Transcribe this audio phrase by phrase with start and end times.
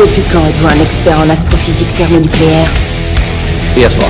[0.00, 2.70] Depuis quand êtes-vous un expert en astrophysique thermonucléaire
[3.76, 4.08] Et à soir.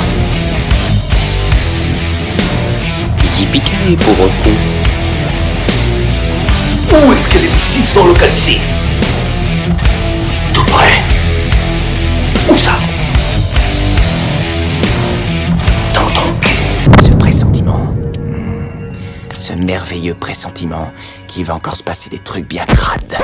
[3.36, 4.50] Yippee pauvre con.
[6.92, 8.60] Où est-ce que les missiles sont localisés?
[10.54, 11.02] Tout près.
[12.48, 12.78] Où ça?
[15.92, 17.02] Dans ton cul.
[17.04, 17.96] Ce pressentiment.
[18.28, 18.92] Hmm.
[19.36, 20.92] Ce merveilleux pressentiment
[21.26, 23.18] qu'il va encore se passer des trucs bien crades.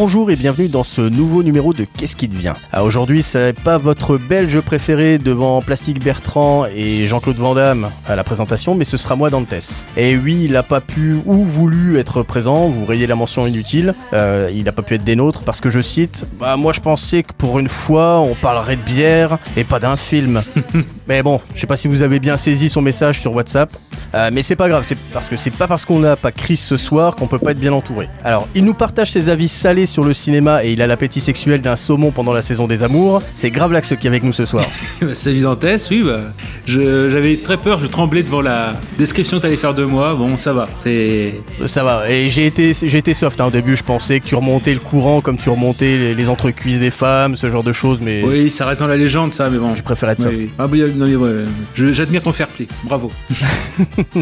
[0.00, 2.54] Bonjour et bienvenue dans ce nouveau numéro de Qu'est-ce qui devient?
[2.72, 8.14] Ah, Aujourd'hui, c'est pas votre belge préféré devant Plastique Bertrand et Jean-Claude Van Damme à
[8.14, 9.72] la présentation, mais ce sera moi Dantes.
[9.96, 13.92] Et oui, il a pas pu ou voulu être présent, vous rayez la mention inutile,
[14.12, 16.78] euh, il a pas pu être des nôtres parce que je cite Bah, moi je
[16.78, 20.42] pensais que pour une fois on parlerait de bière et pas d'un film.
[21.08, 23.72] mais bon, je sais pas si vous avez bien saisi son message sur WhatsApp,
[24.14, 26.56] euh, mais c'est pas grave, c'est parce que c'est pas parce qu'on n'a pas Chris
[26.56, 28.08] ce soir qu'on peut pas être bien entouré.
[28.22, 31.60] Alors, il nous partage ses avis salés sur le cinéma et il a l'appétit sexuel
[31.60, 33.22] d'un saumon pendant la saison des amours.
[33.36, 34.64] C'est Gravelax qui est avec nous ce soir.
[35.00, 36.20] Bah, Salut Dantes, oui, bah,
[36.66, 40.14] je- j'avais très peur, je tremblais devant la description que t'allais faire de moi.
[40.14, 41.40] Bon, ça va, c'est.
[41.66, 44.34] Ça va, et j'ai été, j'ai été soft hein, au début, je pensais que tu
[44.34, 48.00] remontais le courant comme tu remontais les, les entrecuisses des femmes, ce genre de choses,
[48.02, 49.74] mais Oui, ça reste dans la légende, ça, mais bon.
[49.76, 50.36] je préfère être soft.
[50.36, 50.50] oui.
[50.58, 51.44] Ah, oui, non, mais ouais,
[51.92, 53.10] j'admire ton fair play, bravo.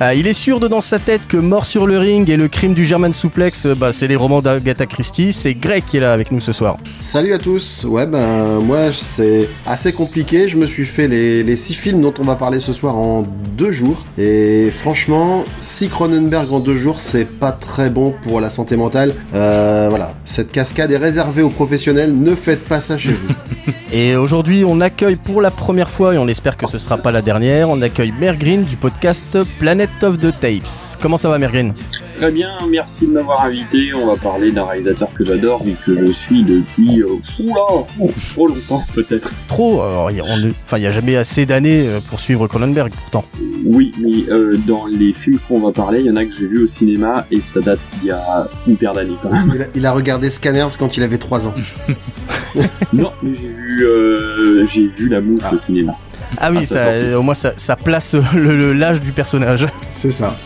[0.00, 2.46] Ah, il est sûr de dans sa tête que Mort sur le ring et le
[2.46, 5.32] crime du German Suplex, euh, bah, c'est des romans d'Agatha Christie.
[5.32, 6.78] C'est Greg qui est là avec nous ce soir.
[6.98, 7.84] Salut à tous.
[7.84, 10.48] Ouais, ben moi c'est assez compliqué.
[10.48, 13.26] Je me suis fait les, les six films dont on va parler ce soir en
[13.56, 14.04] deux jours.
[14.16, 19.14] Et franchement, six Cronenberg en deux jours, c'est pas très bon pour la santé mentale.
[19.34, 22.16] Euh, voilà, cette cascade est réservée aux professionnels.
[22.16, 23.34] Ne faites pas ça chez vous.
[23.92, 27.10] Et aujourd'hui, on accueille pour la première fois, et on espère que ce sera pas
[27.10, 30.98] la dernière, on accueille Mergreen du podcast Planet of the Tapes.
[31.00, 31.72] Comment ça va, Mergreen?
[32.14, 33.94] Très bien, merci de m'avoir invité.
[33.94, 37.08] On va parler d'un réalisateur que j'adore vu que je suis depuis euh,
[37.40, 37.60] oula,
[38.00, 39.30] oh, trop longtemps peut-être.
[39.48, 42.20] Trop alors, il y a- on- Enfin, il n'y a jamais assez d'années euh, pour
[42.20, 43.24] suivre Cronenberg, pourtant.
[43.64, 46.46] Oui, mais euh, dans les films qu'on va parler, il y en a que j'ai
[46.46, 49.50] vu au cinéma et ça date il y a une paire d'années quand même.
[49.54, 51.54] Il a, il a regardé Scanners quand il avait 3 ans.
[52.92, 55.54] non, mais j'ai vu, euh, j'ai vu la mouche Ah.
[55.54, 55.94] au cinéma.
[56.36, 57.14] Ah oui, Ah, ça sorti.
[57.14, 59.66] au moins ça, ça place l'âge du personnage.
[59.90, 60.36] C'est ça.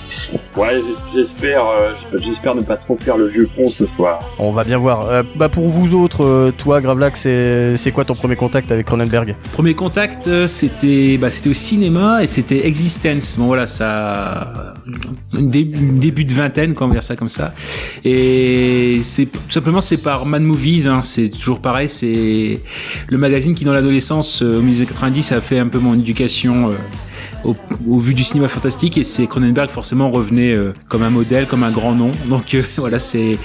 [0.57, 0.81] Ouais,
[1.15, 4.21] j'espère, euh, j'espère ne pas trop faire le vieux con ce soir.
[4.39, 5.09] On va bien voir.
[5.09, 8.87] Euh, bah pour vous autres, euh, toi, Gravelax, c'est c'est quoi ton premier contact avec
[8.87, 9.35] Cronenberg?
[9.53, 13.37] Premier contact, euh, c'était bah, c'était au cinéma et c'était Existence.
[13.39, 14.75] Bon voilà, ça
[15.35, 17.55] un dé- début de vingtaine, quand on va dire ça comme ça.
[18.05, 22.61] Et c'est tout simplement c'est par Mad Movies, hein, c'est toujours pareil, c'est
[23.09, 25.79] le magazine qui dans l'adolescence euh, au milieu des années 90 a fait un peu
[25.79, 26.75] mon éducation euh,
[27.45, 27.57] au,
[27.89, 31.63] au vu du cinéma fantastique et c'est Cronenberg forcément revenait euh, comme un modèle, comme
[31.65, 32.13] un grand nom.
[32.29, 33.39] Donc euh, voilà, c'est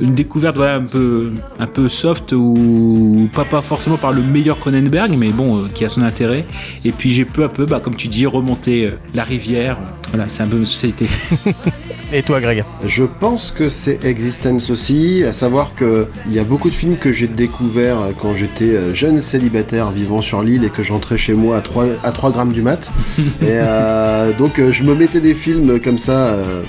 [0.00, 4.58] une découverte voilà un peu un peu soft ou pas pas forcément par le meilleur
[4.58, 6.44] Cronenberg, mais bon euh, qui a son intérêt.
[6.84, 9.78] Et puis j'ai peu à peu, bah, comme tu dis, remonté euh, la rivière.
[10.10, 11.06] Voilà, c'est un peu ma société.
[12.12, 12.64] Et toi, Greg?
[12.86, 16.96] Je pense que c'est Existence aussi, à savoir que il y a beaucoup de films
[16.96, 21.34] que j'ai découverts euh, quand j'étais jeune célibataire vivant sur l'île et que j'entrais chez
[21.34, 22.92] moi à 3, à 3 grammes du mat.
[23.42, 26.62] et euh, donc euh, je me mettais des films comme ça euh,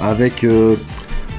[0.00, 0.46] avec...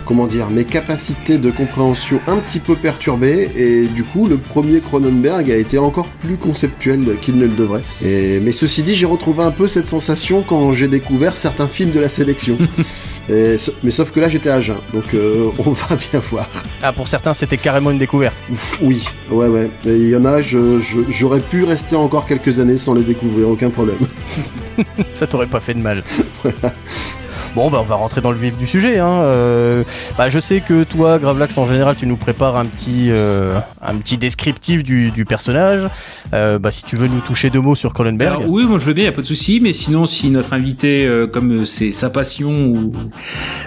[0.03, 4.81] Comment dire, mes capacités de compréhension un petit peu perturbées, et du coup, le premier
[4.81, 7.83] Cronenberg a été encore plus conceptuel qu'il ne le devrait.
[8.01, 11.99] Mais ceci dit, j'ai retrouvé un peu cette sensation quand j'ai découvert certains films de
[12.01, 12.57] la sélection.
[13.31, 16.49] Et mais sauf que là j'étais à jeun, donc euh, on va bien voir.
[16.83, 18.37] Ah, pour certains, c'était carrément une découverte.
[18.81, 19.69] Oui, ouais, ouais.
[19.85, 23.69] Et il y en a, j'aurais pu rester encore quelques années sans les découvrir, aucun
[23.69, 23.99] problème.
[25.13, 26.03] Ça t'aurait pas fait de mal.
[27.53, 28.99] Bon, bah, on va rentrer dans le vif du sujet.
[28.99, 29.09] Hein.
[29.23, 29.83] Euh,
[30.17, 33.95] bah, je sais que toi, Gravelax, en général, tu nous prépares un petit, euh, un
[33.97, 35.85] petit descriptif du, du personnage.
[36.33, 38.39] Euh, bah, si tu veux nous toucher deux mots sur Cronenberg.
[38.41, 39.59] Alors, oui, moi je veux bien, y a pas de souci.
[39.61, 42.93] Mais sinon, si notre invité, euh, comme c'est sa passion, ou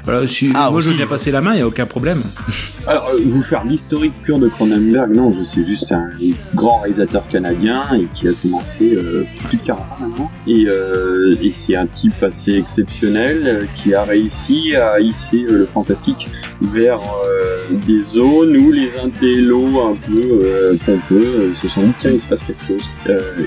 [0.04, 2.22] voilà, si- Ah, moi je veux bien passer la main, y a aucun problème.
[2.86, 6.08] Alors, euh, vous faire l'historique pur de Cronenberg, non, je sais juste un
[6.54, 10.30] grand réalisateur canadien et qui a commencé euh, plus de 40 ans maintenant.
[10.46, 15.58] Et, euh, et c'est un type assez exceptionnel euh, qui a réussi à hisser euh,
[15.58, 16.28] le fantastique
[16.62, 22.10] vers euh, des zones où les intellos un peu euh, pompeux se sont dit tiens
[22.12, 22.84] il se passe quelque chose.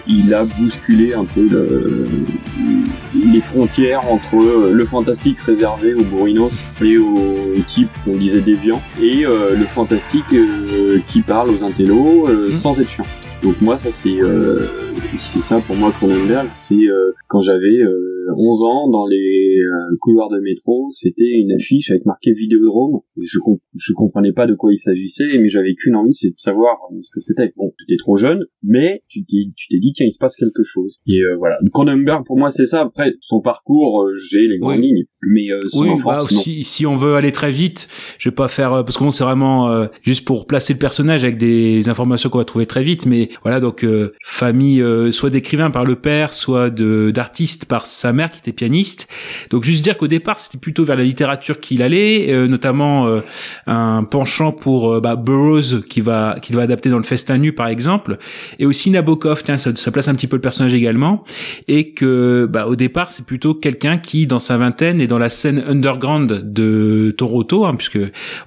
[0.07, 2.07] Il a bousculé un peu le-
[3.33, 6.53] les frontières entre le fantastique réservé aux bourrinos
[6.83, 10.25] et aux types qu'on disait déviants et le fantastique
[11.07, 13.05] qui parle aux intellos euh, sans être chiant.
[13.43, 14.65] Donc moi ça c'est euh,
[15.15, 17.81] c'est ça pour moi Cronenberg, c'est euh, quand j'avais
[18.35, 22.99] 11 ans dans les euh, couloirs de métro, c'était une affiche avec marqué Vidéodrome.
[23.21, 26.35] Je comp- je comprenais pas de quoi il s'agissait, mais j'avais qu'une envie, c'est de
[26.37, 27.53] savoir euh, ce que c'était.
[27.55, 30.63] Bon, j'étais trop jeune, mais tu t'es tu t'es dit tiens il se passe quelque
[30.63, 30.99] chose.
[31.07, 32.81] Et euh, voilà, Cronenberg pour moi c'est ça.
[32.81, 34.87] Après son parcours, euh, j'ai les grandes Oui.
[34.87, 37.87] lignes, mais euh, Oui, enfance bah, si, si on veut aller très vite,
[38.19, 41.37] je vais pas faire parce que bon, c'est vraiment juste pour placer le personnage avec
[41.37, 43.05] des informations qu'on va trouver très vite.
[43.05, 43.85] Mais voilà, donc
[44.23, 49.07] famille soit d'écrivain par le père, soit de d'artiste par sa mère qui était pianiste.
[49.49, 53.21] Donc juste dire qu'au départ, c'était plutôt vers la littérature qu'il allait, euh, notamment euh,
[53.65, 57.53] un penchant pour euh, bah, Burroughs qui va qu'il va adapter dans le Festin nu
[57.53, 58.17] par exemple,
[58.59, 59.43] et aussi Nabokov.
[59.43, 61.23] Tiens, ça, ça place un petit peu le personnage également,
[61.69, 65.29] et que bah, au départ, c'est plutôt quelqu'un qui, dans sa vingtaine, est dans la
[65.29, 67.99] scène underground de Toronto, hein, puisque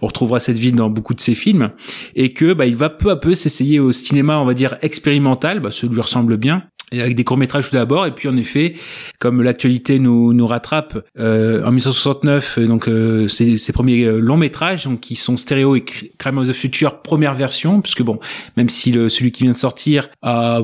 [0.03, 1.71] on retrouvera cette ville dans beaucoup de ses films,
[2.15, 5.61] et que bah, il va peu à peu s'essayer au cinéma, on va dire expérimental,
[5.61, 6.65] bah, ce lui ressemble bien.
[6.93, 8.75] Avec des courts métrages tout d'abord et puis en effet
[9.21, 14.19] comme l'actualité nous nous rattrape euh, en 1969 euh, donc euh, ses, ses premiers euh,
[14.19, 18.03] longs métrages donc qui sont Stéréo et Cr- Crime of the Future première version puisque
[18.03, 18.19] bon
[18.57, 20.63] même si le celui qui vient de sortir a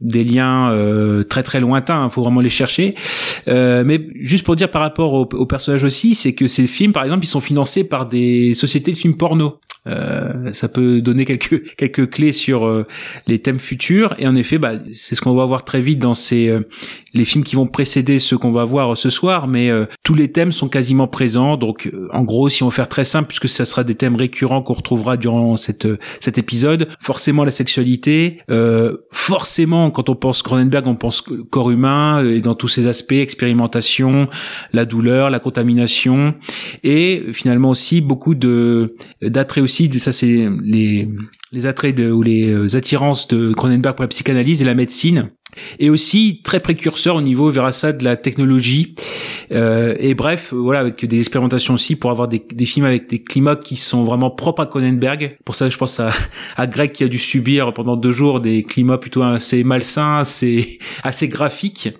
[0.00, 2.94] des liens euh, très très lointains il faut vraiment les chercher.
[3.48, 6.92] Euh, mais juste pour dire par rapport au, au personnage aussi c'est que ces films
[6.92, 11.24] par exemple ils sont financés par des sociétés de films porno euh, ça peut donner
[11.24, 12.86] quelques quelques clés sur euh,
[13.26, 14.14] les thèmes futurs.
[14.18, 16.60] Et en effet bah c'est ce qu'on va voir très vite dans ces euh,
[17.16, 19.48] les films qui vont précéder ceux qu'on va voir ce soir.
[19.48, 21.56] Mais euh, tous les thèmes sont quasiment présents.
[21.56, 24.16] Donc euh, en gros si on veut faire très simple puisque ça sera des thèmes
[24.16, 30.14] récurrents qu'on retrouvera durant cette euh, cet épisode forcément la sexualité euh, forcément quand on
[30.14, 34.28] pense Cronenberg on pense corps humain euh, et dans tous ses aspects expérimentation
[34.72, 36.34] la douleur la contamination.
[36.84, 41.08] Et finalement aussi beaucoup de d'attraits aussi de- ça c'est les
[41.52, 45.30] les attraits de, ou les euh, attirances de Cronenberg pour la psychanalyse et la médecine.
[45.78, 48.94] Et aussi très précurseur au niveau vers ça de la technologie.
[49.52, 53.22] Euh, et bref voilà avec des expérimentations aussi pour avoir des, des films avec des
[53.22, 55.38] climats qui sont vraiment propres à Cronenberg.
[55.46, 56.10] Pour ça je pense à,
[56.56, 60.78] à Greg qui a dû subir pendant deux jours des climats plutôt assez malsains assez
[61.04, 61.90] assez graphiques.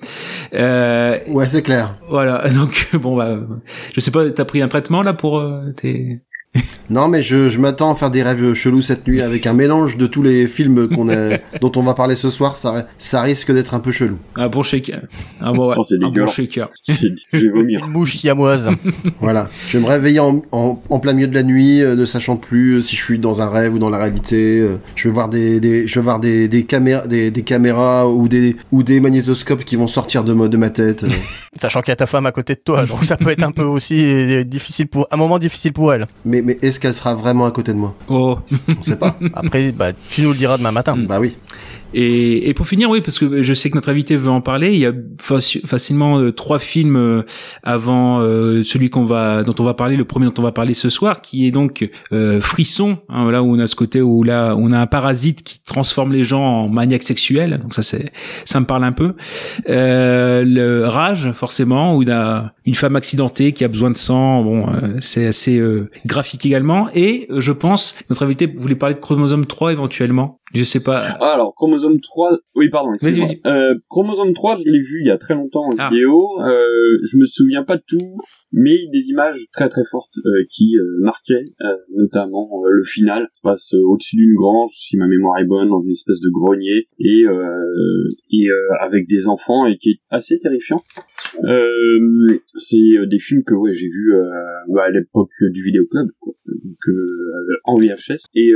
[0.53, 1.99] Euh, Ouais, c'est clair.
[2.11, 3.39] voilà donc bon bah
[3.95, 6.21] je sais pas t'as pris un traitement là pour euh, tes
[6.89, 9.97] Non, mais je, je m'attends à faire des rêves chelous cette nuit avec un mélange
[9.97, 12.57] de tous les films qu'on a, dont on va parler ce soir.
[12.57, 14.19] Ça, ça risque d'être un peu chelou.
[14.37, 15.01] un bon shaker
[15.41, 17.85] un bon, ouais, Oh, un bon shaker Je vais vomir.
[17.85, 18.69] Une mouche siamoise.
[19.21, 19.49] Voilà.
[19.69, 22.37] Je vais me réveiller en, en, en plein milieu de la nuit, euh, ne sachant
[22.37, 24.61] plus euh, si je suis dans un rêve ou dans la réalité.
[24.61, 28.09] euh, je vais voir des, des je vais voir des, des caméras, des, des caméras
[28.09, 31.03] ou des, ou des magnétoscopes qui vont sortir de, mo- de ma tête.
[31.03, 31.09] euh.
[31.59, 33.51] Sachant qu'il y a ta femme à côté de toi, donc ça peut être un
[33.51, 36.07] peu aussi difficile pour un moment difficile pour elle.
[36.25, 37.95] mais, mais est-ce qu'elle sera vraiment à côté de moi?
[38.09, 38.39] Oh
[38.79, 39.17] On sait pas.
[39.35, 40.97] Après, bah, tu nous le diras demain matin.
[40.97, 41.37] bah oui.
[41.95, 44.73] Et, et pour finir, oui, parce que je sais que notre invité veut en parler.
[44.73, 47.23] Il y a faci- facilement euh, trois films euh,
[47.63, 50.75] avant euh, celui qu'on va, dont on va parler, le premier dont on va parler
[50.75, 52.99] ce soir, qui est donc euh, Frisson.
[53.09, 56.13] Hein, voilà où on a ce côté où là, on a un parasite qui transforme
[56.13, 57.61] les gens en maniaques sexuels.
[57.63, 58.13] Donc ça, c'est,
[58.45, 59.15] ça me parle un peu.
[59.67, 64.43] Le Rage, forcément, où il a une femme accidentée qui a besoin de sang.
[64.43, 64.67] Bon,
[65.01, 65.63] c'est assez
[66.05, 66.89] graphique également.
[66.95, 70.41] Et je pense, notre invité voulait parler de Chromosome 3 éventuellement.
[70.55, 71.17] Je sais pas.
[71.21, 72.91] Ah, alors, chromosome 3, oui, pardon.
[73.03, 73.53] Vas-y, excuse-moi.
[73.53, 75.89] Euh, chromosome 3, je l'ai vu il y a très longtemps en Ah.
[75.91, 76.41] vidéo.
[76.41, 78.19] Euh, je me souviens pas de tout,
[78.53, 83.29] mais des images très très fortes euh, qui euh, marquaient, euh, notamment euh, le final.
[83.33, 86.21] Ça se passe euh, au-dessus d'une grange, si ma mémoire est bonne, dans une espèce
[86.21, 88.47] de grenier, et, euh, et
[88.81, 90.81] avec des enfants, et qui est assez terrifiant.
[92.57, 94.15] C'est des films que ouais j'ai vu
[94.69, 96.33] bah, à l'époque du vidéoclub quoi.
[96.47, 96.77] donc
[97.65, 98.53] en VHS et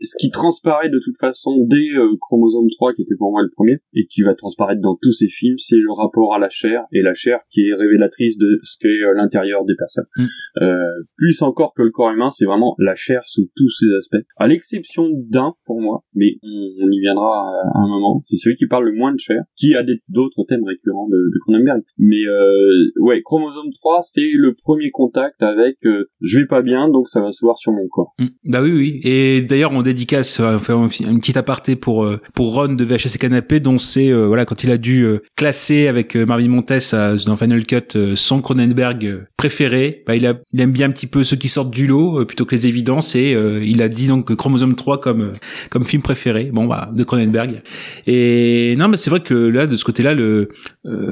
[0.00, 1.88] ce qui transparaît de tout toute façon dès
[2.20, 5.28] Chromosome 3 qui était pour moi le premier et qui va transparaître dans tous ces
[5.28, 8.76] films, c'est le rapport à la chair et la chair qui est révélatrice de ce
[8.78, 10.06] qu'est l'intérieur des personnes.
[10.16, 10.26] Mm.
[10.62, 10.76] Euh,
[11.16, 14.24] plus encore que le corps humain, c'est vraiment la chair sous tous ses aspects.
[14.36, 18.20] À l'exception d'un pour moi, mais on, on y viendra à, à un moment.
[18.22, 21.38] C'est celui qui parle le moins de chair, qui a d'autres thèmes récurrents de, de
[21.44, 21.82] Cronenberg.
[21.98, 26.88] Mais euh, ouais, Chromosome 3, c'est le premier contact avec euh, je vais pas bien,
[26.88, 28.14] donc ça va se voir sur mon corps.
[28.18, 28.26] Mm.
[28.44, 29.00] Bah oui, oui.
[29.04, 32.74] Et d'ailleurs, on dédicace, euh, enfin, on fait une petite aparté pour euh, pour Ron
[32.74, 36.16] de VHS et Canapé, dont c'est euh, voilà quand il a dû euh, classer avec
[36.16, 40.02] euh, Marvin Montes à- dans Final Cut euh, son Cronenberg euh, préféré.
[40.06, 42.54] Bah, il, aime bien un petit peu ceux qui sortent du lot euh, plutôt que
[42.54, 45.32] les évidences et euh, il a dit donc Chromosome 3 comme
[45.70, 46.50] comme film préféré.
[46.52, 47.62] Bon bah de Cronenberg.
[48.06, 50.48] Et non, mais c'est vrai que là de ce côté-là, le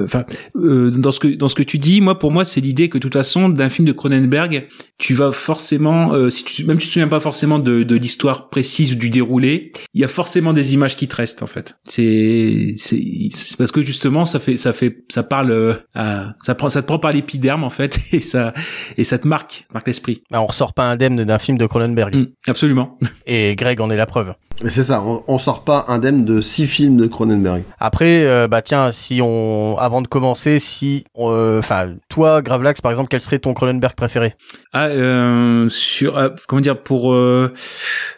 [0.03, 2.97] enfin dans ce que dans ce que tu dis, moi pour moi c'est l'idée que
[2.97, 4.67] de toute façon d'un film de Cronenberg,
[4.97, 8.49] tu vas forcément, si tu, même si tu te souviens pas forcément de, de l'histoire
[8.49, 11.77] précise ou du déroulé, il y a forcément des images qui te restent en fait.
[11.83, 16.81] C'est c'est parce que justement ça fait ça fait ça parle à, ça prend ça
[16.81, 17.76] te prend par l'épiderme en fait
[18.11, 18.53] et ça
[18.97, 20.23] et ça te marque marque l'esprit.
[20.31, 22.15] Bah, on ressort pas indemne d'un film de Cronenberg.
[22.15, 22.97] Mm, absolument.
[23.25, 24.33] Et Greg en est la preuve.
[24.63, 27.63] Mais c'est ça, on, on sort pas indemne de six films de Cronenberg.
[27.79, 32.91] Après, euh, bah tiens, si on, avant de commencer, si, euh, enfin, toi, Gravelax, par
[32.91, 34.33] exemple, quel serait ton Cronenberg préféré?
[34.73, 37.53] Ah euh, sur euh, comment dire pour euh,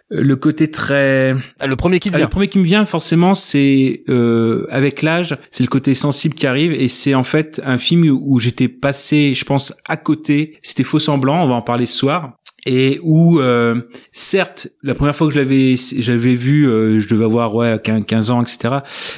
[0.10, 2.26] le côté très Ah, Le premier qui te Ah, vient.
[2.26, 6.48] le premier qui me vient forcément, c'est euh, avec l'âge, c'est le côté sensible qui
[6.48, 10.58] arrive et c'est en fait un film où, où j'étais passé, je pense, à côté.
[10.64, 12.34] C'était faux semblant, on va en parler ce soir.
[12.66, 17.26] Et où, euh, certes, la première fois que je l'avais, j'avais vu, euh, je devais
[17.26, 18.76] avoir ouais 15 15 ans, etc.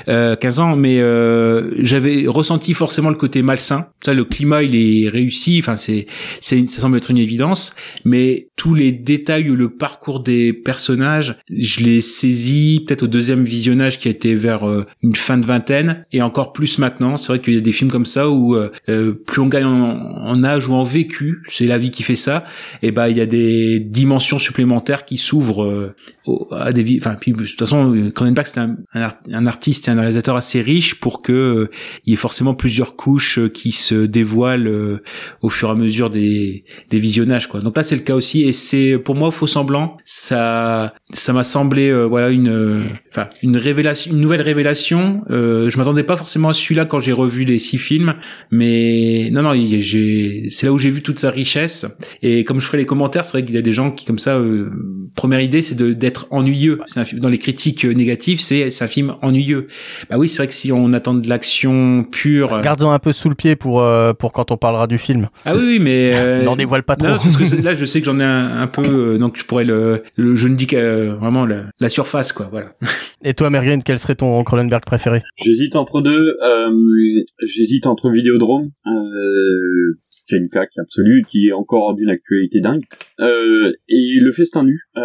[0.08, 3.88] Euh, 15 ans, mais euh, j'avais ressenti forcément le côté malsain.
[4.04, 5.58] Ça, le climat, il est réussi.
[5.60, 6.08] Enfin, c'est,
[6.40, 7.76] c'est, ça semble être une évidence.
[8.06, 13.44] Mais tous les détails ou le parcours des personnages, je les saisis peut-être au deuxième
[13.44, 17.18] visionnage qui a été vers euh, une fin de vingtaine et encore plus maintenant.
[17.18, 19.98] C'est vrai qu'il y a des films comme ça où euh, plus on gagne en,
[20.28, 22.46] en âge ou en vécu, c'est la vie qui fait ça.
[22.82, 25.96] Et ben il y a des dimensions supplémentaires qui s'ouvrent euh,
[26.52, 26.98] à des.
[27.00, 30.36] Enfin, puis de toute façon, Cronenberg c'est un, un, art- un artiste et un réalisateur
[30.36, 31.72] assez riche pour que euh,
[32.06, 35.02] il y ait forcément plusieurs couches euh, qui se dévoilent
[35.42, 37.62] au fur et à mesure des, visionnages quoi.
[37.62, 41.44] Donc là c'est le cas aussi et c'est pour moi faux semblant ça ça m'a
[41.44, 46.86] semblé voilà une enfin une révélation une nouvelle révélation je m'attendais pas forcément à celui-là
[46.86, 48.14] quand j'ai revu les six films
[48.52, 51.86] mais non non j'ai c'est là où j'ai vu toute sa richesse
[52.22, 54.20] et comme je ferai les commentaires c'est vrai qu'il y a des gens qui comme
[54.20, 54.70] ça euh,
[55.16, 58.68] première idée c'est de d'être ennuyeux c'est un film dans les critiques euh, négatives c'est
[58.82, 59.68] un film ennuyeux
[60.10, 63.30] bah oui c'est vrai que si on attend de l'action pure Gardons un peu sous
[63.30, 65.30] le pied pour, euh, pour quand on parlera du film.
[65.46, 67.08] ah oui oui mais euh, N'en dévoile pas trop.
[67.08, 69.44] non, parce que là, je sais que j'en ai un, un peu, euh, donc je
[69.46, 72.48] pourrais le, le je ne dis que euh, vraiment la, la surface, quoi.
[72.52, 72.68] Voilà.
[73.24, 75.22] Et toi, Mergen, quel serait ton Cronenberg préféré?
[75.36, 76.38] J'hésite entre deux.
[76.44, 76.70] Euh,
[77.44, 82.84] J'hésite entre Vidéodrome, euh, qui a une claque absolue, qui est encore d'une actualité dingue,
[83.20, 85.02] euh, et Le Festin nu, euh,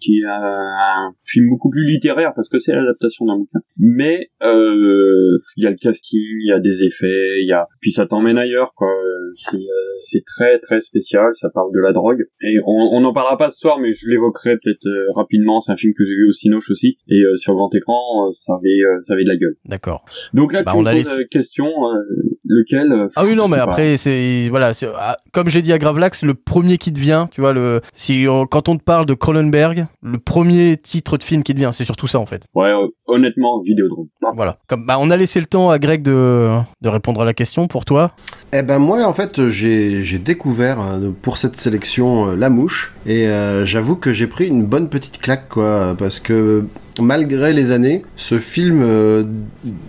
[0.00, 3.60] qui est un, film beaucoup plus littéraire parce que c'est l'adaptation d'un bouquin.
[3.78, 7.66] Mais euh, il y a le casting, il y a des effets, il y a
[7.80, 8.88] puis ça t'emmène ailleurs quoi.
[9.32, 11.32] C'est euh, c'est très très spécial.
[11.32, 14.56] Ça parle de la drogue et on n'en parlera pas ce soir, mais je l'évoquerai
[14.62, 15.60] peut-être euh, rapidement.
[15.60, 18.30] C'est un film que j'ai vu au Cinoche aussi et euh, sur grand écran, euh,
[18.30, 19.56] ça avait euh, ça avait de la gueule.
[19.64, 20.04] D'accord.
[20.32, 22.00] Donc là, Bah, tu on me a poses la question, euh,
[22.44, 26.22] lequel euh, Ah oui, non, mais après, c'est, voilà, ah, comme j'ai dit à Gravelax,
[26.22, 29.14] le premier qui te vient, tu vois, le, si on- quand on te parle de
[29.14, 32.44] Cronenberg, le premier titre de film qui te vient, c'est surtout ça, en fait.
[32.54, 32.72] Ouais,
[33.06, 34.06] honnêtement, Vidéodrome.
[34.36, 34.58] Voilà.
[34.68, 36.50] Comme, bah, on a laissé le temps à Greg de,
[36.82, 38.12] de répondre à la question pour toi?
[38.52, 42.94] Eh ben moi en fait j'ai j'ai découvert euh, pour cette sélection euh, La Mouche
[43.04, 46.64] et euh, j'avoue que j'ai pris une bonne petite claque quoi parce que
[47.00, 49.24] malgré les années ce film euh,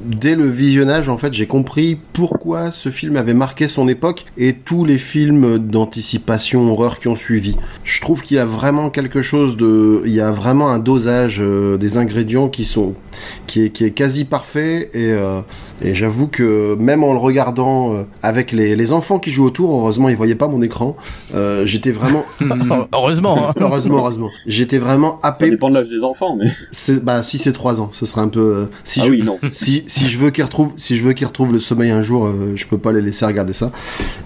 [0.06, 4.54] dès le visionnage en fait j'ai compris pourquoi ce film avait marqué son époque et
[4.54, 7.56] tous les films d'anticipation horreur qui ont suivi.
[7.84, 11.38] Je trouve qu'il y a vraiment quelque chose de il y a vraiment un dosage
[11.40, 12.96] euh, des ingrédients qui sont
[13.48, 15.42] qui est, qui est quasi parfait et euh,
[15.82, 19.74] et j'avoue que même en le regardant euh, avec les, les enfants qui jouent autour,
[19.74, 20.96] heureusement ils voyaient pas mon écran,
[21.34, 22.24] euh, j'étais vraiment
[22.94, 23.54] Heureusement, hein.
[23.60, 25.50] heureusement heureusement j'étais vraiment Ça happé.
[25.50, 26.50] dépend de l'âge des enfants, mais
[26.96, 29.22] C'est- Bah si c'est 3 ans, ce serait un peu euh, si ah je, oui,
[29.24, 29.40] non.
[29.52, 32.26] si si je veux qu'ils retrouvent si je veux qu'ils retrouvent le sommeil un jour,
[32.28, 33.72] euh, je peux pas les laisser regarder ça.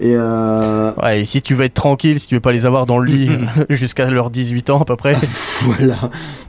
[0.02, 2.86] Et euh, Ouais, et si tu veux être tranquille, si tu veux pas les avoir
[2.86, 3.30] dans le lit
[3.70, 5.16] jusqu'à leurs 18 ans à peu près.
[5.62, 5.96] voilà.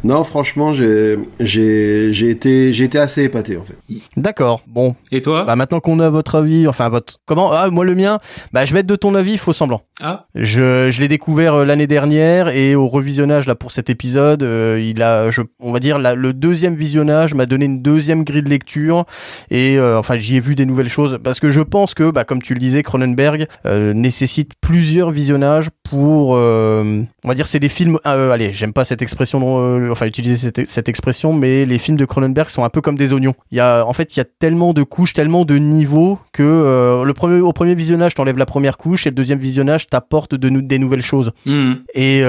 [0.05, 3.77] Non franchement j'ai j'ai j'ai été j'ai été assez épaté en fait.
[4.17, 4.63] D'accord.
[4.67, 5.45] Bon, Et toi?
[5.45, 8.19] Bah maintenant qu'on a votre avis, enfin votre comment Ah, moi le mien,
[8.53, 9.81] bah je vais être de ton avis, faux semblant.
[10.03, 14.81] Ah, Je, je l'ai découvert l'année dernière et au revisionnage là pour cet épisode, euh,
[14.83, 18.43] il a, je, on va dire, la le deuxième visionnage m'a donné une deuxième grille
[18.43, 19.05] de lecture
[19.51, 22.25] et euh, enfin j'y ai vu des nouvelles choses parce que je pense que, bah,
[22.25, 27.59] comme tu le disais, Cronenberg euh, nécessite plusieurs visionnages pour, euh, on va dire, c'est
[27.59, 27.99] des films.
[28.05, 32.49] allez, j'aime pas cette expression, enfin utiliser cette, cette expression, mais les films de Cronenberg
[32.51, 33.35] sont un peu comme des oignons.
[33.51, 37.03] Il y a, en fait, il y a tellement de couches, tellement de niveaux que
[37.05, 40.49] le premier, au premier visionnage, t'enlèves la première couche et le deuxième visionnage t'apporte de,
[40.49, 41.33] des nouvelles choses.
[41.47, 41.81] Mhm.
[41.95, 42.23] Et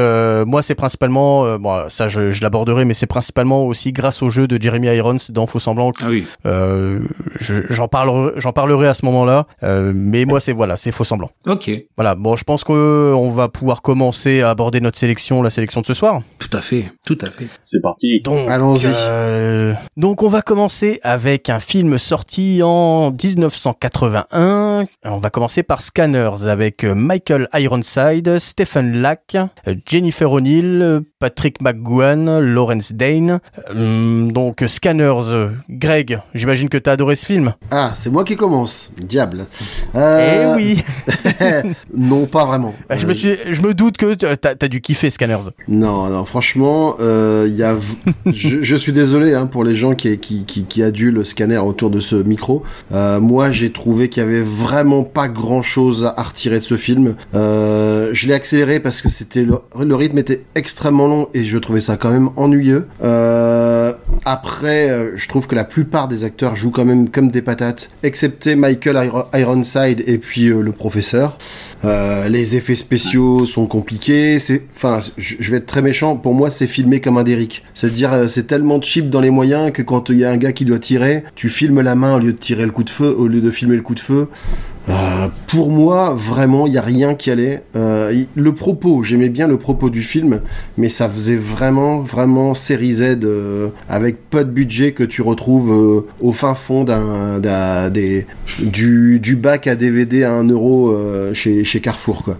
[0.46, 4.48] moi, c'est principalement, bon, ça je, je l'aborderai, mais c'est principalement aussi grâce au jeu
[4.48, 5.92] de Jeremy Irons dans Faux Semblant.
[6.04, 6.28] Ah oui.
[6.46, 7.00] Euh,
[7.40, 9.48] je- j'en parlerai, j'en parlerai à ce moment-là.
[9.64, 11.30] Euh, mais moi, c'est voilà, c'est Faux Semblant.
[11.48, 11.72] Ok.
[11.98, 12.16] Voilà.
[12.16, 15.94] Bon, je pense qu'on va pouvoir commencer à aborder notre sélection, la sélection de ce
[15.96, 16.22] soir.
[16.38, 16.92] Tout à fait.
[17.06, 17.48] Tout à fait.
[17.64, 18.22] C'est parti.
[18.24, 18.86] Donc, Allons-y.
[18.88, 24.86] euh, donc, on va commencer avec un film sorti en 1981.
[25.06, 29.38] On va commencer par Scanners avec Michael Ironside, Stephen Lack,
[29.86, 33.40] Jennifer O'Neill, Patrick McGowan, Lawrence Dane.
[33.70, 37.54] Hum, donc, Scanners, euh, Greg, j'imagine que t'as adoré ce film.
[37.70, 38.92] Ah, c'est moi qui commence.
[38.98, 39.46] Diable.
[39.94, 40.84] Eh Euh, oui,
[41.96, 42.74] non, pas vraiment.
[42.90, 45.50] Bah, je Euh, me suis, je me doute que t'as t'as dû kiffer Scanners.
[45.68, 47.76] Non, non, franchement, euh, y a.
[48.26, 51.58] je, je suis désolé hein, pour les gens qui, qui, qui, qui adulent le scanner
[51.58, 52.64] autour de ce micro.
[52.92, 56.78] Euh, moi, j'ai trouvé qu'il y avait vraiment pas grand chose à retirer de ce
[56.78, 57.16] film.
[57.36, 61.58] Euh, je l'ai accéléré parce que c'était le, le rythme était extrêmement long et je
[61.58, 62.88] trouvais ça quand même ennuyeux.
[63.04, 63.51] Euh,
[64.26, 67.90] après, euh, je trouve que la plupart des acteurs jouent quand même comme des patates,
[68.04, 71.38] excepté Michael Iron- Ironside et puis euh, le professeur.
[71.84, 74.38] Euh, les effets spéciaux sont compliqués.
[74.76, 76.16] Enfin, je vais être très méchant.
[76.16, 77.64] Pour moi, c'est filmé comme un Derrick.
[77.74, 80.52] C'est-à-dire, euh, c'est tellement cheap dans les moyens que quand il y a un gars
[80.52, 83.16] qui doit tirer, tu filmes la main au lieu de tirer le coup de feu,
[83.18, 84.28] au lieu de filmer le coup de feu.
[84.92, 87.64] Euh, pour moi, vraiment, il y a rien qui allait.
[87.76, 90.42] Euh, le propos, j'aimais bien le propos du film,
[90.78, 95.72] mais ça faisait vraiment, vraiment série Z euh, avec pas de budget que tu retrouves
[95.72, 98.26] euh, au fin fond d'un, des,
[98.60, 100.96] du, bac à DVD à 1 euro
[101.34, 102.38] chez, chez Carrefour, quoi.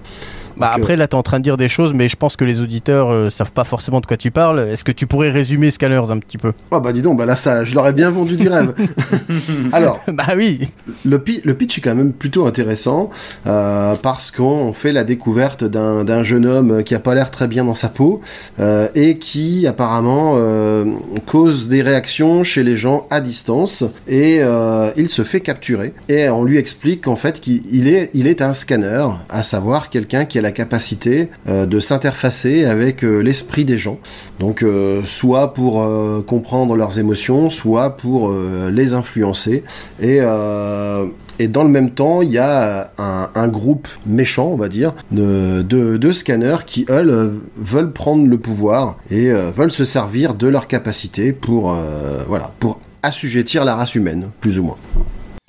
[0.62, 2.46] Bah Donc, après là t'es en train de dire des choses mais je pense que
[2.46, 4.60] les auditeurs euh, savent pas forcément de quoi tu parles.
[4.72, 6.54] Est-ce que tu pourrais résumer Scanners un petit peu?
[6.72, 8.74] Oh bah dis donc, bah là ça, je leur ai bien vendu du rêve.
[9.72, 10.70] Alors, Bah oui.
[11.06, 13.10] le, pi- le pitch est quand même plutôt intéressant
[13.48, 17.66] euh, parce qu'on fait la découverte d'un jeune homme qui a pas l'air très bien
[17.66, 18.22] dans sa peau
[18.60, 20.86] euh, et qui apparemment euh,
[21.26, 26.30] cause des réactions chez les gens à distance et euh, il se fait capturer et
[26.30, 30.26] on lui explique qu'en fait qu'il il est, il est un scanner, à savoir quelqu'un
[30.26, 34.00] qui a la capacité euh, de s'interfacer avec euh, l'esprit des gens.
[34.40, 35.88] Donc euh, soit pour
[36.26, 39.64] comprendre leurs émotions, soit pour les influencer.
[40.02, 40.20] Et,
[41.40, 45.62] et dans le même temps, il y a un, groupe méchant, on va dire, de,
[45.68, 50.68] de, de scanners qui, eux, veulent prendre le pouvoir et veulent se servir de leur
[50.68, 51.76] capacité pour,
[52.28, 54.78] voilà, pour assujettir la race humaine, plus ou moins.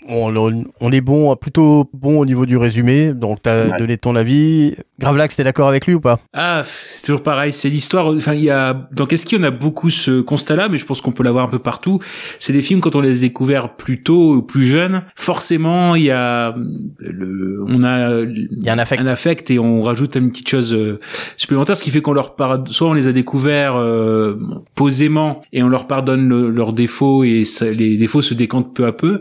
[0.08, 3.78] On, on- on est bon, plutôt bon au niveau du résumé, donc t'as Ouais.
[3.78, 4.74] donné ton avis.
[4.98, 6.18] Gravelax, t'es d'accord avec lui ou pas?
[6.32, 7.52] Ah, c'est toujours pareil.
[7.52, 8.08] C'est l'histoire.
[8.08, 9.36] Enfin, il y a dans Qu'est-ce qui?
[9.36, 11.98] On a beaucoup ce constat-là, mais je pense qu'on peut l'avoir un peu partout.
[12.38, 15.02] C'est des films quand on les a découverts plus tôt ou plus jeunes.
[15.14, 16.54] Forcément, il y a
[16.98, 19.02] le, on a Il y a un affect.
[19.02, 20.98] un affect et on rajoute une petite chose euh,
[21.36, 24.36] supplémentaire, ce qui fait qu'on leur pardonne, soit on les a découverts euh,
[24.74, 28.86] posément et on leur pardonne le- leurs défauts et ça- les défauts se décantent peu
[28.86, 29.20] à peu.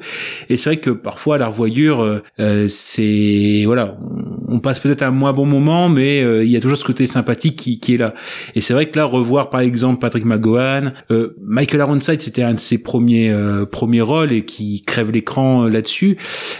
[0.49, 3.97] Et c'est vrai que parfois la revoyure, euh, euh, c'est voilà,
[4.47, 7.07] on, passe peut-être un moins bon moment, mais euh, il y a toujours ce côté
[7.07, 8.13] sympathique qui, qui est là.
[8.55, 12.53] Et c'est vrai que là revoir par exemple Patrick McGowan, euh, Michael Ironside, c'était un
[12.53, 16.17] de ses premiers euh, premiers rôles et qui crève l'écran là-dessus.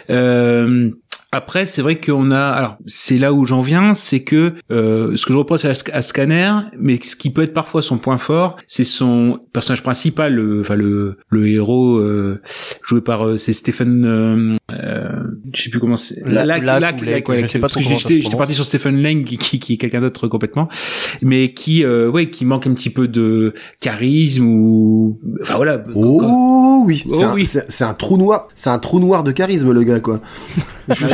[0.09, 0.91] Euh,
[1.31, 5.25] après, c'est vrai qu'on a, alors c'est là où j'en viens, c'est que euh, ce
[5.25, 8.57] que je reproche à, à Scanner, mais ce qui peut être parfois son point fort,
[8.67, 12.41] c'est son personnage principal, le, enfin le, le héros euh,
[12.85, 17.01] joué par, euh, c'est Stephen, euh, euh, je sais plus comment c'est, La- ou Lack,
[17.01, 19.37] Lake, ouais, je sais pas parce trop que j'étais j'étais parti sur Stephen Lang qui,
[19.37, 20.67] qui, qui est quelqu'un d'autre complètement,
[21.21, 25.81] mais qui, euh, ouais, qui manque un petit peu de charisme ou, enfin voilà.
[25.95, 27.45] Oh oui, Oh c'est un, oui.
[27.45, 30.19] c'est un trou noir, c'est un trou noir de charisme le gars quoi.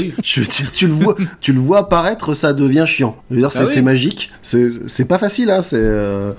[0.07, 0.13] Oui.
[0.23, 3.15] Je veux dire, tu le vois, tu le vois apparaître, ça devient chiant.
[3.29, 3.71] Je veux dire, c'est Ah oui.
[3.73, 5.77] c'est magique, c'est pas facile hein, c'est.
[5.79, 6.33] euh,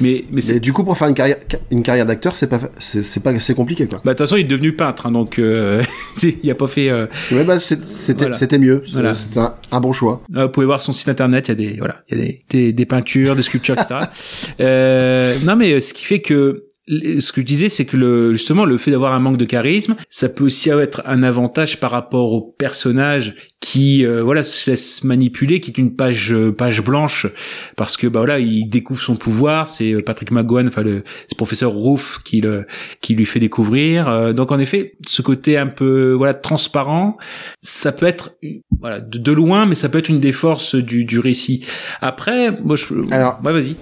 [0.00, 1.36] Mais, mais Mais du coup, pour faire une carrière,
[1.70, 4.00] une carrière d'acteur, c'est pas, c'est pas, c'est compliqué quoi.
[4.04, 5.82] bah de toute façon il est devenu peintre, hein, donc euh,
[6.22, 6.88] il a pas fait.
[6.88, 8.58] euh, Ouais, bah c'était, Voilà.
[8.58, 9.14] mieux, Voilà.
[9.14, 10.22] c'était un, un bon choix.
[10.36, 12.24] Euh, vous pouvez voir son site internet, il y a des voilà, il y a
[12.24, 14.00] des, des, des peintures, des sculptures, etc.
[14.60, 18.32] euh, non mais euh, ce qui fait que ce que je disais, c'est que le,
[18.32, 21.92] justement, le fait d'avoir un manque de charisme, ça peut aussi être un avantage par
[21.92, 27.26] rapport au personnage qui, euh, voilà, se laisse manipuler, qui est une page page blanche,
[27.76, 29.68] parce que bah voilà, il découvre son pouvoir.
[29.68, 31.04] C'est euh, Patrick McGowan, enfin le,
[31.36, 32.66] professeur Roof qui le
[33.00, 34.08] qui lui fait découvrir.
[34.08, 37.18] Euh, donc en effet, ce côté un peu voilà transparent,
[37.60, 38.36] ça peut être
[38.80, 41.64] voilà de, loin, mais ça peut être une des forces du, du récit.
[42.00, 43.76] Après, moi je alors ouais, vas-y.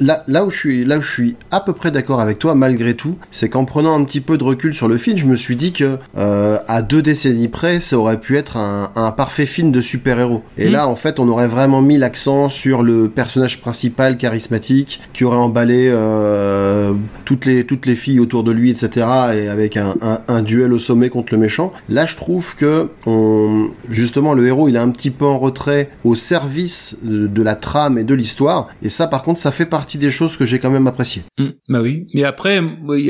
[0.00, 2.53] Là là où je suis là où je suis à peu près d'accord avec toi
[2.54, 5.36] malgré tout, c'est qu'en prenant un petit peu de recul sur le film, je me
[5.36, 9.46] suis dit que euh, à deux décennies près, ça aurait pu être un, un parfait
[9.46, 10.42] film de super-héros.
[10.58, 10.72] Et hmm.
[10.72, 15.36] là, en fait, on aurait vraiment mis l'accent sur le personnage principal charismatique qui aurait
[15.36, 16.92] emballé euh,
[17.24, 19.06] toutes les toutes les filles autour de lui, etc.
[19.34, 21.72] Et avec un, un, un, duel au sommet contre le méchant.
[21.88, 25.90] Là, je trouve que on, justement le héros, il est un petit peu en retrait
[26.04, 28.68] au service de, de la trame et de l'histoire.
[28.82, 31.22] Et ça, par contre, ça fait partie des choses que j'ai quand même appréciées.
[31.38, 31.50] Hmm.
[31.68, 32.06] bah oui.
[32.14, 32.43] Mais après,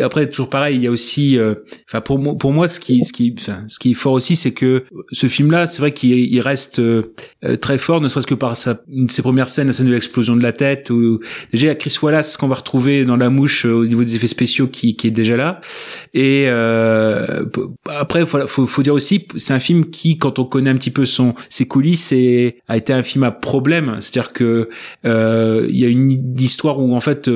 [0.02, 1.54] après toujours pareil, il y a aussi, euh,
[1.88, 3.34] enfin pour moi, pour moi, ce qui, ce qui,
[3.68, 7.02] ce qui est fort aussi, c'est que ce film-là, c'est vrai qu'il reste euh,
[7.60, 10.42] très fort, ne serait-ce que par sa, ses premières scènes, la scène de l'explosion de
[10.42, 11.20] la tête, ou
[11.52, 14.16] déjà il y a Chris Wallace qu'on va retrouver dans la mouche au niveau des
[14.16, 15.60] effets spéciaux qui, qui est déjà là.
[16.12, 17.44] Et euh,
[17.86, 20.90] après, faut, faut, faut dire aussi, c'est un film qui, quand on connaît un petit
[20.90, 23.96] peu son ses coulisses, et a été un film à problème.
[24.00, 24.68] C'est-à-dire que
[25.04, 27.30] euh, il y a une histoire où en fait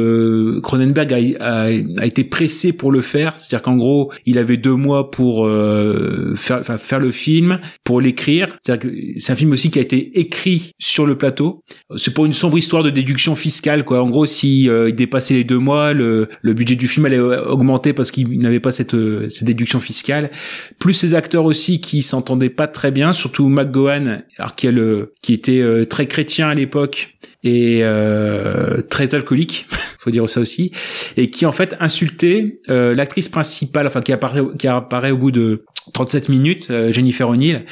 [0.63, 1.71] Cronenberg a, a,
[2.03, 3.39] été pressé pour le faire.
[3.39, 8.57] C'est-à-dire qu'en gros, il avait deux mois pour euh, faire, faire le film, pour l'écrire.
[8.65, 11.63] C'est un film aussi qui a été écrit sur le plateau.
[11.97, 14.03] C'est pour une sombre histoire de déduction fiscale, quoi.
[14.03, 17.19] En gros, si euh, il dépassait les deux mois, le, le budget du film allait
[17.19, 20.31] augmenter parce qu'il n'avait pas cette, euh, cette déduction fiscale.
[20.79, 25.15] Plus ces acteurs aussi qui s'entendaient pas très bien, surtout McGowan, alors qui, a le,
[25.23, 29.67] qui était euh, très chrétien à l'époque et euh, très alcoolique,
[29.99, 30.73] faut dire ça aussi,
[31.17, 35.31] et qui en fait insultait euh, l'actrice principale, enfin qui apparaît, qui apparaît au bout
[35.31, 37.65] de 37 minutes, euh, Jennifer O'Neill.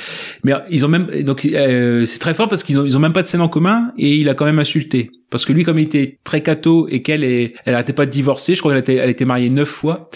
[0.44, 3.12] Mais ils ont même donc euh, c'est très fort parce qu'ils ont ils ont même
[3.12, 5.78] pas de scène en commun et il a quand même insulté parce que lui comme
[5.78, 8.80] il était très cato et qu'elle est elle arrêtait pas de divorcer, je crois qu'elle
[8.80, 10.08] était elle était mariée neuf fois.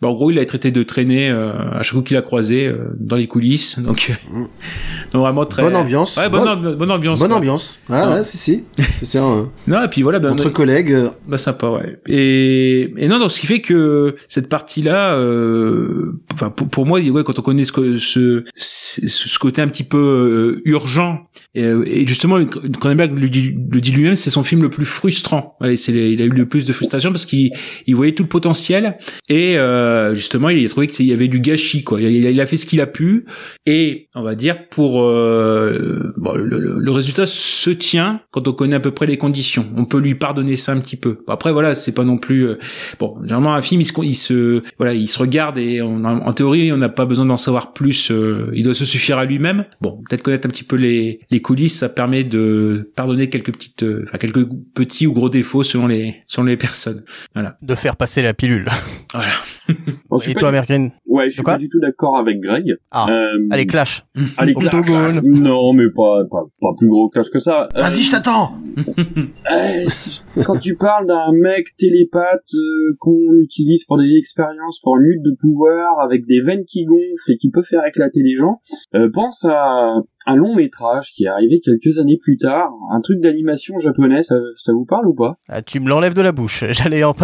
[0.00, 3.16] Ben, en gros, il a traité de traîner à chaque coup qu'il a croisé dans
[3.16, 3.78] les coulisses.
[3.78, 4.12] Donc,
[5.12, 6.16] donc vraiment très bonne ambiance.
[6.16, 7.20] Ouais, bonne, bonne, ambiance.
[7.20, 7.78] Bonne ambiance.
[7.88, 8.64] Ah, ouais, si si.
[9.02, 9.50] C'est un...
[9.66, 10.96] non, et puis voilà, ben, entre collègues.
[11.26, 11.98] Bah sympa, ouais.
[12.06, 17.00] Et, et non, donc ce qui fait que cette partie-là, euh, enfin pour, pour, moi,
[17.00, 22.06] ouais, quand on connaît ce, ce, ce côté un petit peu euh, urgent, et, et,
[22.06, 22.44] justement,
[22.80, 25.56] Cronenberg le dit, dit lui-même, c'est son film le plus frustrant.
[25.76, 27.52] C'est il a eu le plus de frustration parce qu'il
[27.86, 31.40] il voyait tout le potentiel et euh, justement, il a trouvé qu'il y avait du
[31.40, 32.00] gâchis, quoi.
[32.00, 33.26] Il, a fait ce qu'il a pu
[33.66, 38.80] et on va dire pour euh, bon, le, résultat se tient quand on connaît à
[38.80, 39.66] peu près les conditions.
[39.76, 41.18] On peut lui pardonner ça un petit peu.
[41.28, 42.58] Après, voilà, c'est pas non plus euh,
[42.98, 43.16] bon.
[43.22, 46.76] Généralement, un film, il se, il se voilà, il se regarde et en théorie, on
[46.76, 48.10] n'a pas besoin d'en savoir plus.
[48.10, 49.64] Euh, il doit se suffire à lui-même.
[49.80, 53.84] Bon, peut-être connaître un petit peu les les coulisses, ça permet de pardonner quelques petites,
[53.84, 57.04] euh, enfin quelques petits ou gros défauts selon les selon les personnes.
[57.34, 57.56] Voilà.
[57.62, 58.68] De faire passer la pilule.
[59.12, 59.30] Voilà.
[60.28, 62.76] et toi, Merkin Ouais, je suis pas du tout d'accord avec Greg.
[62.90, 63.06] Ah.
[63.08, 63.48] Euh...
[63.50, 64.04] Allez, clash.
[64.36, 64.74] Allez, clash.
[65.22, 67.68] Non, mais pas, pas, pas plus gros clash que ça.
[67.74, 68.54] Vas-y, je t'attends.
[70.44, 75.22] quand tu parles d'un mec télépathe euh, qu'on utilise pour des expériences, pour une lutte
[75.22, 78.60] de pouvoir, avec des veines qui gonflent et qui peut faire éclater les gens,
[78.94, 79.94] euh, pense à
[80.26, 84.36] un long métrage qui est arrivé quelques années plus tard, un truc d'animation japonais, ça,
[84.56, 85.36] ça, vous parle ou pas?
[85.48, 86.64] Ah, Tu me l'enlèves de la bouche.
[86.70, 87.14] J'allais, en...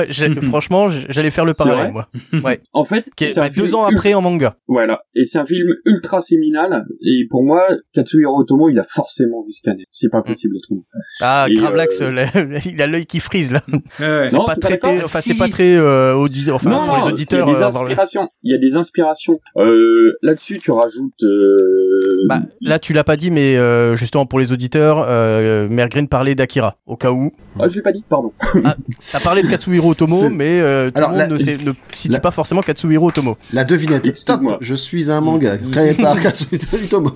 [0.43, 2.09] franchement, j'allais faire le parallèle, moi.
[2.45, 2.61] Ouais.
[2.73, 4.57] En fait, c'est deux ans après en manga.
[4.67, 6.85] Voilà, et c'est un film ultra séminal.
[7.05, 9.85] Et pour moi, Katsuhiro Otomo, il a forcément vu Scanner.
[9.91, 10.83] C'est pas possible de trouver.
[11.21, 12.27] Ah, Gravelax, euh...
[12.67, 13.63] il a l'œil qui frise là.
[14.01, 16.51] Ouais, c'est pas, très, enfin c'est pas très euh, audi...
[16.51, 17.49] enfin non, pour les auditeurs.
[17.49, 18.29] Il y a des euh, inspirations.
[18.43, 19.41] Il y a des inspirations.
[19.57, 21.23] Euh, là-dessus, tu rajoutes.
[21.23, 26.09] Euh, bah, là, tu l'as pas dit, mais euh, justement pour les auditeurs, euh, Mergren
[26.09, 27.33] parlait d'Akira, au cas où.
[27.59, 28.33] Ah, je l'ai pas dit, pardon.
[28.65, 28.77] ah,
[29.13, 32.61] t'as parlé de Katsuhiro Otomo, mais euh, tout le monde ne, ne situe pas forcément
[32.61, 33.37] Katsuhiro Otomo.
[33.53, 37.11] La devinette, stop, je suis un manga créé par Katsuhiro Otomo.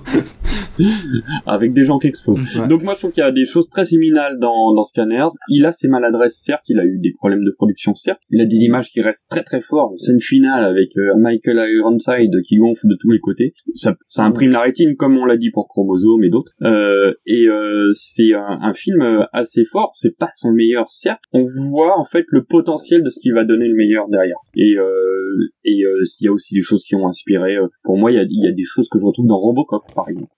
[1.45, 2.39] Avec des gens qui explosent.
[2.67, 5.29] Donc moi je trouve qu'il y a des choses très séminales dans, dans Scanners.
[5.49, 8.19] Il a ses maladresses, certes, il a eu des problèmes de production, certes.
[8.29, 9.93] Il a des images qui restent très très fortes.
[9.93, 13.53] Une scène finale avec Michael Ironside qui gonfle de tous les côtés.
[13.75, 16.51] Ça, ça imprime la rétine, comme on l'a dit pour Chromosome et d'autres.
[16.63, 19.91] Euh, et euh, c'est un, un, film assez fort.
[19.93, 21.21] C'est pas son meilleur, certes.
[21.33, 24.37] On voit en fait le potentiel de ce qui va donner le meilleur derrière.
[24.55, 24.94] Et euh,
[25.63, 25.79] et il
[26.21, 27.55] y a aussi des choses qui ont inspiré.
[27.83, 30.31] pour moi, il y a, des choses que je retrouve dans Robocop, par exemple.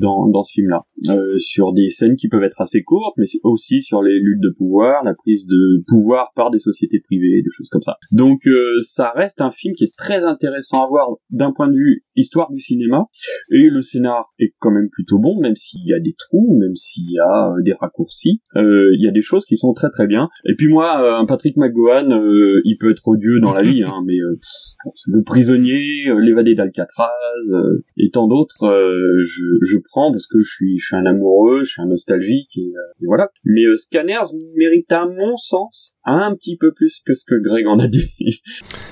[0.00, 3.82] dans, dans ce film-là, euh, sur des scènes qui peuvent être assez courtes, mais aussi
[3.82, 7.68] sur les luttes de pouvoir, la prise de pouvoir par des sociétés privées, des choses
[7.70, 7.96] comme ça.
[8.12, 11.74] Donc euh, ça reste un film qui est très intéressant à voir d'un point de
[11.74, 13.04] vue histoire du cinéma,
[13.50, 16.74] et le scénar est quand même plutôt bon, même s'il y a des trous, même
[16.74, 19.90] s'il y a euh, des raccourcis, euh, il y a des choses qui sont très
[19.90, 20.28] très bien.
[20.48, 22.08] Et puis moi, un Patrick McGowan,
[22.64, 24.16] il peut être odieux dans la vie, hein, mais
[25.06, 27.10] le prisonnier, l'évadé d'Alcatraz
[27.96, 28.66] et tant d'autres,
[29.24, 32.56] je, je prends parce que je suis, je suis un amoureux, je suis un nostalgique
[32.56, 32.72] et,
[33.06, 33.30] voilà.
[33.44, 37.78] Mais Scanners mérite à mon sens un petit peu plus que ce que Greg en
[37.78, 38.10] a dit.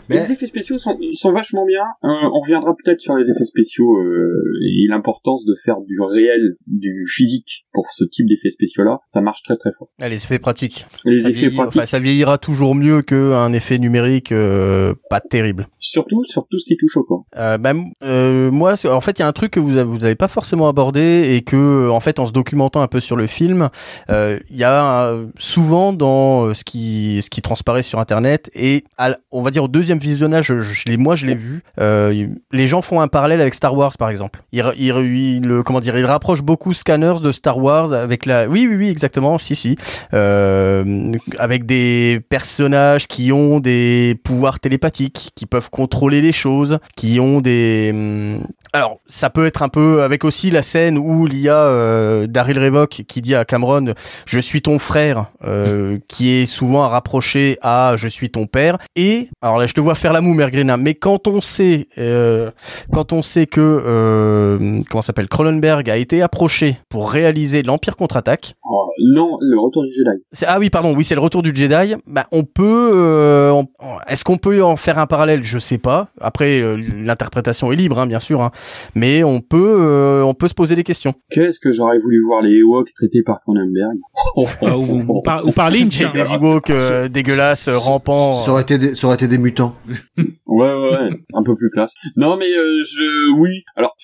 [0.08, 0.16] Mais...
[0.16, 1.84] Les effets spéciaux sont, sont vachement bien.
[2.04, 6.56] Euh, on reviendra peut-être sur les effets spéciaux euh, et l'importance de faire du réel,
[6.66, 9.00] du physique pour ce type d'effets spéciaux-là.
[9.08, 9.88] Ça marche très très fort.
[10.00, 10.86] Ah, les effets pratiques.
[11.04, 11.76] Les ça effets pratiques.
[11.76, 14.63] Enfin, ça vieillira toujours mieux qu'un effet numérique euh,
[15.10, 15.66] pas terrible.
[15.78, 17.24] Surtout sur tout ce qui touche au corps.
[17.36, 17.72] Euh, bah,
[18.02, 20.28] euh, moi, en fait, il y a un truc que vous avez, vous avez pas
[20.28, 23.68] forcément abordé et que, en fait, en se documentant un peu sur le film,
[24.08, 28.84] il y a souvent dans ce qui ce qui transparaît sur Internet et
[29.30, 31.62] on va dire au deuxième visionnage, je, moi je l'ai vu.
[31.80, 34.42] Euh, les gens font un parallèle avec Star Wars par exemple.
[34.52, 38.46] Ils, ils, comment dire, ils rapprochent beaucoup Scanners de Star Wars avec la.
[38.46, 39.38] Oui oui oui exactement.
[39.38, 39.76] Si si.
[40.12, 47.20] Euh, avec des personnages qui ont des pouvoirs télépathiques, qui peuvent contrôler les choses, qui
[47.20, 47.90] ont des.
[47.92, 48.40] Hum,
[48.74, 52.26] alors, ça peut être un peu avec aussi la scène où il y a euh,
[52.26, 53.94] Daryl Revok qui dit à Cameron
[54.26, 58.78] "Je suis ton frère", euh, qui est souvent rapproché à "Je suis ton père".
[58.96, 62.50] Et alors là, je te vois faire la moue, Mergrina, mais quand on sait, euh,
[62.92, 68.54] quand on sait que euh, comment s'appelle Cronenberg a été approché pour réaliser l'Empire contre-attaque.
[68.68, 70.46] Oh, non, le Retour du Jedi.
[70.48, 71.94] Ah oui, pardon, oui, c'est le Retour du Jedi.
[72.08, 73.62] Bah, on peut,
[74.08, 76.08] est-ce qu'on peut en faire un parallèle Je sais pas.
[76.20, 78.42] Après, euh, l'interprétation est libre, hein, bien sûr.
[78.42, 78.50] Hein
[78.94, 81.14] mais on peut, euh, on peut se poser des questions.
[81.30, 83.98] Qu'est-ce que j'aurais voulu voir les Ewoks traités par Cronenberg
[84.36, 85.98] ou, ou, par, ou par Lynch.
[86.12, 88.34] Des, Ewoks euh, dégueulasses, rampants.
[88.34, 89.76] Ça aurait été des, ça aurait été des mutants.
[90.18, 91.94] ouais, ouais, ouais, un peu plus classe.
[92.16, 93.64] Non, mais euh, je, oui.
[93.76, 93.96] Alors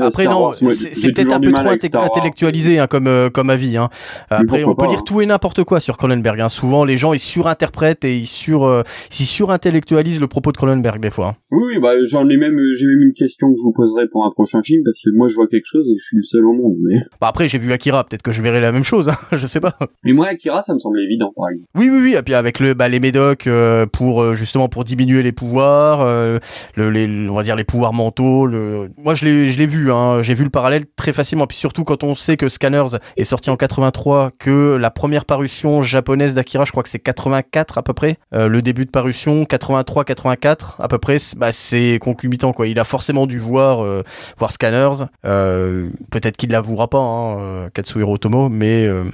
[0.00, 3.76] après non, c'est peut-être un peu trop intellectualisé hein, comme comme avis.
[3.76, 3.88] Hein.
[4.30, 5.04] Après, on peut lire hein.
[5.06, 6.40] tout et n'importe quoi sur Cronenberg.
[6.40, 6.48] Hein.
[6.48, 11.10] Souvent, les gens ils surinterprètent et ils sur ils surintellectualisent le propos de Cronenberg des
[11.10, 11.28] fois.
[11.28, 11.36] Hein.
[11.50, 14.30] Oui, bah j'en ai même j'ai même une question que je vous poserai pour un
[14.30, 16.52] prochain film parce que moi je vois quelque chose et je suis le seul au
[16.52, 16.76] monde.
[16.80, 19.46] Mais bah après j'ai vu Akira, peut-être que je verrai la même chose, hein, je
[19.46, 19.76] sais pas.
[20.04, 21.68] Mais moi Akira ça me semble évident par exemple.
[21.76, 24.84] Oui oui oui et puis avec le bah, les médocs euh, pour euh, justement pour
[24.84, 26.38] diminuer les pouvoirs, euh,
[26.74, 28.46] le, les, on va dire les pouvoirs mentaux.
[28.46, 28.90] Le...
[28.96, 31.46] Moi je l'ai je l'ai vu, hein, j'ai vu le parallèle très facilement.
[31.46, 35.82] Puis surtout quand on sait que Scanners est sorti en 83, que la première parution
[35.82, 40.74] japonaise d'Akira, je crois que c'est 84 à peu près, le début de parution 83-84
[40.78, 42.66] à peu près, bah, c'est concomitant quoi.
[42.66, 44.02] Il a forcément dû voir
[44.38, 45.06] voir Scanners.
[45.24, 49.04] Euh, peut-être qu'il l'avouera pas, hein, euh, Katsuhiro Otomo, mais euh,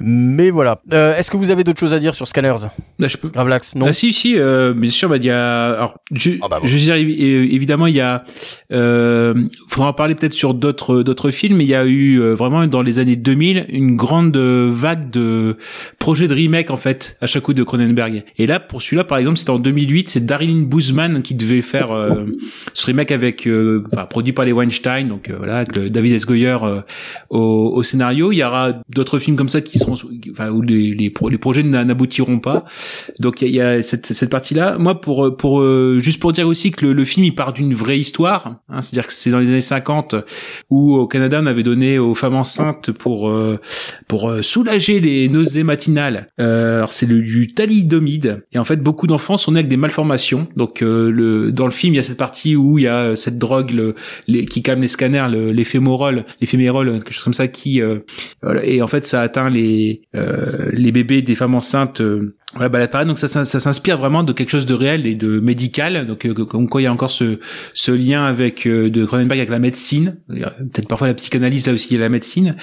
[0.00, 0.80] mais voilà.
[0.92, 2.66] Euh, Est-ce que vous avez d'autres choses à dire sur Scanners
[2.98, 3.28] Là, je peux.
[3.28, 5.08] Gravelax, non Ah si, si, euh, bien sûr.
[5.08, 5.72] Bah, il y a.
[5.72, 8.24] Alors, je, ah bah je veux dire, évidemment, il y a.
[8.72, 9.34] Euh,
[9.68, 11.56] faudra en parler peut-être sur d'autres d'autres films.
[11.56, 15.56] Mais il y a eu euh, vraiment dans les années 2000 une grande vague de
[15.98, 18.24] projets de remake en fait à chaque coup de Cronenberg.
[18.38, 20.08] Et là, pour celui-là, par exemple, c'était en 2008.
[20.08, 22.24] C'est Daryl Boozman qui devait faire euh,
[22.72, 26.26] ce remake avec, euh, enfin, produit par les Weinstein, donc voilà, avec David S.
[26.26, 26.56] Goyer
[27.30, 28.32] au, au scénario.
[28.32, 32.64] Il y aura d'autres films comme ça qui enfin, où les, les, projets n'aboutiront pas.
[33.20, 34.78] Donc il y a, cette, cette partie-là.
[34.78, 37.74] Moi, pour pour euh, juste pour dire aussi que le, le film il part d'une
[37.74, 40.14] vraie histoire, hein, c'est-à-dire que c'est dans les années 50
[40.70, 43.60] où au Canada on avait donné aux femmes enceintes pour euh,
[44.08, 46.28] pour euh, soulager les nausées matinales.
[46.38, 50.48] Alors c'est du thalidomide et en fait beaucoup d'enfants sont nés avec des malformations.
[50.56, 53.38] Donc le dans le film il y a cette partie où il y a cette
[53.38, 53.94] drogue le,
[54.26, 57.80] les, qui calme les scanners, l'éphémérol, l'éphémérol, quelque chose comme ça qui
[58.62, 59.73] et en fait ça atteint les
[60.14, 64.22] euh, les, bébés des femmes enceintes euh, voilà, bah, pareil, donc ça, ça, s'inspire vraiment
[64.22, 66.06] de quelque chose de réel et de médical.
[66.06, 67.40] Donc, euh, comme quoi il y a encore ce,
[67.72, 70.18] ce lien avec euh, de Cronenberg avec la médecine.
[70.28, 72.56] Peut-être parfois la psychanalyse, là aussi a la médecine.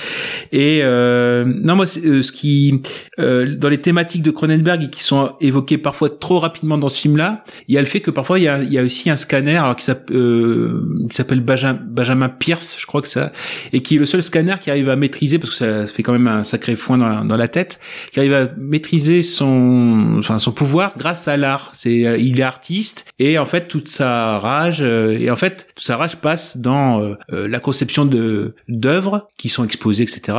[0.53, 2.81] Et euh, non, moi, ce qui
[3.17, 7.43] dans les thématiques de Cronenberg et qui sont évoquées parfois trop rapidement dans ce film-là,
[7.67, 9.15] il y a le fait que parfois il y a, il y a aussi un
[9.15, 13.31] scanner, alors qui s'appelle Benjamin, Pierce, je crois que ça,
[13.73, 16.13] et qui est le seul scanner qui arrive à maîtriser parce que ça fait quand
[16.13, 17.79] même un sacré foin dans la tête,
[18.11, 21.69] qui arrive à maîtriser son son, enfin son pouvoir grâce à l'art.
[21.73, 25.67] C'est, euh, il est artiste et en fait toute sa rage euh, et en fait
[25.75, 30.37] toute sa rage passe dans euh, euh, la conception de d'œuvres qui sont exposées, etc.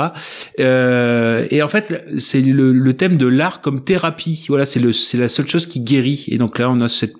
[0.58, 4.46] Et en fait c'est le, le thème de l'art comme thérapie.
[4.48, 6.24] Voilà, c'est le, c'est la seule chose qui guérit.
[6.28, 7.14] Et donc là on a cette,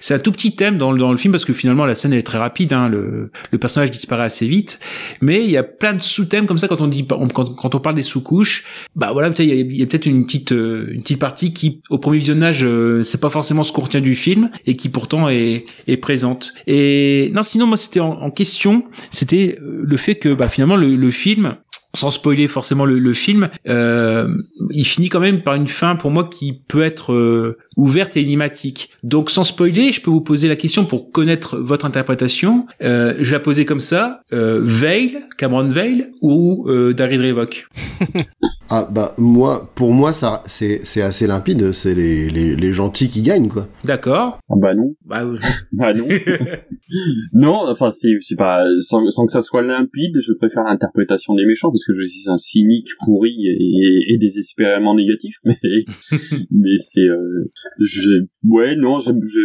[0.00, 2.20] c'est un tout petit thème dans, dans le film parce que finalement la scène elle
[2.20, 2.72] est très rapide.
[2.72, 4.78] Hein, le, le personnage disparaît assez vite,
[5.20, 7.80] mais il y a plein de sous-thèmes comme ça quand on dit, quand, quand on
[7.80, 11.52] parle des sous-couches bah voilà il y a, a peut-être une petite une petite partie
[11.52, 14.88] qui au premier visionnage euh, c'est pas forcément ce qu'on retient du film et qui
[14.88, 16.52] pourtant est est présente.
[16.66, 20.76] Et non sinon moi c'était en, en question c'était euh, le fait que bah finalement
[20.76, 21.56] le, le film
[21.96, 24.28] sans spoiler forcément le, le film, euh,
[24.70, 28.20] il finit quand même par une fin pour moi qui peut être euh, ouverte et
[28.20, 28.90] énigmatique.
[29.02, 32.66] Donc sans spoiler, je peux vous poser la question pour connaître votre interprétation.
[32.82, 37.68] Euh, je vais la poser comme ça euh, Veil, Cameron Veil ou euh, Daryl Revok
[38.68, 41.70] Ah bah moi, pour moi, ça c'est c'est assez limpide.
[41.70, 43.68] C'est les, les les gentils qui gagnent quoi.
[43.84, 44.40] D'accord.
[44.50, 44.92] Ah bah non.
[45.04, 45.22] Bah,
[45.72, 46.08] Bah non.
[47.32, 51.46] non, enfin c'est c'est pas sans, sans que ça soit limpide, je préfère l'interprétation des
[51.46, 55.56] méchants parce que je suis un cynique pourri et, et désespérément négatif, mais
[56.50, 57.48] mais c'est euh,
[58.48, 59.40] ouais non, je, je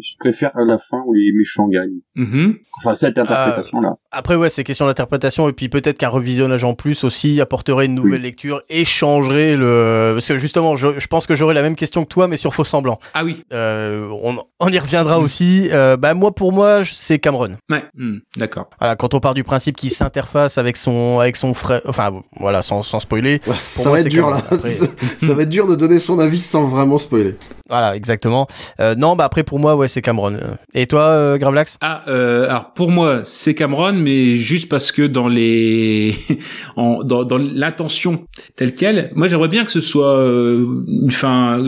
[0.00, 2.00] je préfère la fin où les méchants gagnent.
[2.16, 2.56] mhm.
[2.78, 3.96] Enfin cette interprétation là.
[4.12, 7.94] Après ouais, c'est question d'interprétation et puis peut-être qu'un revisionnage en plus aussi apporterait une
[7.94, 11.76] nouvelle lecture et changerait le parce que justement, je, je pense que j'aurais la même
[11.76, 12.98] question que toi mais sur faux semblant.
[13.14, 13.42] Ah oui.
[13.52, 15.68] Euh, on, on y reviendra aussi.
[15.72, 17.56] Euh, bah moi pour moi, c'est Cameron.
[17.70, 17.84] Ouais.
[17.96, 18.70] hmm, D'accord.
[18.78, 22.62] Voilà, quand on part du principe qu'il s'interface avec son avec son frère, enfin voilà,
[22.62, 23.40] sans, sans spoiler.
[23.46, 24.38] Ouais, ça va être dur là.
[24.38, 24.56] Après-
[25.18, 27.36] ça va être dur de donner son avis sans vraiment spoiler.
[27.68, 28.46] Voilà, exactement.
[28.80, 30.32] Euh, non, bah après pour moi, ouais, c'est Cameron.
[30.34, 31.76] Euh, Et toi, euh, Gravelax?
[31.82, 36.14] Ah, euh, alors pour moi, c'est Cameron, mais juste parce que dans les,
[36.76, 38.24] en, dans, dans l'intention
[38.56, 40.64] telle quelle, moi j'aimerais bien que ce soit euh,
[41.02, 41.62] une fin,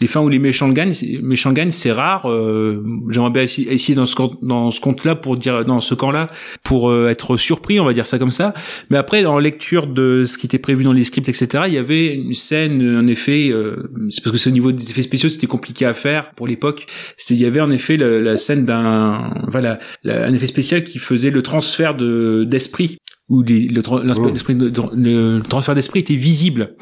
[0.00, 2.28] les fins où les méchants gagnent, méchants gagnent, c'est rare.
[2.28, 6.28] euh, j'aimerais bien essayer, dans ce dans ce compte-là pour dire, dans ce camp-là,
[6.62, 8.52] pour euh, être surpris, on va dire ça comme ça.
[8.90, 11.72] Mais après, dans la lecture de ce qui était prévu dans les scripts, etc., il
[11.74, 15.00] y avait une scène, en effet, euh, c'est parce que c'est au niveau des effets
[15.02, 16.86] spéciaux, c'était compliqué à faire pour l'époque.
[17.16, 20.84] C'était, il y avait en effet la, la scène d'un, voilà, la- un effet spécial
[20.84, 23.98] qui faisait le transfert de d'esprit où les- le, Oh.
[24.00, 26.74] le, le transfert d'esprit était visible.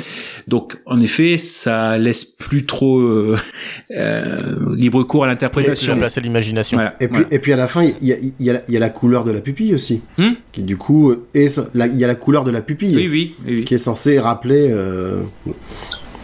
[0.46, 3.36] Donc, en effet, ça laisse plus trop euh,
[3.90, 5.92] euh, libre cours à l'interprétation.
[5.92, 6.78] la place à l'imagination.
[6.78, 6.94] Voilà.
[7.00, 7.26] Et puis, voilà.
[7.30, 8.88] et puis à la fin, il y a, il y, a, il y a la
[8.88, 10.00] couleur de la pupille aussi.
[10.16, 11.50] Hmm qui du coup Il
[11.98, 12.96] y a la couleur de la pupille.
[12.96, 13.64] Oui, oui, oui, oui.
[13.64, 14.68] Qui est censée rappeler.
[14.70, 15.22] euh,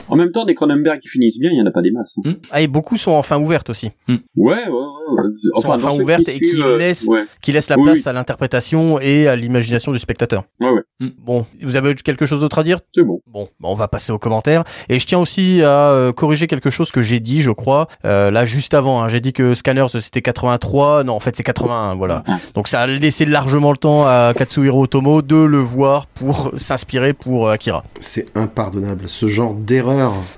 [0.08, 2.16] En même temps, des Cronenberg qui finissent bien, il y en a pas des masses.
[2.24, 2.34] hein.
[2.50, 4.68] Ah, et beaucoup sont en fin ouverte aussi, Ouais, ouais, ouais.
[4.70, 5.60] ouais.
[5.62, 7.76] sont en fin dans ceux ouverte et qui suivent, euh, laissent- Ouais, qui laissent la
[7.78, 8.08] Oui, place oui.
[8.08, 10.44] à l'interprétation et à l'imagination du spectateur.
[10.60, 10.80] ouais, ouais.
[11.18, 12.78] Bon, vous avez quelque chose d'autre à dire?
[12.94, 13.20] C'est bon.
[13.26, 14.64] Bon, bah, on va passer aux commentaires.
[14.88, 18.30] Et je tiens aussi à euh, corriger quelque chose que j'ai dit, je crois, euh,
[18.30, 19.02] là juste avant.
[19.02, 19.08] hein.
[19.08, 21.04] J'ai dit que Scanners c'était 83.
[21.04, 21.94] Non, en fait c'est 81.
[21.96, 22.22] Voilà.
[22.54, 27.12] Donc ça a laissé largement le temps à Katsuhiro Otomo de le voir pour s'inspirer
[27.12, 27.84] pour Akira.
[28.00, 29.04] C'est impardonnable.
[29.08, 29.93] Ce genre d'erreur.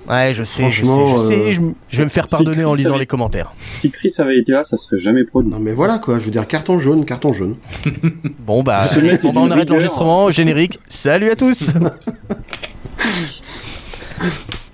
[0.09, 1.39] Ouais, je sais, je sais, Franchement, je sais.
[1.39, 3.53] euh, Je, vais me faire pardonner en lisant les commentaires.
[3.73, 5.49] Si Chris avait été là, ça serait jamais produit.
[5.51, 6.19] Non mais voilà quoi.
[6.19, 7.55] Je veux dire carton jaune, carton jaune.
[8.39, 10.29] Bon bah, bah, on d'une arrête l'enregistrement.
[10.29, 10.79] Générique.
[10.87, 11.71] Salut à tous.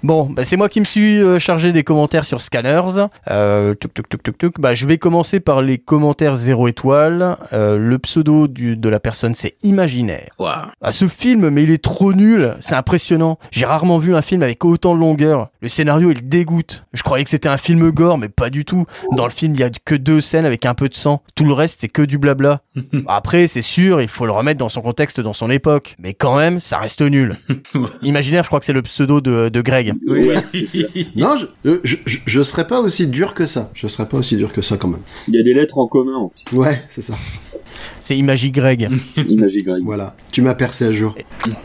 [0.04, 3.08] Bon, bah, c'est moi qui me suis euh, chargé des commentaires sur Scanners.
[3.32, 4.60] Euh, tuc, tuc, tuc, tuc.
[4.60, 7.38] Bah, je vais commencer par les commentaires 0 étoile.
[7.54, 10.28] Euh, le pseudo du, de la personne, c'est Imaginaire.
[10.40, 10.72] Waouh.
[10.82, 12.56] Ah, ce film, mais il est trop nul.
[12.60, 13.40] C'est impressionnant.
[13.52, 15.48] J'ai rarement vu un film avec autant de longueur.
[15.62, 16.84] Le scénario, il dégoûte.
[16.92, 18.86] Je croyais que c'était un film gore, mais pas du tout.
[19.14, 21.24] Dans le film, il y a que deux scènes avec un peu de sang.
[21.34, 22.60] Tout le reste, c'est que du blabla.
[23.08, 25.96] Après, c'est sûr, il faut le remettre dans son contexte, dans son époque.
[25.98, 27.38] Mais quand même, ça reste nul.
[28.02, 29.93] Imaginaire, je crois que c'est le pseudo de, de Greg.
[30.08, 30.28] Oui.
[30.28, 30.36] Ouais.
[31.16, 33.72] Non, je, euh, je, je, je serais pas aussi dur que ça.
[33.74, 35.02] Je serais pas aussi dur que ça quand même.
[35.28, 36.30] Il y a des lettres en commun.
[36.52, 37.16] Ouais, c'est ça.
[38.02, 38.90] C'est Imagi Greg.
[39.18, 39.84] Imagine Greg.
[39.84, 40.16] Voilà.
[40.32, 41.16] Tu m'as percé à jour.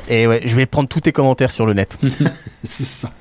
[0.09, 1.99] Et ouais, je vais prendre tous tes commentaires sur le net.
[2.65, 3.13] c'est ça.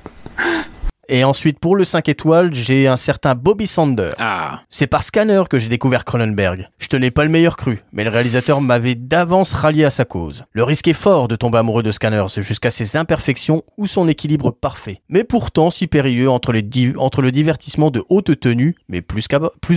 [1.10, 4.10] Et ensuite, pour le 5 étoiles, j'ai un certain Bobby Sander.
[4.18, 4.60] Ah.
[4.68, 6.68] C'est par Scanner que j'ai découvert Cronenberg.
[6.78, 10.44] Je tenais pas le meilleur cru, mais le réalisateur m'avait d'avance rallié à sa cause.
[10.52, 14.50] Le risque est fort de tomber amoureux de Scanners jusqu'à ses imperfections ou son équilibre
[14.50, 15.00] parfait.
[15.08, 19.26] Mais pourtant si périlleux entre, les di- entre le divertissement de haute tenue, mais plus,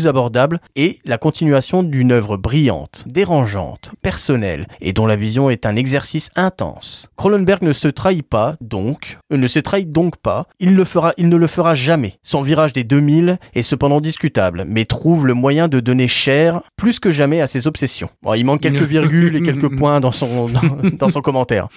[0.05, 5.77] abordable, et la continuation d'une œuvre brillante, dérangeante, personnelle, et dont la vision est un
[5.77, 7.07] exercice intense.
[7.15, 11.29] Cronenberg ne se trahit pas, donc, ne se trahit donc pas, il le fera, il
[11.29, 12.17] ne le fera jamais.
[12.23, 16.99] Son virage des 2000 est cependant discutable, mais trouve le moyen de donner cher plus
[16.99, 18.09] que jamais à ses obsessions.
[18.23, 20.61] Bon, il manque quelques virgules et quelques points dans son, dans,
[20.93, 21.67] dans son commentaire.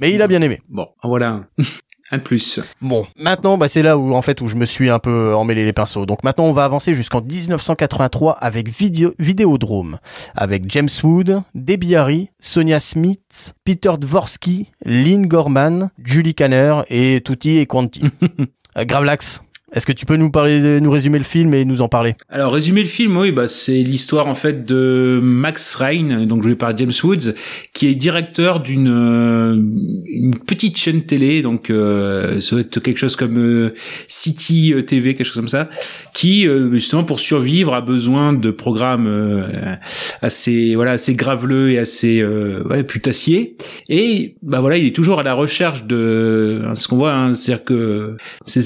[0.00, 0.62] Mais il a bien aimé.
[0.70, 1.42] Bon, voilà.
[2.10, 2.58] un plus.
[2.80, 5.66] Bon, maintenant, bah, c'est là où en fait où je me suis un peu emmêlé
[5.66, 6.06] les pinceaux.
[6.06, 9.98] Donc maintenant, on va avancer jusqu'en 1983 avec Vidéo Vidéodrome,
[10.34, 17.58] avec James Wood, Debbie Harry, Sonia Smith, Peter Dvorsky, Lynn Gorman, Julie Kanner et Tutti
[17.58, 18.02] et Quanti.
[18.76, 19.42] Euh, Gravelax,
[19.76, 22.14] est-ce que tu peux nous parler, nous résumer le film et nous en parler?
[22.30, 26.54] Alors résumer le film, oui, bah c'est l'histoire en fait de Max Ryan, donc joué
[26.54, 27.34] par James Woods,
[27.74, 29.54] qui est directeur d'une euh,
[30.06, 33.74] une petite chaîne télé, donc euh, ça doit être quelque chose comme euh,
[34.08, 35.68] City euh, TV, quelque chose comme ça,
[36.14, 39.06] qui justement pour survivre a besoin de programmes
[40.22, 43.56] assez voilà assez graveleux et assez ouais, putassiers.
[43.90, 47.64] Et bah voilà, il est toujours à la recherche de ce qu'on voit, hein, c'est-à-dire
[47.64, 48.16] que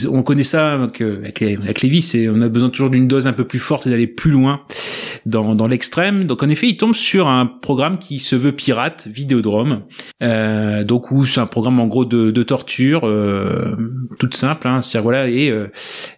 [0.09, 2.90] on connaît ça avec, euh, avec, les, avec les vices et on a besoin toujours
[2.90, 4.62] d'une dose un peu plus forte et d'aller plus loin
[5.26, 6.24] dans, dans l'extrême.
[6.24, 9.82] Donc en effet, il tombe sur un programme qui se veut pirate, Vidéodrome.
[10.22, 13.76] Euh, donc où c'est un programme en gros de, de torture, euh,
[14.18, 14.68] toute simple.
[14.68, 15.68] Hein, c'est-à-dire voilà et, euh,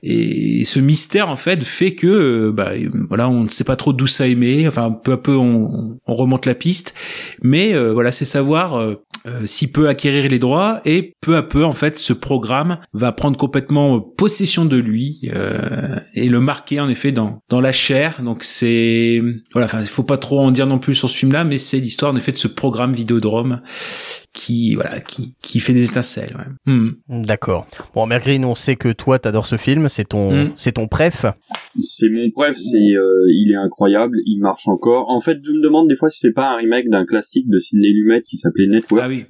[0.03, 2.73] et ce mystère en fait fait que euh, bah,
[3.09, 4.67] voilà on ne sait pas trop d'où ça émet.
[4.67, 6.95] Enfin peu à peu on, on remonte la piste,
[7.43, 8.97] mais euh, voilà c'est savoir
[9.27, 12.79] euh, euh, s'il peut acquérir les droits et peu à peu en fait ce programme
[12.93, 17.73] va prendre complètement possession de lui euh, et le marquer en effet dans dans la
[17.73, 18.21] chair.
[18.23, 19.21] Donc c'est
[19.53, 21.59] voilà enfin il faut pas trop en dire non plus sur ce film là mais
[21.59, 23.61] c'est l'histoire en effet de ce programme Vidéodrome
[24.33, 26.73] qui voilà qui qui fait des étincelles ouais.
[26.73, 26.91] Hmm.
[27.09, 27.67] D'accord.
[27.95, 30.53] Bon, Mergreen, on sait que toi, t'adores ce film, c'est ton, Mm.
[30.57, 31.27] c'est ton préf.
[31.77, 35.09] C'est mon bref, c'est euh, il est incroyable, il marche encore.
[35.11, 37.59] En fait, je me demande des fois si c'est pas un remake d'un classique de
[37.59, 39.25] Sidney Lumet qui s'appelait Network ah oui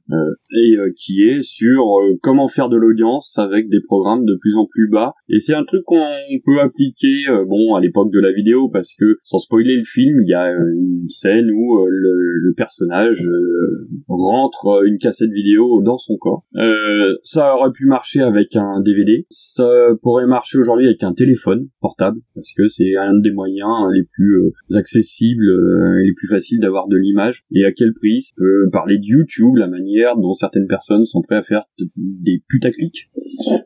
[0.54, 4.54] et euh, qui est sur euh, comment faire de l'audience avec des programmes de plus
[4.56, 5.14] en plus bas.
[5.28, 6.04] Et c'est un truc qu'on
[6.44, 10.20] peut appliquer, euh, bon, à l'époque de la vidéo, parce que sans spoiler le film,
[10.22, 12.12] il y a euh, une scène où euh, le,
[12.48, 16.44] le personnage euh, rentre euh, une cassette vidéo dans son corps.
[16.56, 19.68] Euh, ça aurait pu marcher avec un DVD, ça
[20.02, 24.36] pourrait marcher aujourd'hui avec un téléphone portable, parce que c'est un des moyens les plus
[24.36, 27.44] euh, accessibles euh, et les plus faciles d'avoir de l'image.
[27.54, 31.22] Et à quel prix Ça peut parler de YouTube, la manière dont certaines personnes sont
[31.22, 31.64] prêtes à faire
[31.96, 33.08] des putaclics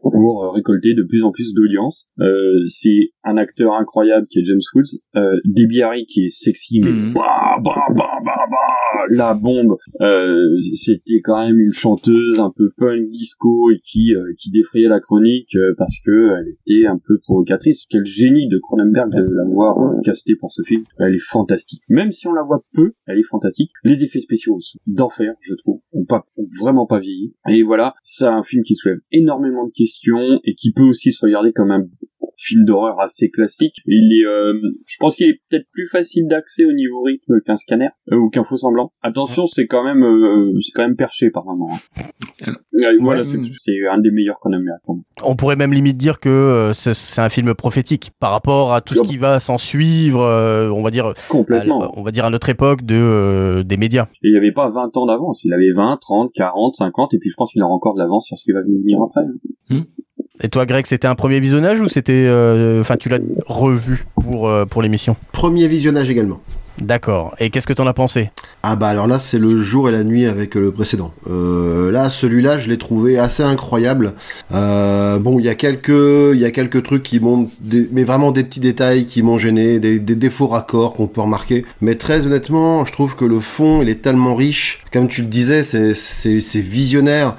[0.03, 2.09] pour récolter de plus en plus d'audience.
[2.21, 6.81] Euh, c'est un acteur incroyable qui est James Woods, euh, Debbie Harry qui est sexy
[6.81, 7.13] mais Mhm.
[7.15, 9.77] bah bah bah bah bah la bombe.
[10.01, 14.89] Euh, c'était quand même une chanteuse un peu punk disco et qui euh, qui défrayait
[14.89, 17.85] la chronique euh, parce que elle était un peu provocatrice.
[17.89, 20.85] Quel génie de Cronenberg de l'avoir euh, casté pour ce film.
[20.99, 21.83] Elle est fantastique.
[21.89, 23.71] Même si on la voit peu, elle est fantastique.
[23.85, 25.81] Les effets spéciaux sont d'enfer, je trouve.
[25.93, 27.35] On pas ont vraiment pas vieilli.
[27.49, 31.25] Et voilà, c'est un film qui soulève énormément de questions et qui peut aussi se
[31.25, 31.87] regarder comme un
[32.37, 33.77] film d'horreur assez classique.
[33.87, 34.53] Il est, euh,
[34.87, 38.29] je pense qu'il est peut-être plus facile d'accès au niveau rythme qu'un scanner euh, ou
[38.31, 38.93] qu'un faux semblant.
[39.03, 41.69] Attention, c'est quand même, euh, c'est quand même perché par moment.
[41.73, 42.53] hein.
[42.73, 43.29] Ouais, voilà, Ouais.
[43.59, 45.05] c'est- un des meilleurs Cronenberg pour moi.
[45.25, 48.81] On pourrait même limite dire que euh, ce- c'est un film prophétique par rapport à
[48.83, 51.91] tout ce qui va s'en suivre, euh, on va dire, à, Complètement.
[51.97, 54.05] on va dire à notre époque de, euh, des médias.
[54.23, 55.43] Et il n'y avait pas 20 ans d'avance.
[55.45, 58.27] Il avait 20, 30, 40, 50, et puis je pense qu'il aura encore de l'avance
[58.27, 59.23] sur ce qui va venir après.
[59.71, 59.85] hein.
[60.43, 64.49] Et toi, Greg, c'était un premier visionnage ou c'était, euh, enfin, tu l'as revu pour
[64.49, 65.17] euh, pour l'émission?
[65.33, 66.41] Premier visionnage également.
[66.79, 67.35] D'accord.
[67.39, 68.31] Et qu'est-ce que t'en as pensé?
[68.63, 71.13] Ah bah alors là c'est le jour et la nuit avec euh, le précédent.
[71.31, 74.15] Euh, là celui-là je l'ai trouvé assez incroyable.
[74.53, 77.49] Euh, bon il y a quelques il y a quelques trucs qui m'ont
[77.93, 81.65] mais vraiment des petits détails qui m'ont gêné, des, défauts raccords qu'on peut remarquer.
[81.81, 84.85] Mais très honnêtement je trouve que le fond il est tellement riche.
[84.93, 87.37] Comme tu le disais c'est visionnaire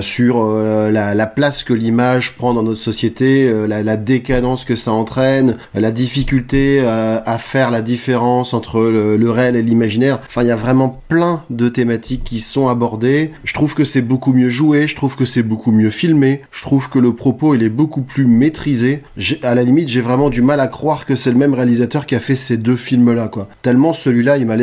[0.00, 5.56] sur la, la place que l'image prend dans notre société, la, décadence que ça entraîne,
[5.74, 10.20] la difficulté à faire la différence entre le, réel et l'imaginaire.
[10.26, 13.32] Enfin, il y a vraiment plein de thématiques qui sont abordées.
[13.44, 16.62] Je trouve que c'est beaucoup mieux joué, je trouve que c'est beaucoup mieux filmé, je
[16.62, 19.02] trouve que le propos il est beaucoup plus maîtrisé.
[19.42, 22.14] À la limite, j'ai vraiment du mal à croire que c'est le même réalisateur qui
[22.14, 23.48] a fait ces deux films-là, quoi.
[23.62, 24.56] Tellement celui-là, il m'a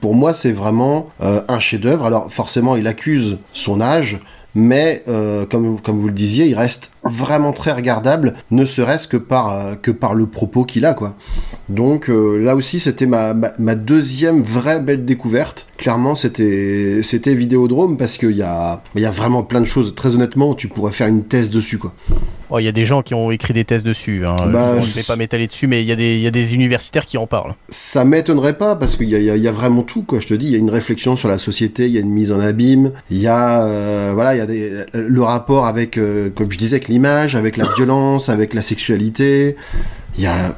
[0.00, 2.06] pour moi, c'est vraiment euh, un chef-d'œuvre.
[2.06, 4.20] Alors forcément, il accuse son âge,
[4.54, 9.16] mais euh, comme, comme vous le disiez, il reste vraiment très regardable, ne serait-ce que
[9.16, 11.16] par, euh, que par le propos qu'il a, quoi.
[11.68, 15.66] Donc euh, là aussi, c'était ma, ma, ma deuxième vraie belle découverte.
[15.76, 19.94] Clairement, c'était c'était Vidéodrome parce qu'il y a, y a vraiment plein de choses.
[19.94, 21.94] Très honnêtement, tu pourrais faire une thèse dessus, quoi.
[22.52, 24.26] Oh, Il y a des gens qui ont écrit des thèses dessus.
[24.26, 24.34] Hein.
[24.52, 26.52] Bah, je vais c'est- pas m'étaler dessus, mais il y, a des- y a des
[26.52, 27.54] universitaires qui en parlent.
[27.68, 30.18] Ça m'étonnerait pas parce qu'il y y y a vraiment tout, quoi.
[30.18, 32.10] Je te dis, il y a une réflexion sur la société, il y a une
[32.10, 35.96] mise en abîme, il y a, euh, voilà, il y a des, le rapport avec,
[35.96, 39.56] euh, comme je disais, avec l'image, avec la violence, avec la sexualité.
[40.16, 40.54] il y a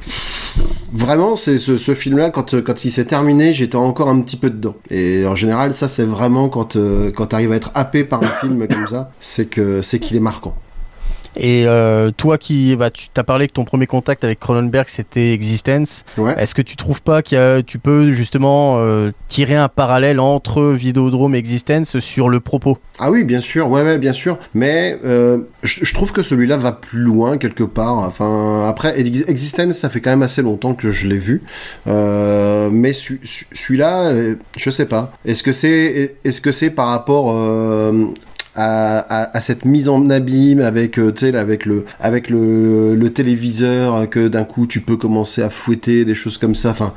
[0.92, 4.74] vraiment c'est ce, film-là quand quand il s'est terminé, j'étais encore un petit peu dedans.
[4.90, 8.30] Et en général, ça c'est vraiment quand euh, quand t'arrives à être happé par un
[8.40, 10.54] film comme ça, c'est que c'est qu'il est marquant.
[11.36, 15.32] Et euh, toi qui bah, tu t'as parlé que ton premier contact avec Cronenberg c'était
[15.32, 16.04] Existence.
[16.18, 16.34] Ouais.
[16.38, 21.34] Est-ce que tu trouves pas a- tu peux justement euh, tirer un parallèle entre Vidéodrome
[21.34, 22.78] et Existence sur le propos?
[22.98, 24.38] Ah oui, bien sûr, ouais, ouais, bien sûr.
[24.54, 27.98] Mais euh, je, trouve que celui-là va plus loin quelque part.
[27.98, 31.42] Enfin, après, Ex- Existence, ça fait quand même assez longtemps que je l'ai vu.
[31.86, 33.20] Mais celui-
[33.52, 34.12] celui-là,
[34.56, 35.12] je sais pas.
[35.24, 37.34] Est-ce que c'est, est-ce que c'est par rapport
[38.54, 42.28] à, à, à cette mise en abîme avec, euh, tu sais, là, avec le, avec
[42.30, 46.54] le, le téléviseur euh, que d'un coup tu peux commencer à fouetter des choses comme
[46.54, 46.70] ça.
[46.70, 46.92] Enfin.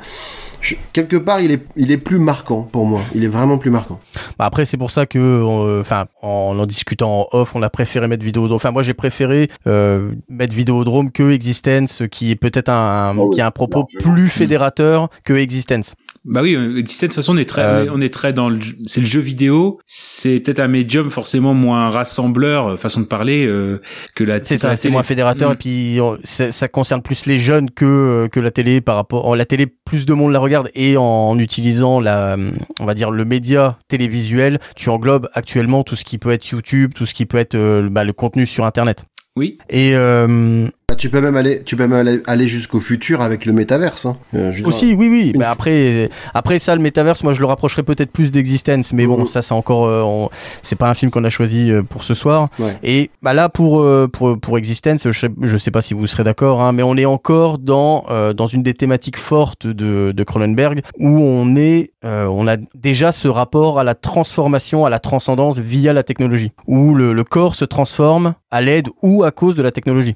[0.60, 3.00] je- quelque part, il est, il est plus marquant pour moi.
[3.14, 4.00] Il est vraiment plus marquant.
[4.38, 7.70] Bah après c'est pour ça que euh, enfin en en discutant en off on a
[7.70, 12.68] préféré mettre Vidéodrome enfin moi j'ai préféré euh, mettre Vidéodrome que Existence qui est peut-être
[12.68, 15.94] un, Ah qui a un propos plus fédérateur que Existence
[16.28, 18.48] Bah oui, euh, Existence, de toute façon, on est très, Euh, on est très dans
[18.48, 19.78] le, c'est le jeu vidéo.
[19.86, 23.80] C'est peut-être un médium forcément moins rassembleur, euh, façon de parler, euh,
[24.14, 24.42] que la.
[24.44, 25.52] c'est ça c'est moins fédérateur Mm.
[25.52, 29.36] et puis on- ça concerne plus les jeunes que euh, que la télé par rapport
[29.36, 32.36] la télé plus de monde la regarde et en utilisant la
[32.80, 36.92] on va dire le média télévisuel tu englobes actuellement tout ce qui peut être YouTube
[36.94, 39.04] tout ce qui peut être euh, bah, le contenu sur internet
[39.36, 39.58] Oui.
[39.70, 43.44] et euh, Ah, Tu peux même aller, tu peux même aller, aller jusqu'au futur avec
[43.44, 44.06] le métaverse.
[44.06, 44.16] Hein.
[44.36, 45.32] Euh, dire, Aussi, oui, oui.
[45.36, 48.92] Mais f- après, après ça, le métaverse, moi, je le rapprocherais peut-être plus d'Existence.
[48.92, 49.26] Mais bon, Mhm.
[49.26, 50.30] ça, c'est encore, euh, on-
[50.62, 52.50] c'est pas un film qu'on a choisi euh, pour ce soir.
[52.60, 52.76] Ouais.
[52.84, 56.06] Et bah là, pour euh, pour pour Existence, je sais, je sais pas si vous
[56.06, 60.12] serez d'accord, hein, mais on est encore dans euh, dans une des thématiques fortes de
[60.12, 64.90] de Cronenberg où on est, euh, on a déjà ce rapport à la transformation, à
[64.90, 69.32] la transcendance via la technologie, où le, le corps se transforme à l'aide ou à
[69.32, 70.14] cause de la technologie.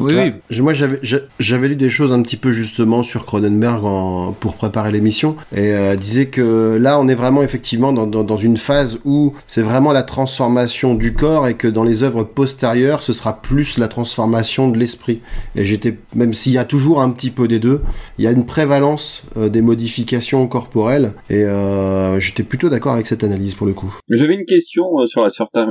[0.00, 0.32] Oui, oui.
[0.50, 4.32] Je- Moi, j'avais j'a- j'avais lu des choses un petit peu justement sur Cronenberg en-
[4.32, 8.36] pour préparer l'émission et euh, disait que là, on est vraiment effectivement dans, dans, dans
[8.36, 13.02] une phase où c'est vraiment la transformation du corps et que dans les œuvres postérieures,
[13.02, 15.20] ce sera plus la transformation de l'esprit.
[15.56, 17.80] Et j'étais, même s'il y a toujours un petit peu des deux,
[18.18, 23.06] il y a une prévalence euh, des modifications corporelles et euh, j'étais plutôt d'accord avec
[23.06, 23.94] cette analyse pour le coup.
[24.10, 25.28] J'avais une question euh, sur la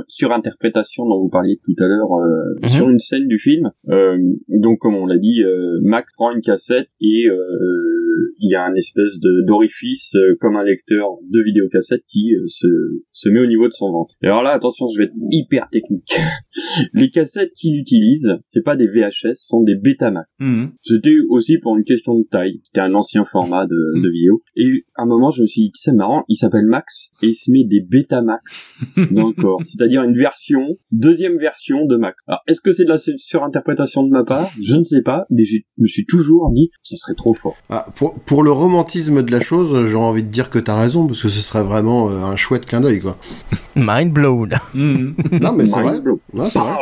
[0.08, 2.68] surinterprétation dont vous parliez tout à l'heure euh, Mhm.
[2.68, 3.70] sur une scène du film.
[3.90, 4.16] Euh,
[4.48, 8.03] donc, comme on l'a dit, euh, Max prend une cassette et euh,
[8.38, 12.44] il y a un espèce de d'orifice euh, comme un lecteur de vidéocassette qui euh,
[12.48, 12.66] se,
[13.12, 14.14] se met au niveau de son ventre.
[14.22, 16.12] Et alors là, attention, je vais être hyper technique.
[16.92, 20.28] Les cassettes qu'il utilise, c'est pas des VHS, ce sont des Betamax.
[20.38, 20.72] Mhm.
[20.82, 22.60] C'était aussi pour une question de taille.
[22.64, 24.42] C'était un ancien format de, de vidéo.
[24.56, 27.34] Et à un moment, je me suis dit, c'est marrant, il s'appelle Max et il
[27.34, 28.70] se met des Betamax
[29.12, 29.60] dans le corps.
[29.64, 32.16] C'est-à-dire une version, deuxième version de Max.
[32.26, 34.50] Alors, est-ce que c'est de la su- surinterprétation de ma part?
[34.62, 37.56] Je ne sais pas, mais je me suis toujours dit, ça serait trop fort.
[37.68, 41.06] Ah, pour, pour le romantisme de la chose, j'aurais envie de dire que t'as raison
[41.06, 43.16] parce que ce serait vraiment euh, un chouette clin d'œil quoi.
[43.76, 44.50] Mind blown.
[44.72, 45.14] Mhm.
[45.40, 46.14] Non mais c'est Mind vrai.
[46.32, 46.76] Non, c'est vrai.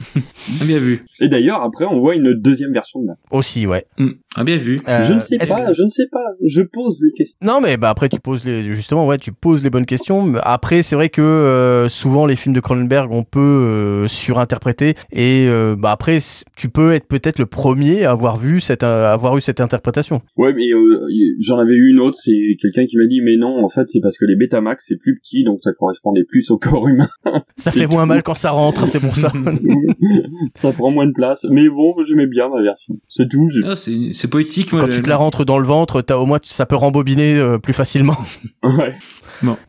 [0.64, 1.04] Bien vu.
[1.20, 3.20] Et d'ailleurs, après, on voit une deuxième version de Max.
[3.30, 3.86] Aussi, ouais.
[3.98, 4.14] Mhm.
[4.38, 4.78] Ah, bien vu.
[4.86, 6.24] Euh, je ne sais pas, je ne sais pas.
[6.44, 7.38] Je pose des questions.
[7.42, 10.22] Non, mais bah après tu poses les justement ouais tu poses les bonnes questions.
[10.24, 14.94] Mais Après c'est vrai que euh, souvent les films de Cronenberg on peut euh, surinterpréter
[15.10, 16.18] et euh, bah après
[16.54, 20.20] tu peux être peut-être le premier à avoir vu cette euh, avoir eu cette interprétation.
[20.36, 21.06] Ouais, mais euh,
[21.40, 24.00] j'en avais eu une autre, c'est quelqu'un qui m'a dit, mais non, en fait, c'est
[24.00, 27.08] parce que les Betamax, c'est plus petit, donc ça correspondait plus au corps humain.
[27.56, 29.32] Ça fait moins mal quand ça rentre, c'est pour ça.
[30.52, 31.46] ça prend moins de place.
[31.50, 32.94] Mais bon, j'aimais bien ma version.
[33.08, 33.48] C'est tout.
[33.64, 34.72] Ah, c'est poétique.
[34.72, 37.34] moi, Quand tu te la rentres dans le ventre, t'as au moins ça peut rembobiner
[37.34, 38.16] euh, plus facilement.
[38.64, 38.96] Ouais.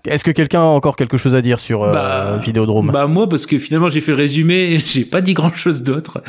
[0.05, 2.89] Est-ce que quelqu'un a encore quelque chose à dire sur euh, Bah, Vidéodrome?
[2.91, 6.23] Bah moi parce que finalement j'ai fait le résumé, j'ai pas dit grand chose d'autre.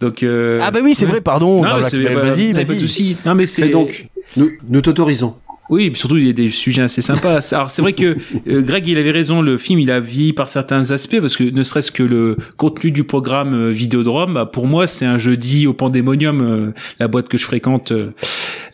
[0.00, 0.58] Donc euh...
[0.62, 1.12] Ah bah oui c'est ouais.
[1.12, 1.62] vrai pardon.
[1.62, 2.80] Bah, vas-y pas de vas-y.
[2.80, 3.16] souci.
[3.24, 5.36] Non mais c'est donc, nous, nous t'autorisons.
[5.70, 7.38] Oui, et puis surtout il y a des sujets assez sympas.
[7.54, 8.16] Alors c'est vrai que
[8.48, 11.44] euh, Greg il avait raison, le film il a vieilli par certains aspects parce que
[11.44, 15.66] ne serait-ce que le contenu du programme euh, Vidéodrome, bah, pour moi c'est un jeudi
[15.66, 18.08] au Pandémonium, euh, la boîte que je fréquente euh,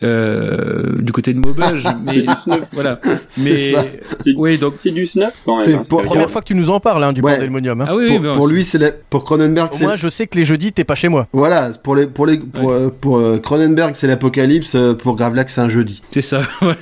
[0.03, 1.83] euh, du côté de Maubeuge.
[2.05, 2.25] mais
[2.73, 2.99] voilà.
[3.27, 3.85] C'est Mais ça.
[4.23, 5.65] C'est oui donc c'est du snuff quand même.
[5.65, 7.35] C'est hein, pour- c'est Première fois que tu nous en parles hein, du Ouais.
[7.35, 7.81] Pandémonium.
[7.81, 7.85] hein.
[7.87, 10.45] ah oui, pour, bah, pour lui, c'est la- pour Cronenberg, moins je sais que les
[10.45, 11.27] jeudis t'es pas chez moi.
[11.33, 15.61] voilà, pour les pour les pour, euh, pour, euh, Cronenberg, c'est l'apocalypse, pour Gravelax, c'est
[15.61, 16.01] un jeudi.
[16.09, 16.39] C'est ça.
[16.61, 16.75] ouais.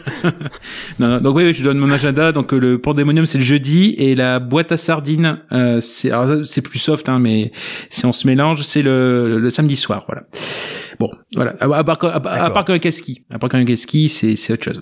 [1.00, 2.32] Non, non, donc oui, oui, je donne mon agenda.
[2.32, 6.12] Donc euh, le Pandémonium c'est le jeudi et la boîte à sardines euh, c'est
[6.46, 7.52] c'est plus soft hein, mais
[7.90, 10.06] si on se mélange c'est le, le samedi soir.
[10.08, 10.24] Voilà.
[11.00, 11.54] Bon, voilà.
[11.60, 14.64] À, à part, à, à part qu'un ski, à part qu'un ski, c'est c'est autre
[14.64, 14.82] chose.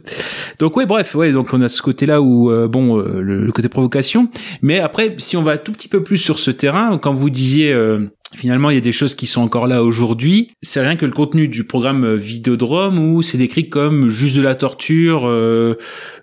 [0.60, 3.52] Donc ouais, bref, ouais, donc on a ce côté-là où euh, bon, euh, le, le
[3.52, 4.30] côté provocation.
[4.62, 7.30] Mais après, si on va un tout petit peu plus sur ce terrain, quand vous
[7.30, 10.52] disiez euh, finalement, il y a des choses qui sont encore là aujourd'hui.
[10.62, 14.42] C'est rien que le contenu du programme euh, Vidéodrome où c'est décrit comme juste de
[14.42, 15.76] la torture, euh,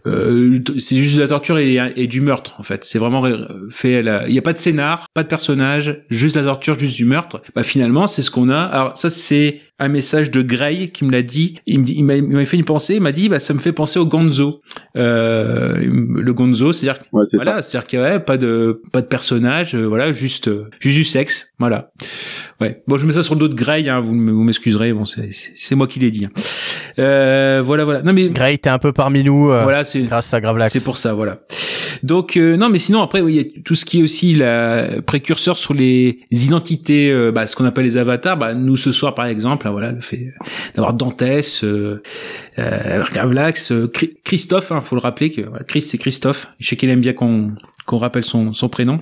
[0.06, 2.84] euh, c'est juste de la torture et, du meurtre en fait.
[2.84, 3.24] C'est vraiment
[3.70, 4.00] fait.
[4.00, 7.42] Il n'y a pas de scénar, pas de personnage, juste la torture, juste du meurtre.
[7.54, 8.60] Bah finalement, c'est ce qu'on a.
[8.60, 11.56] Alors ça, c'est un message de Gray qui me l'a dit.
[11.66, 12.94] Il me dit, il m'a fait une pensée.
[12.96, 14.60] Il m'a dit, bah ça me fait penser au Gonzo.
[14.96, 19.06] Euh, le Gonzo, c'est-à-dire Ouais, voilà, c'est-à-dire qu'il y a ouais, pas de pas de
[19.06, 21.90] personnage, euh, voilà, juste euh, juste du sexe, voilà.
[22.60, 22.82] Ouais.
[22.86, 25.74] Bon, je mets ça sur le dos de Grey, hein, vous, vous m'excuserez, bon, c'est
[25.74, 26.26] moi qui l'ai dit.
[26.26, 26.30] hein.
[26.98, 28.02] Euh, voilà, voilà.
[28.02, 30.72] Non mais Gray, t'es un peu parmi nous euh, voilà, c'est grâce à Gravelax.
[30.72, 31.40] c'est pour ça, voilà.
[32.02, 34.34] Donc euh, non, mais sinon après, oui, il y a tout ce qui est aussi
[34.34, 38.36] la précurseur sur les identités, euh, bah, ce qu'on appelle les avatars.
[38.36, 40.32] Bah, nous ce soir, par exemple, voilà, le fait
[40.74, 42.02] d'avoir Dantès, euh,
[42.58, 46.48] euh, Gravelax, euh, Chri- Christophe, hein, faut le rappeler que voilà, Chris c'est Christophe.
[46.60, 47.52] Je sais qu'il aime bien qu'on
[47.84, 49.00] qu'on rappelle son, son prénom.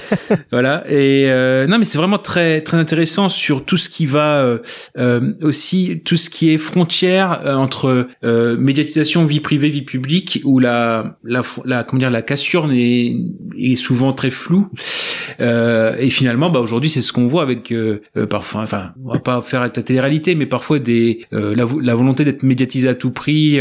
[0.52, 0.84] voilà.
[0.90, 4.58] Et euh, non, mais c'est vraiment très très intéressant sur tout ce qui va euh,
[4.98, 10.40] euh, aussi tout ce qui est frontière euh, entre euh, médiatisation vie privée vie publique
[10.44, 13.14] où la la, la comment dire la cassure est,
[13.58, 14.68] est souvent très floue
[15.38, 17.72] et finalement bah aujourd'hui c'est ce qu'on voit avec
[18.28, 22.24] parfois enfin on va pas faire avec la télé-réalité mais parfois des la, la volonté
[22.24, 23.58] d'être médiatisé à tout prix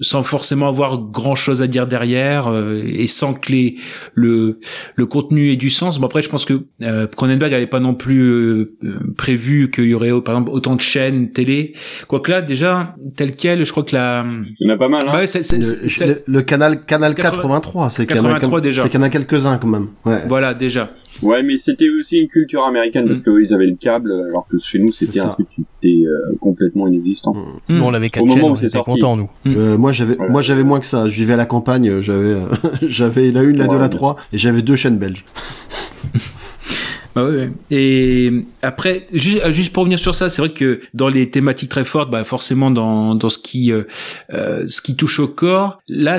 [0.00, 2.52] sans forcément avoir grand chose à dire derrière
[2.84, 3.76] et sans que les
[4.14, 4.58] le
[4.94, 7.94] le contenu ait du sens bon après je pense que euh, Cronenberg avait pas non
[7.94, 11.74] plus euh, euh, prévu qu'il y aurait par exemple autant de chaînes télé
[12.08, 14.24] quoique là déjà tel quel je crois que la
[14.60, 15.10] Il y en a pas mal, hein.
[15.12, 18.60] bah ouais, c'est- c'est- Le, c'est- le- le canal canal 80 83, c'est a 83
[18.60, 18.82] déjà.
[18.82, 19.88] C'est qu'il y en a quelques-uns quand même.
[20.04, 20.22] Ouais.
[20.28, 20.90] voilà déjà
[21.22, 23.22] Ouais, mais c'était aussi une culture américaine parce Mm.
[23.22, 26.36] qu'eux, ils avaient le câble, alors que chez nous, c'était un truc qui était euh,
[26.40, 27.34] complètement inexistant.
[27.68, 28.90] Nous, on avait quatre Au moment chaînes, où on était sorti.
[28.90, 29.30] contents, nous.
[29.46, 31.08] Euh, moi j'avais moi j'avais moins que ça.
[31.08, 32.46] Je vivais à la campagne, euh, j'avais euh,
[32.88, 35.24] j'avais la une, la deux, Ouais, la trois et j'avais deux chaînes belges.
[37.16, 37.30] Bah.
[37.70, 41.70] Et après, juste, euh, juste pour revenir sur ça, c'est vrai que dans les thématiques
[41.70, 43.84] très fortes, bah forcément dans dans ce qui euh,
[44.34, 46.18] euh, ce qui touche au corps, là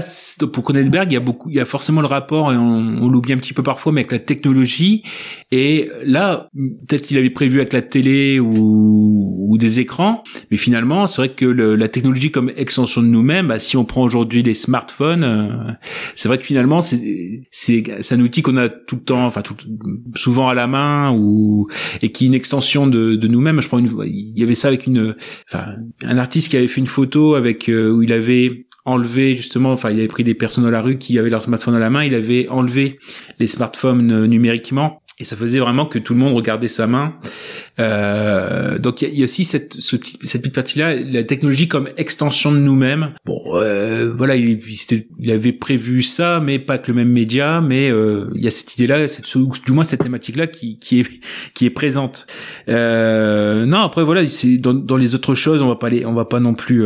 [0.51, 2.63] pour Cronenberg, il y a beaucoup, il y a forcément le rapport et on,
[3.03, 5.03] on l'oublie un petit peu parfois, mais avec la technologie.
[5.51, 6.49] Et là,
[6.87, 11.29] peut-être qu'il avait prévu avec la télé ou, ou des écrans, mais finalement, c'est vrai
[11.29, 15.23] que le- la technologie comme extension de nous-mêmes, bah, si on prend aujourd'hui les smartphones,
[15.23, 15.71] euh,
[16.15, 19.55] c'est vrai que finalement, c'est c'est un outil qu'on a tout le temps, enfin tout,
[20.15, 21.67] souvent à la main ou
[22.01, 23.61] et qui est une extension de, de nous-mêmes.
[23.61, 25.15] Je prends une, il y avait ça avec une,
[25.51, 29.71] enfin un artiste qui avait fait une photo avec euh, où il avait enlevé justement,
[29.71, 31.89] enfin il avait pris des personnes dans la rue qui avaient leur smartphone à la
[31.89, 32.99] main, il avait enlevé
[33.39, 35.01] les smartphones euh, numériquement.
[35.19, 37.15] Et ça faisait vraiment que tout le monde regardait sa main.
[37.79, 41.89] Euh, donc il y, y a aussi cette, ce cette petite partie-là, la technologie comme
[41.97, 43.13] extension de nous-mêmes.
[43.25, 44.59] Bon, euh, voilà, il,
[45.19, 47.61] il, avait prévu ça, mais pas que le même média.
[47.61, 51.01] Mais euh, il y a cette idée-là, cette, ou du moins cette thématique-là qui, qui
[51.01, 51.07] est
[51.53, 52.27] qui est présente.
[52.69, 56.13] Euh, non, après voilà, c'est dans, dans les autres choses, on va pas les, on
[56.13, 56.83] va pas non plus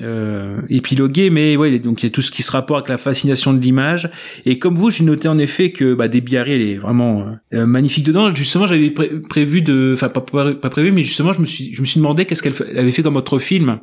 [0.00, 2.98] euh, épiloguer, mais ouais, donc il y a tout ce qui se rapporte avec la
[2.98, 4.10] fascination de l'image.
[4.44, 7.66] Et comme vous, j'ai noté en effet que bah, Debbie Harry, elle est vraiment euh,
[7.66, 8.34] magnifique dedans.
[8.34, 8.92] Justement, j'avais
[9.28, 11.98] prévu de, enfin pas, pas pas prévu, mais justement, je me suis, je me suis
[12.00, 13.78] demandé qu'est-ce qu'elle avait fait comme autre film.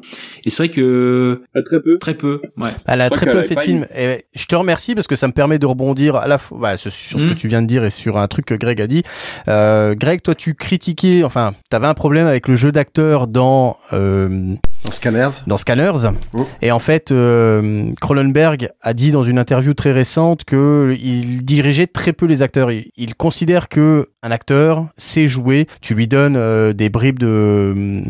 [0.45, 1.97] Et c'est vrai que Ah, très peu.
[1.99, 2.41] très peu.
[2.57, 2.69] Ouais.
[2.85, 3.85] Elle a très peu fait de films.
[3.95, 6.77] Et je te remercie parce que ça me permet de rebondir à la fois bah,
[6.77, 7.29] sur sur ce Mm.
[7.29, 9.03] que tu viens de dire et sur un truc que Greg a dit.
[9.47, 14.53] Euh, Greg, toi, tu critiquais, enfin, t'avais un problème avec le jeu d'acteur dans euh,
[14.85, 15.29] Dans Scanners.
[15.47, 16.11] dans Scanners.
[16.33, 16.41] Mm.
[16.61, 21.87] Et en fait, euh, Cronenberg a dit dans une interview très récente que il dirigeait
[21.87, 22.71] très peu les acteurs.
[22.71, 25.67] Il, il considère que un acteur sait jouer.
[25.81, 28.03] Tu lui donnes euh, des bribes de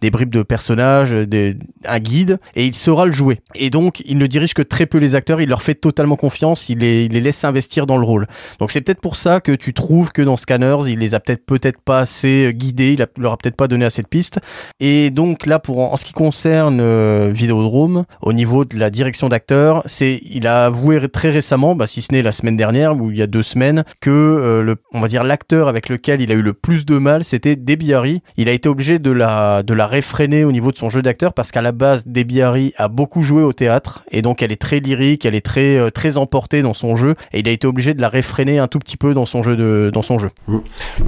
[0.00, 3.40] des bribes de personnages, des, un guide, et il saura le jouer.
[3.54, 5.40] Et donc, il ne dirige que très peu les acteurs.
[5.40, 6.68] Il leur fait totalement confiance.
[6.68, 8.26] Il les, il les laisse s'investir dans le rôle.
[8.60, 11.44] Donc, c'est peut-être pour ça que tu trouves que dans Scanners, il les a peut-être
[11.44, 12.92] peut-être pas assez guidés.
[12.92, 14.40] Il a, leur a peut-être pas donné assez de pistes.
[14.80, 18.90] Et donc là, pour en, en ce qui concerne euh, Vidéodrome, au niveau de la
[18.90, 23.00] direction d'acteur, c'est il a avoué très récemment, bah, si ce n'est la semaine dernière
[23.00, 26.20] ou il y a deux semaines, que euh, le, on va dire l'acteur avec lequel
[26.20, 28.20] il a eu le plus de mal, c'était Debbie Harry.
[28.36, 31.34] Il a été obligé de la de la réfréner au niveau de son jeu d'acteur
[31.34, 34.60] parce qu'à la base, Debbie Harry a beaucoup joué au théâtre et donc elle est
[34.60, 37.68] très lyrique, elle est très euh, très emportée dans son jeu et il a été
[37.68, 40.30] obligé de la réfréner un tout petit peu dans son jeu de dans son jeu.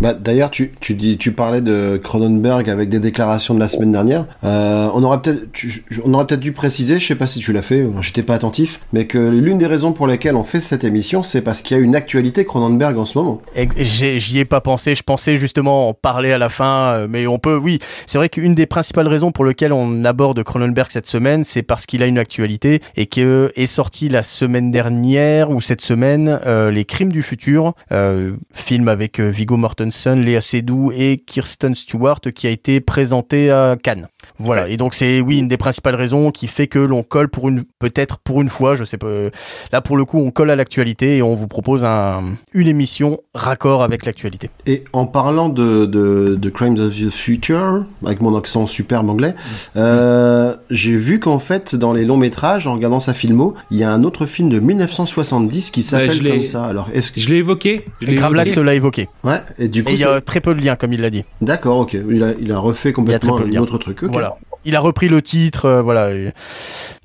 [0.01, 3.91] Bah, d'ailleurs, tu, tu, dis, tu parlais de Cronenberg avec des déclarations de la semaine
[3.91, 4.27] dernière.
[4.45, 8.35] Euh, on aurait peut-être, dû préciser, je sais pas si tu l'as fait, j'étais pas
[8.35, 11.77] attentif, mais que l'une des raisons pour lesquelles on fait cette émission, c'est parce qu'il
[11.77, 13.41] y a une actualité Cronenberg en ce moment.
[13.77, 17.39] J'y ai pas pensé, je pensais justement en parler à la fin, euh, mais on
[17.39, 21.45] peut, oui, c'est vrai qu'une des principales raisons pour lesquelles on aborde Cronenberg cette semaine,
[21.45, 25.81] c'est parce qu'il a une actualité et que est sorti la semaine dernière ou cette
[25.81, 31.75] semaine euh, Les Crimes du futur, euh, film avec Viggo Mortensen, Léa Seydoux et Kirsten
[31.75, 34.09] Stewart qui a été présenté à Cannes.
[34.39, 37.49] Voilà, et donc c'est oui une des principales raisons qui fait que l'on colle pour
[37.49, 39.07] une peut-être pour une fois, je sais pas.
[39.07, 39.31] euh,
[39.73, 42.23] Là pour le coup, on colle à l'actualité et on vous propose un,
[42.53, 44.51] une émission raccord avec l'actualité.
[44.67, 49.35] Et en parlant de, de, de Crimes of the Future, avec mon accent superbe anglais,
[49.77, 53.85] euh, j'ai vu qu'en fait, dans les longs métrages, en regardant sa filmo, il y
[53.85, 56.65] a un autre film de 1970 qui s'appelle comme ça.
[56.65, 57.21] Alors, est-ce que...
[57.21, 57.85] Je l'ai évoqué.
[58.01, 58.65] Je l'ai Et Gravelax évoqué.
[58.67, 59.09] l'a évoqué.
[59.25, 61.25] Ouais, et du coup, il y a très peu de liens, comme il l'a dit.
[61.41, 61.97] d'accord, ok.
[62.11, 64.03] Il a, il a refait complètement un autre truc.
[64.05, 64.20] Voilà.
[64.21, 64.37] Voilà.
[64.65, 66.13] Il a repris le titre, euh, voilà.
[66.15, 66.33] et-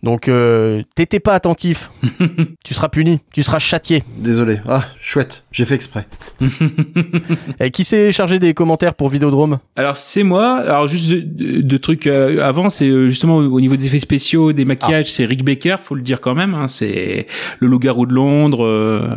[0.03, 1.89] Donc, euh, t'étais pas attentif.
[2.66, 4.03] tu seras puni, tu seras châtié.
[4.18, 4.60] Désolé.
[4.68, 5.45] Ah, chouette.
[5.51, 6.06] J'ai fait exprès.
[7.60, 9.60] Et qui s'est chargé des commentaires pour Vidéodrome?
[9.76, 10.58] Alors c'est moi.
[10.58, 14.53] Alors juste de, de- de trucs euh, avant, c'est justement au niveau des effets spéciaux,
[14.53, 16.53] des maquillages, c'est Rick Baker, faut le dire quand même.
[16.53, 17.28] Hein, c'est
[17.60, 19.08] le loup-garou de Londres, euh,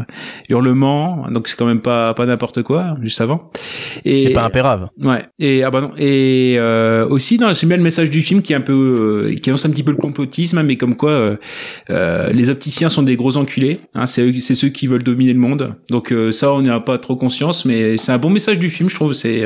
[0.48, 1.26] Hurlement.
[1.30, 2.96] Donc c'est quand même pas pas n'importe quoi.
[3.02, 3.50] Juste avant.
[4.04, 4.88] Et C'est pas impérave.
[5.00, 5.26] Ouais.
[5.38, 5.90] Et ah bah non.
[5.98, 9.34] Et euh, aussi dans j'aime bien le message du film qui est un peu euh,
[9.34, 11.36] qui annonce un petit peu le complotisme, hein, mais comme quoi euh,
[11.90, 13.80] euh, les opticiens sont des gros enculés.
[13.94, 15.74] Hein, c'est c'est ceux qui veulent dominer le monde.
[15.90, 18.88] Donc ça on n'y a pas trop conscience, mais c'est un bon message du film,
[18.88, 19.12] je trouve.
[19.14, 19.42] C'est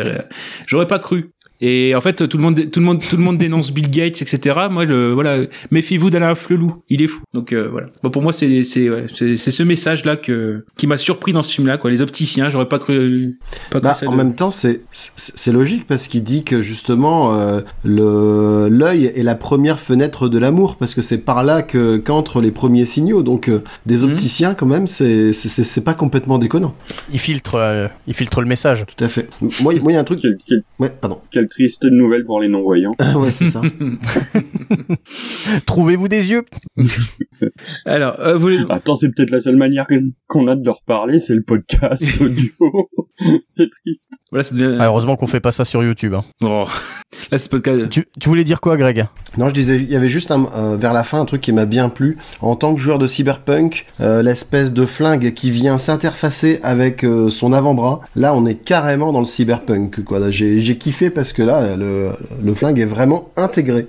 [0.66, 1.30] j'aurais pas cru.
[1.64, 4.20] Et en fait, tout le monde, tout le monde, tout le monde dénonce Bill Gates,
[4.20, 4.58] etc.
[4.68, 5.38] Moi, le, voilà,
[5.70, 7.22] méfiez-vous d'Alain Flelou, il est fou.
[7.32, 7.86] Donc euh, voilà.
[8.02, 11.54] Bon, pour moi, c'est c'est ouais, c'est ce message-là que qui m'a surpris dans ce
[11.54, 11.90] film-là, quoi.
[11.90, 13.38] Les opticiens, j'aurais pas cru.
[13.70, 16.62] Pas cru Bah, ça en de- même temps, c'est c'est logique parce qu'il dit que
[16.62, 21.62] justement euh, le l'œil est la première fenêtre de l'amour parce que c'est par là
[21.62, 23.22] que qu'entrent les premiers signaux.
[23.22, 24.10] Donc euh, des Mhm.
[24.10, 26.74] opticiens quand même, c'est c'est- pas complètement déconnant.
[27.12, 28.84] Il filtre, euh, il filtre le message.
[28.96, 29.28] Tout à fait.
[29.60, 30.20] Moi, moi, il y a un truc.
[30.20, 31.18] Quelle- Ouais, pardon.
[31.52, 32.94] Triste nouvelle pour les non-voyants.
[33.16, 33.60] ouais, c'est ça.
[35.66, 36.44] Trouvez-vous des yeux?
[37.86, 39.86] Alors, euh, vous voulez- Attends, c'est peut-être la seule manière
[40.28, 42.50] qu'on a de leur parler, c'est le podcast audio.
[43.46, 44.10] c'est triste.
[44.30, 44.76] voilà, devient.
[44.80, 46.14] Ah, Heureusement qu'on fait pas ça sur YouTube.
[46.14, 46.24] hein.
[46.42, 46.64] Oh.
[47.30, 47.88] Là, c'est podcast.
[47.90, 49.06] Tu, tu voulais dire quoi, Greg?
[49.38, 51.52] Non, je disais, il y avait juste un, euh, vers la fin un truc qui
[51.52, 52.16] m'a bien plu.
[52.40, 57.30] En tant que joueur de cyberpunk, euh, l'espèce de flingue qui vient s'interfacer avec euh,
[57.30, 60.02] son avant-bras, là on est carrément dans le cyberpunk.
[60.04, 60.18] Quoi.
[60.18, 62.10] Là, J'ai, j'ai kiffé parce que là, le,
[62.42, 63.86] le flingue est vraiment intégré.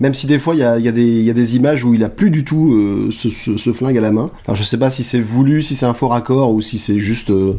[0.00, 2.72] Même si des fois il y a, des- images où il a plus du tout
[2.72, 4.30] euh, ce, flingue à la main.
[4.46, 6.98] Alors je sais pas si c'est voulu, si c'est un faux raccord ou si c'est
[7.00, 7.54] juste euh,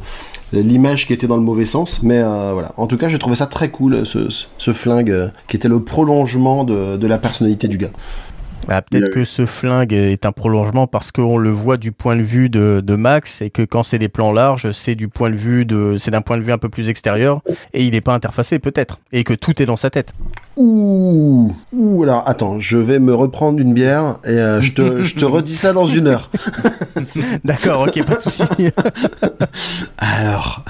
[0.54, 2.02] l'image qui était dans le mauvais sens.
[2.04, 2.74] Mais euh, voilà.
[2.78, 7.08] En tout cas, j'ai trouvé ça très cool, ce, flingue qui était le prolongement de
[7.08, 7.92] la personnalité du gars.
[8.68, 12.16] Bah, Peut-être Le- que ce flingue est un prolongement parce qu'on le voit du point
[12.16, 15.30] de vue de, de Max et que quand c'est des plans larges, c'est du point
[15.32, 17.42] de vue de, c'est d'un point de vue un peu plus extérieur
[17.74, 20.14] et il n'est pas interfacé peut-être et que tout est dans sa tête.
[20.58, 25.16] Ouh, ouh, alors attends, je vais me reprendre une bière et euh, je, te, je
[25.16, 26.30] te redis ça dans une heure.
[27.44, 28.44] D'accord, ok, pas de souci.
[29.98, 30.64] Alors,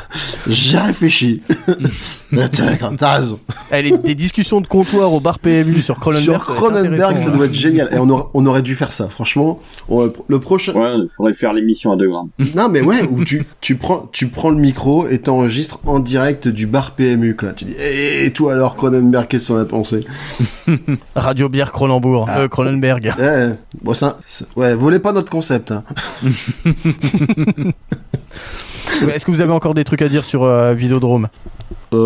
[0.48, 1.42] j'ai réfléchi.
[2.32, 2.48] T'as
[2.96, 3.40] t'as raison.
[3.72, 6.44] Allez, des discussions de comptoir au bar PMU sur Cronenberg.
[6.44, 7.32] Sur Cronenberg, ça hein.
[7.32, 7.78] doit être génial.
[7.91, 9.59] Et on aurait, on aurait dû faire ça, franchement.
[9.88, 10.73] On- le prochain.
[10.73, 12.30] Ouais, il faudrait faire l'émission à 2 grammes.
[12.55, 16.47] Non, mais ouais, où tu, tu, prends, tu prends le micro et t'enregistres en direct
[16.47, 17.49] du bar PMU, quoi.
[17.53, 20.05] Tu dis, et toi alors, Cronenberg, qu'est-ce qu'on a pensé?
[21.15, 22.39] Radio Bière Cronenbourg, Ah.
[22.41, 23.13] euh, Cronenberg.
[23.19, 23.49] Eh,
[23.82, 25.84] bon, ça, ça- ouais, volez pas notre concept, hein.
[29.13, 31.27] Est-ce que vous avez encore des trucs à dire sur euh, Vidéodrome?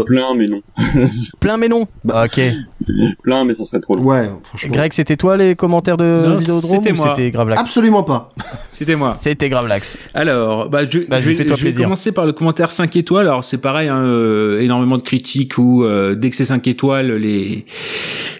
[0.05, 0.61] Plein, mais non.
[1.39, 1.87] Plein mais non.
[2.03, 2.25] Bah.
[2.25, 2.41] ok.
[3.23, 4.03] Plein, mais ça serait trop long.
[4.03, 4.73] Ouais, franchement.
[4.73, 7.13] Greg, c'était toi les commentaires de Vidéodrome c'était moi.
[7.15, 8.33] c'était Gravelax Absolument pas.
[8.69, 9.15] C'était moi.
[9.19, 9.97] C'était Gravelax.
[10.15, 13.27] Alors, bah, je, Vas-y, je vais, fais-toi je vais commencer par le commentaire 5 étoiles.
[13.27, 17.11] Alors, c'est pareil, hein, euh, énormément de critiques où euh, dès que c'est 5 étoiles,
[17.13, 17.65] les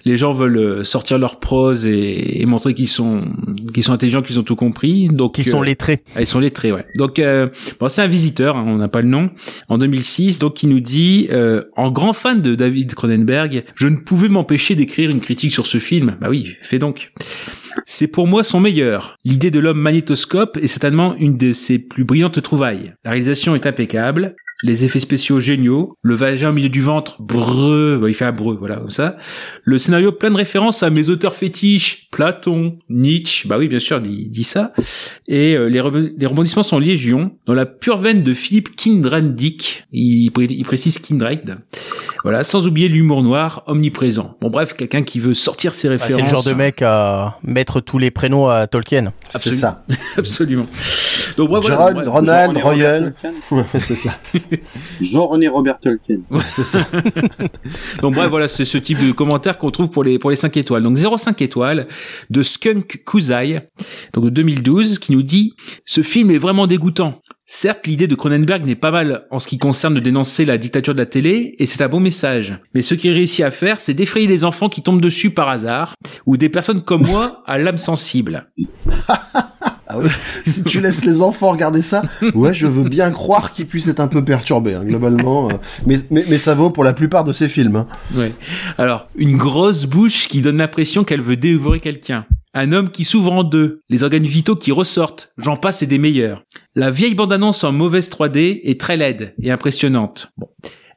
[0.06, 3.24] les gens veulent euh, sortir leur prose et, et montrer qu'ils sont
[3.74, 5.08] qu'ils sont intelligents, qu'ils ont tout compris.
[5.08, 6.04] Donc, Qui sont euh, lettrés.
[6.16, 6.86] ah, ils sont lettrés, ouais.
[6.98, 7.48] Donc, euh,
[7.80, 9.30] bon, c'est un visiteur, hein, on n'a pas le nom,
[9.70, 13.97] en 2006, donc qui nous dit, euh, en grand fan de David Cronenberg, je ne
[13.97, 16.17] pouvais m'empêcher d'écrire une critique sur ce film.
[16.21, 17.11] Bah oui, fais donc.
[17.86, 19.17] C'est pour moi son meilleur.
[19.25, 22.93] L'idée de l'homme magnétoscope est certainement une de ses plus brillantes trouvailles.
[23.03, 27.99] La réalisation est impeccable, les effets spéciaux géniaux, le vagin au milieu du ventre, breu,
[28.01, 29.18] bah, il fait un breu, voilà, comme ça.
[29.64, 33.99] Le scénario plein de références à mes auteurs fétiches, Platon, Nietzsche, bah oui, bien sûr,
[34.01, 34.74] dit, dit ça.
[35.28, 37.38] Et euh, les, re- les rebondissements sont légion.
[37.45, 39.36] Dans la pure veine de Philippe Kindred
[39.91, 41.57] il précise Kindred,
[42.24, 44.38] Voilà, sans oublier l'humour noir omniprésent.
[44.39, 46.15] Bon bref, quelqu'un qui veut sortir ses Ah, références.
[46.15, 49.11] c'est le genre de mec à mettre tous les prénoms à Tolkien.
[49.30, 49.61] C'est Absolument.
[49.61, 49.86] ça.
[50.17, 50.65] Absolument.
[51.38, 52.07] Donc bref, voilà, Gerald, bref.
[52.07, 53.13] Ronald, Jean-René Royal.
[53.24, 53.57] Robert Tolkien.
[53.59, 54.17] Ouais, c'est ça.
[55.01, 56.17] Jean-René Robert Tolkien.
[56.30, 56.88] Ouais, c'est ça.
[58.01, 60.55] Donc bref, voilà, c'est ce type de commentaire qu'on trouve pour les pour les 5
[60.57, 60.84] étoiles.
[60.84, 61.88] Donc 0,5 étoiles
[62.30, 63.69] de Skunk Kuzai,
[64.13, 65.53] donc de 2012, qui nous dit
[65.86, 67.19] ce film est vraiment dégoûtant.
[67.56, 70.95] Certes, l'idée de Cronenberg n'est pas mal en ce qui concerne de dénoncer la dictature
[70.95, 72.58] de la télé, et c'est un bon message.
[72.74, 75.93] Mais ce qu'il réussit à faire, c'est d'effrayer les enfants qui tombent dessus par hasard,
[76.26, 78.47] ou des personnes comme moi à l'âme sensible.
[79.95, 80.10] Ah oui.
[80.47, 82.01] si tu laisses les enfants regarder ça,
[82.34, 85.49] ouais, je veux bien croire qu'ils puissent être un peu perturbés, hein, globalement.
[85.49, 85.54] euh.
[85.86, 87.76] Mais, mais, mais ça vaut pour la plupart de ces films.
[87.76, 87.88] hein.
[88.16, 88.34] Ouais.
[88.80, 92.26] Alors, une grosse bouche qui donne l'impression qu'elle veut dévorer quelqu'un.
[92.56, 93.82] Un homme qui s'ouvre en deux.
[93.89, 95.32] Les organes vitaux qui ressortent.
[95.38, 96.43] J'en passe et des meilleurs.
[96.76, 100.32] La vieille bande-annonce en mauvaise 3D est très laide et impressionnante.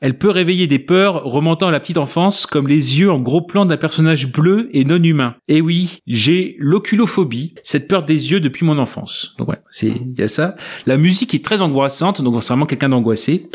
[0.01, 3.41] Elle peut réveiller des peurs remontant à la petite enfance comme les yeux en gros
[3.41, 5.37] plan d'un personnage bleu et non humain.
[5.49, 9.35] Et oui, j'ai l'oculophobie, cette peur des yeux depuis mon enfance.
[9.39, 10.57] Donc ouais, c'est il y a ça.
[10.87, 13.49] La musique est très angoissante, donc c'est vraiment quelqu'un d'angoissé.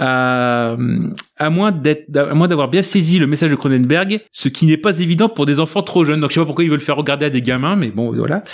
[0.00, 0.76] Euh,
[1.36, 4.76] à moins d'être, à moins d'avoir bien saisi le message de Cronenberg, ce qui n'est
[4.76, 6.20] pas évident pour des enfants trop jeunes.
[6.20, 8.44] Donc je sais pas pourquoi ils veulent faire regarder à des gamins, mais bon voilà.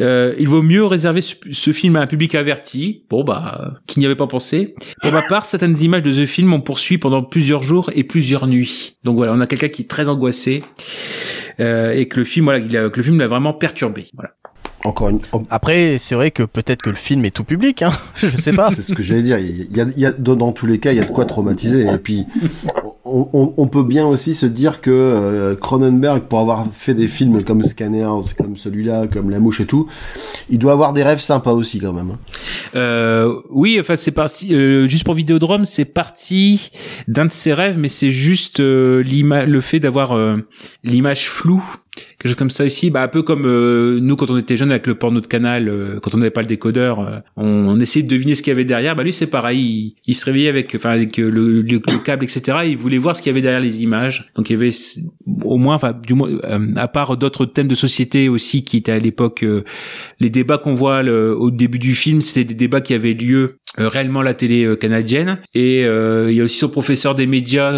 [0.00, 3.02] Euh, il vaut mieux réserver ce, film à un public averti.
[3.10, 4.74] Bon bah, qui n'y avait pas pensé.
[5.02, 8.46] Pour ma part, certaines images de ce film m'ont poursuivi pendant plusieurs jours et plusieurs
[8.46, 8.96] nuits.
[9.04, 10.62] Donc voilà, on a quelqu'un qui est très angoissé
[11.60, 14.06] euh, et que le film, voilà, il a- que le film l'a vraiment perturbé.
[14.14, 14.30] Voilà.
[14.84, 15.20] Encore une.
[15.32, 17.90] oh, Après, c'est vrai que peut-être que le film est tout public, hein.
[18.16, 18.70] Je sais pas.
[18.70, 19.38] C'est ce que j'allais dire.
[19.38, 21.10] Il y a, il y a- dans dans tous les cas, il y a de
[21.10, 21.86] quoi traumatiser.
[21.86, 22.26] Et puis,
[23.04, 27.42] on, on- peut bien aussi se dire que euh, Cronenberg, pour avoir fait des films
[27.44, 29.86] comme Scanners, comme celui-là, comme La Mouche et tout,
[30.50, 32.12] il doit avoir des rêves sympas aussi quand même.
[32.12, 32.18] hein.
[32.76, 34.54] Euh, oui, enfin c'est parti.
[34.54, 36.70] euh, juste pour Vidéodrome, c'est parti
[37.08, 40.36] d'un de ses rêves, mais c'est juste euh, le fait d'avoir euh,
[40.82, 41.64] l'image floue,
[42.18, 42.90] quelque chose comme ça ici.
[42.90, 45.68] Bah un peu comme euh, nous quand on était jeunes avec le porno de canal,
[45.68, 48.54] euh, quand on n'avait pas le décodeur, euh, on, essayait de deviner ce qu'il y
[48.54, 48.96] avait derrière.
[48.96, 52.24] Bah lui c'est pareil, il, se réveillait avec, enfin avec euh, le, le, le câble
[52.24, 52.58] etc.
[52.66, 54.30] Il voulait voir ce qu'il y avait derrière les images.
[54.36, 54.70] Donc il y avait
[55.42, 58.92] au moins, enfin du moins, euh, à part d'autres thèmes de société aussi qui étaient
[58.92, 59.44] à l'époque
[60.20, 63.58] les débats qu'on voit le- au début du film, c'était des débats qui avaient lieu
[63.80, 65.40] euh, réellement la télé canadienne.
[65.52, 67.72] Et euh, il y a aussi son professeur des médias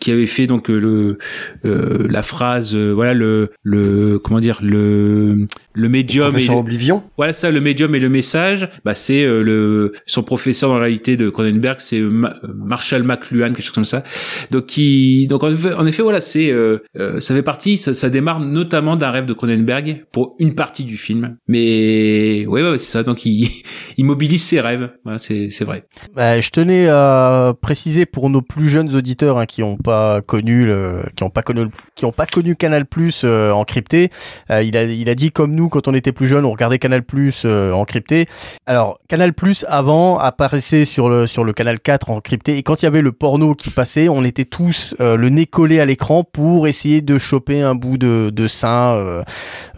[0.00, 1.18] qui avait fait donc le
[1.64, 7.02] la phrase, euh, voilà le le comment dire le le médium et le- Oblivion.
[7.16, 8.68] voilà ça, le médium et le message.
[8.84, 13.02] Bah c'est euh, le son professeur dans la réalité de Cronenberg, c'est euh, Ma- Marshall
[13.02, 14.02] McLuhan, quelque chose comme ça.
[14.50, 17.94] Donc qui, donc en effet, en effet, voilà, c'est euh, euh, ça fait partie, ça,
[17.94, 21.36] ça démarre notamment d'un rêve de Cronenberg pour une partie du film.
[21.48, 23.02] Mais ouais, ouais, c'est ça.
[23.02, 23.48] Donc il,
[23.96, 24.88] il mobilise ses rêves.
[25.04, 25.84] Voilà, c'est c'est vrai.
[26.14, 30.64] Bah, je tenais à préciser pour nos plus jeunes auditeurs hein, qui n'ont pas connu
[30.66, 34.10] le, qui ont pas connu, le- qui ont pas connu Canal Plus euh, encrypté.
[34.50, 36.78] euh, il a, il a dit comme nous quand on était plus jeunes, on regardait
[36.78, 38.26] Canal Plus euh, encrypté.
[38.66, 42.86] Alors Canal Plus avant apparaissait sur le sur le Canal 4 encrypté et quand il
[42.86, 46.24] y avait le porno qui passait, on était tous euh, le nez collé à l'écran
[46.24, 49.22] pour essayer de choper un bout de, de sein euh,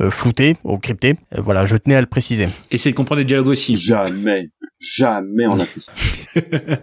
[0.00, 1.16] euh, flouté, encrypté.
[1.36, 2.48] Euh, voilà, je tenais à le préciser.
[2.70, 3.76] Essayer de comprendre les dialogues aussi.
[3.76, 5.92] Jamais, jamais on a fait ça.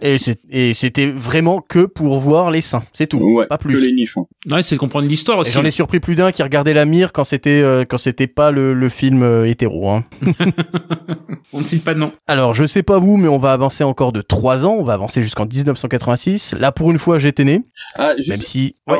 [0.50, 3.86] Et c'était vraiment que pour voir les seins, c'est tout, Ouais, pas que plus.
[3.86, 4.26] les nichons.
[4.50, 5.52] Ouais, c'est de comprendre l'histoire Et aussi.
[5.52, 8.50] J'en ai surpris plus d'un qui regardait la mire quand c'était euh, quand c'était pas
[8.50, 9.88] le, le film euh, hétéro.
[9.90, 10.04] Hein.
[11.52, 12.12] On ne cite pas de nom.
[12.26, 14.76] Alors je sais pas vous, mais on va avancer encore de 3 ans.
[14.78, 16.54] On va avancer jusqu'en 1986.
[16.58, 17.62] Là pour une fois j'étais né,
[17.96, 18.74] Ah, juste même si.
[18.88, 18.96] Ouais,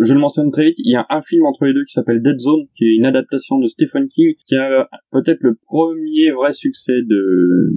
[0.00, 2.22] je le mentionne très vite, il y a un film entre les deux qui s'appelle
[2.22, 6.52] Dead Zone, qui est une adaptation de Stephen King, qui a peut-être le premier vrai
[6.52, 7.72] succès de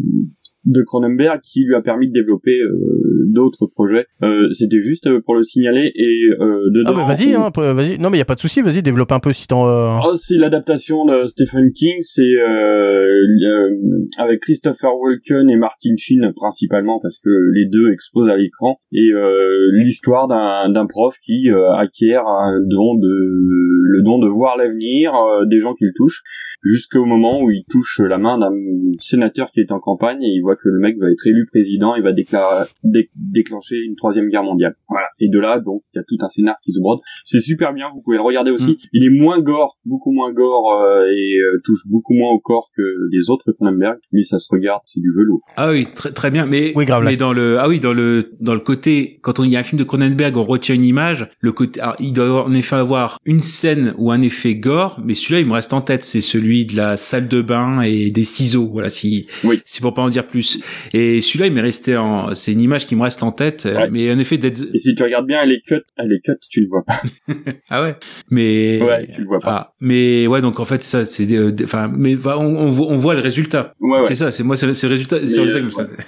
[0.65, 4.05] de Cronenberg qui lui a permis de développer euh, d'autres projets.
[4.23, 6.93] Euh, C'était juste euh, pour le signaler et euh, Ah dedans.
[6.95, 7.97] bah vas-y, on- hein, vas-y.
[7.97, 9.67] Non mais y a pas de souci, vas-y, développe un peu si t'en.
[9.67, 13.69] euh, Oh, c'est l'adaptation de Stephen King, c'est euh, euh,
[14.17, 19.11] avec Christopher Walken et Martin Sheen principalement parce que les deux exposent à l'écran et
[19.13, 19.39] euh,
[19.83, 25.13] l'histoire d'un d'un prof qui euh, acquiert un don de le don de voir l'avenir
[25.15, 26.21] euh, des gens qu'il touche
[26.63, 28.51] jusqu'au moment où il touche la main d'un
[28.99, 31.95] sénateur qui est en campagne et il voit que le mec va être élu président
[31.95, 34.75] et va déclarer, dé- déclencher une troisième guerre mondiale.
[34.89, 35.07] Voilà.
[35.19, 36.99] Et de là, donc, il y a tout un scénar qui se brode.
[37.23, 38.77] C'est super bien, vous pouvez le regarder aussi.
[38.93, 42.69] Il est moins gore, beaucoup moins gore euh, et euh, touche beaucoup moins au corps
[42.75, 42.81] que
[43.11, 45.41] les autres Cronenberg, mais ça se regarde, c'est du velours.
[45.55, 46.45] Ah oui, très, très bien.
[46.45, 49.43] Mais, Oui, grave, mais dans le, ah oui, dans le, dans le côté, quand on
[49.43, 51.27] il y a un film de Cronenberg, on retient une image.
[51.39, 55.13] Le côté, alors, il doit en effet avoir une scène ou un effet gore, mais
[55.13, 56.03] celui-là, il me reste en tête.
[56.03, 58.69] C'est celui celui de la salle de bain et des ciseaux.
[58.71, 59.61] Voilà, si Oui.
[59.65, 60.59] c'est pour pas en dire plus.
[60.93, 63.63] Et celui-là, il m'est resté en, c'est une image qui me reste en tête.
[63.65, 63.89] Ouais.
[63.89, 64.35] Mais en effet.
[64.35, 67.01] Et si tu regardes bien, elle est cut, elle est cut, tu le vois pas.
[67.69, 67.95] ah ouais.
[68.29, 69.49] Mais Ouais, tu le vois pas.
[69.51, 71.27] Ah, mais ouais, donc en fait, ça, c'est,
[71.63, 73.73] enfin, mais on, on, voit, on voit le résultat.
[73.79, 74.05] Ouais, ouais.
[74.05, 75.65] C'est ça, c'est moi, c'est le résultat, c'est qui me euh,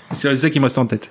[0.09, 1.09] reste- résultat qui me reste en tête.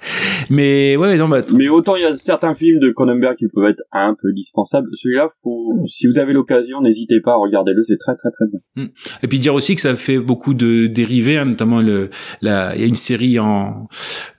[0.50, 3.70] Mais ouais, non, bah, Mais autant il y a certains films de Cronenberg qui peuvent
[3.70, 4.88] être un peu dispensables.
[4.94, 8.44] Celui-là, faut, si vous avez l'occasion, n'hésitez pas à regarder le, c'est très très très
[8.50, 8.88] bien.
[9.22, 12.10] Et puis dire aussi que ça fait beaucoup de dérivés, hein, notamment le,
[12.40, 13.88] la, il y a une série en,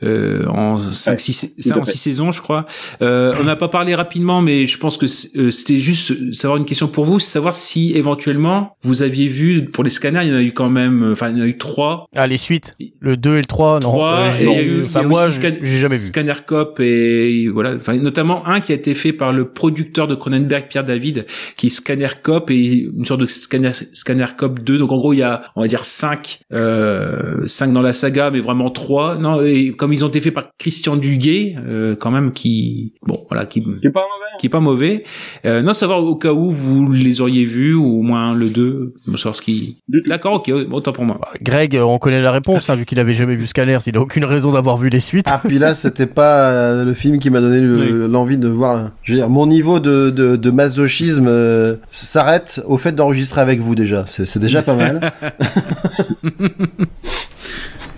[0.04, 2.66] euh, en 5, Ouais, 6, tout à en six saisons, je crois.
[3.02, 6.66] Euh, on n'a pas parlé rapidement, mais je pense que euh, c'était juste savoir une
[6.66, 10.34] question pour vous, c'est savoir si éventuellement vous aviez vu, pour les scanners, il y
[10.34, 12.06] en a eu quand même, enfin, il y en a eu trois.
[12.16, 12.76] Ah, les suites.
[13.00, 13.90] Le 2 et le 3, non.
[13.90, 16.08] Trois, euh, et il y a eu, enfin, il y a moi, j'ai jamais vu.
[16.08, 20.16] Scanner Cop et voilà, enfin, notamment un qui a été fait par le producteur de
[20.16, 21.26] Cronenberg, Pierre David,
[21.56, 24.73] qui est Scanner Cop et une sorte de Scanner, Scanner Cop 2.
[24.78, 28.32] Donc en gros, il y a, on va dire cinq, euh, cinq dans la saga,
[28.32, 29.18] mais vraiment trois.
[29.18, 33.18] Non, et comme ils ont été faits par Christian Duguay, euh, quand même, qui, bon,
[33.30, 34.30] voilà, qui, C'est pas mauvais.
[34.34, 34.38] hein.
[34.40, 35.04] qui est pas mauvais.
[35.46, 38.94] Euh, non, savoir au cas où vous les auriez vus, ou au moins le 2,
[39.06, 39.80] pour savoir ce qui...
[40.08, 41.20] D'accord, ok, autant pour moi.
[41.42, 44.02] Greg, euh, on connaît la réponse, hein, vu qu'il avait jamais vu Scanner, il a
[44.02, 45.28] aucune raison d'avoir vu les suites.
[45.30, 48.74] Ah, puis là, c'était pas euh, le film qui m'a donné le- l'envie de voir.
[48.76, 48.92] là.
[49.04, 53.60] Je veux dire, mon niveau de, de, de masochisme euh, s'arrête au fait d'enregistrer avec
[53.60, 54.04] vous déjà.
[54.08, 55.11] C'est c'est déjà pas mal.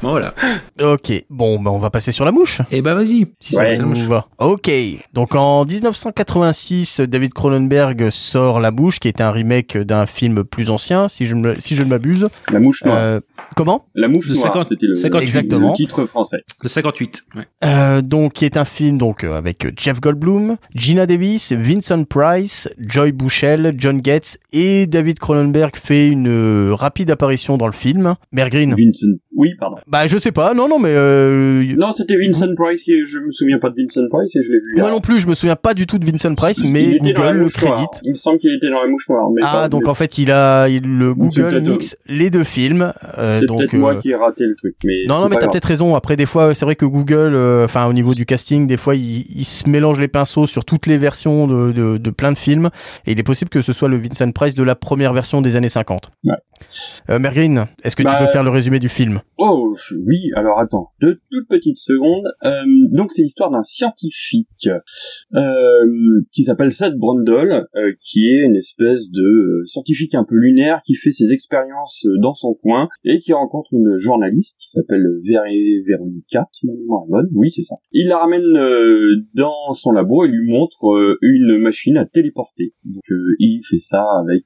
[0.03, 0.33] Bon, voilà.
[0.81, 2.63] Ok, bon, bah, on va passer sur la mouche.
[2.71, 3.27] Et bah vas-y.
[3.39, 3.71] Si Ouais.
[3.73, 4.27] ça, ça vous va.
[4.39, 4.71] Ok,
[5.13, 10.71] donc en 1986, David Cronenberg sort La Mouche, qui était un remake d'un film plus
[10.71, 12.29] ancien, si je, me, si je ne m'abuse.
[12.51, 12.97] La mouche noire.
[12.99, 13.21] Euh,
[13.57, 15.69] comment La mouche de noire, 50 c'était le, 58, exactement.
[15.71, 16.45] le titre français.
[16.63, 17.25] Le 58.
[17.35, 17.43] Ouais.
[17.65, 22.69] Euh, donc, qui est un film donc euh, avec Jeff Goldblum, Gina Davis, Vincent Price,
[22.79, 28.15] Joy Bushell, John Getz et David Cronenberg fait une euh, rapide apparition dans le film.
[28.33, 28.75] Mergreen.
[28.75, 29.19] Vincent.
[29.37, 29.77] Oui, pardon.
[29.87, 33.31] Bah, je sais pas, non, non, mais euh, Non, c'était Vincent Price qui, je me
[33.31, 34.75] souviens pas de Vincent Price et je l'ai vu.
[34.81, 37.49] moi non plus, je me souviens pas du tout de Vincent Price, mais Google le
[37.49, 38.01] crédite.
[38.03, 39.31] Il me semble qu'il était dans la mouche noire.
[39.31, 42.93] Mais Ah, donc en fait, il a il- le Google peut-être- mix les deux films.
[43.19, 44.75] euh, c'est peut-être euh, moi qui ai raté le truc.
[44.85, 45.95] Mais Non, non, mais t'as peut-être raison.
[45.95, 48.97] Après, des fois, c'est vrai que Google, euh, enfin, au niveau du casting, des fois,
[48.97, 52.39] il, il se mélange les pinceaux sur toutes les versions de, de, de plein de
[52.39, 52.71] films.
[53.07, 55.55] Et il est possible que ce soit le Vincent Price de la première version des
[55.55, 56.11] années 50.
[56.25, 56.35] Ouais.
[57.09, 59.20] Euh, Mergreen, est-ce que Bah, tu peux faire le résumé du film?
[59.39, 59.75] Oh
[60.07, 62.27] oui, alors attends, deux toutes petites secondes.
[62.45, 64.69] Euh, donc c'est l'histoire d'un scientifique
[65.35, 70.35] euh, qui s'appelle Seth Brundle, euh, qui est une espèce de euh, scientifique un peu
[70.35, 75.07] lunaire qui fait ses expériences dans son coin et qui rencontre une journaliste qui s'appelle
[75.25, 77.29] Vé- Véronica, si ma est.
[77.35, 77.77] Oui, c'est ça.
[77.93, 78.43] Il la ramène
[79.35, 82.75] dans son labo et lui montre une machine à téléporter.
[82.85, 83.03] Donc
[83.39, 84.45] il fait ça avec,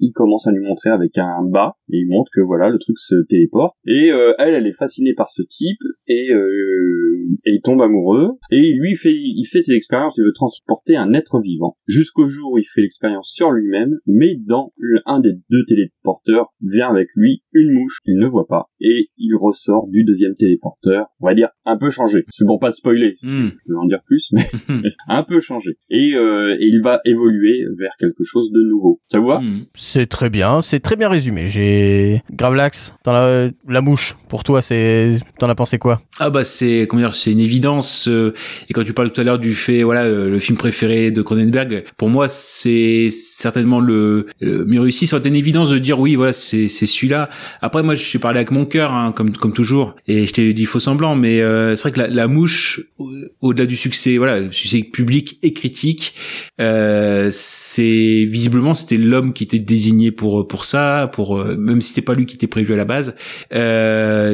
[0.00, 2.98] il commence à lui montrer avec un bas et il montre que voilà le truc
[2.98, 3.76] se téléporte
[4.10, 8.72] euh, elle elle est fascinée par ce type et, euh, et il tombe amoureux et
[8.74, 11.76] lui il fait il fait ses expériences il veut transporter un être vivant.
[11.86, 14.72] Jusqu'au jour où il fait l'expérience sur lui-même mais dans
[15.06, 18.66] un des deux téléporteurs vient avec lui une mouche qu'il ne voit pas.
[18.80, 22.24] Et il ressort du deuxième téléporteur on va dire un peu changé.
[22.30, 23.48] C'est pour pas spoiler Hmm.
[23.66, 24.48] je vais en dire plus mais
[25.08, 25.78] un peu changé.
[25.90, 29.00] Et, euh, et il va évoluer vers quelque chose de nouveau.
[29.10, 29.40] Ça vous va?
[29.40, 29.64] Hmm.
[29.74, 31.46] C'est très bien, c'est très bien résumé.
[31.48, 33.80] J'ai Gravelax dans la, la
[34.28, 36.00] Pour toi, c'est t'en as pensé quoi?
[36.18, 38.32] Ah bah c'est comment dire c'est une évidence euh,
[38.68, 41.22] et quand tu parles tout à l'heure du fait voilà euh, le film préféré de
[41.22, 46.14] Cronenberg pour moi c'est certainement le, le mieux réussi c'est une évidence de dire oui
[46.16, 47.28] voilà c'est c'est celui-là.
[47.60, 50.52] Après moi je suis parlé avec mon cœur hein, comme comme toujours et je t'ai
[50.54, 53.10] dit faux semblant mais euh, c'est vrai que la, la mouche au-
[53.42, 56.14] au-delà du succès voilà succès public et critique
[56.60, 61.90] euh, c'est visiblement c'était l'homme qui était désigné pour pour ça pour euh, même si
[61.90, 63.14] c'était pas lui qui était prévu à la base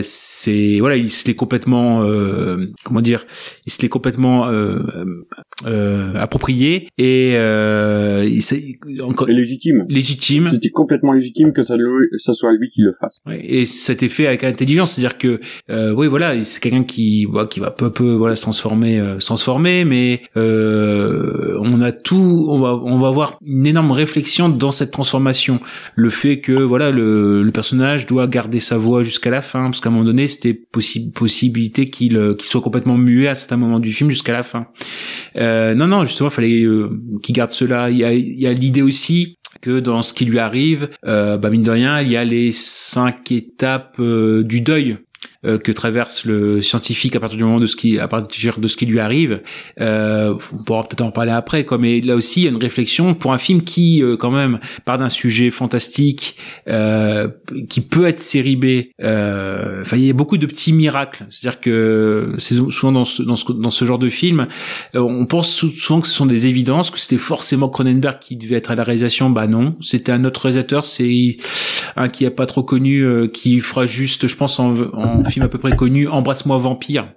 [0.03, 3.25] c'est voilà il se l'est complètement euh, comment dire
[3.67, 4.79] il se l'est complètement euh,
[5.67, 9.85] euh, approprié et euh, il s'est encore légitime.
[9.89, 10.49] Légitime.
[10.51, 13.21] C'était complètement légitime que ça, le- ça soit lui qui le fasse.
[13.27, 15.41] Ouais, et ça a été fait avec intelligence, c'est-à-dire que
[15.71, 18.99] euh, oui voilà, c'est quelqu'un qui voilà, qui va peu à peu voilà se transformer
[18.99, 24.49] euh, transformer mais euh, on a tout on va on va avoir une énorme réflexion
[24.49, 25.61] dans cette transformation,
[25.95, 29.81] le fait que voilà le, le personnage doit garder sa voix jusqu'à la fin parce
[29.81, 33.57] qu'à un moment donné, c'était possible possibilité qu'il euh, qu'il soit complètement muet à certains
[33.57, 34.69] moments du film jusqu'à la fin.
[35.37, 36.89] Euh, non non, justement, il fallait euh,
[37.23, 37.91] qu'il garde cela.
[37.91, 41.51] Il y a y a l'idée aussi que dans ce qui lui arrive, euh, bah
[41.51, 44.97] mine de rien, il y a les cinq étapes euh, du deuil.
[45.45, 48.69] Euh, que traverse le scientifique à partir du moment de ce qui à partir de
[48.69, 49.43] ce qui lui arrive.
[49.81, 51.79] Euh, on pourra peut-être en parler après, quoi.
[51.79, 54.61] Mais là aussi, il y a une réflexion pour un film qui, euh, quand même,
[54.85, 56.37] part d'un sujet fantastique,
[56.69, 57.29] euh,
[57.69, 58.65] qui peut être série B.
[59.03, 61.27] Enfin, il y a beaucoup de petits miracles.
[61.31, 64.47] C'est-à-dire que c'est souvent dans ce, dans ce dans ce genre de film,
[64.95, 68.57] on pense sou- souvent que ce sont des évidences, que c'était forcément Cronenberg qui devait
[68.57, 69.31] être à la réalisation.
[69.31, 70.85] Bah non, c'était un autre réalisateur.
[70.85, 71.37] C'est
[71.97, 75.49] un qui est pas trop connu, qui fera juste, je pense, en, en film à
[75.49, 77.09] peu près connu, Embrasse-moi vampire.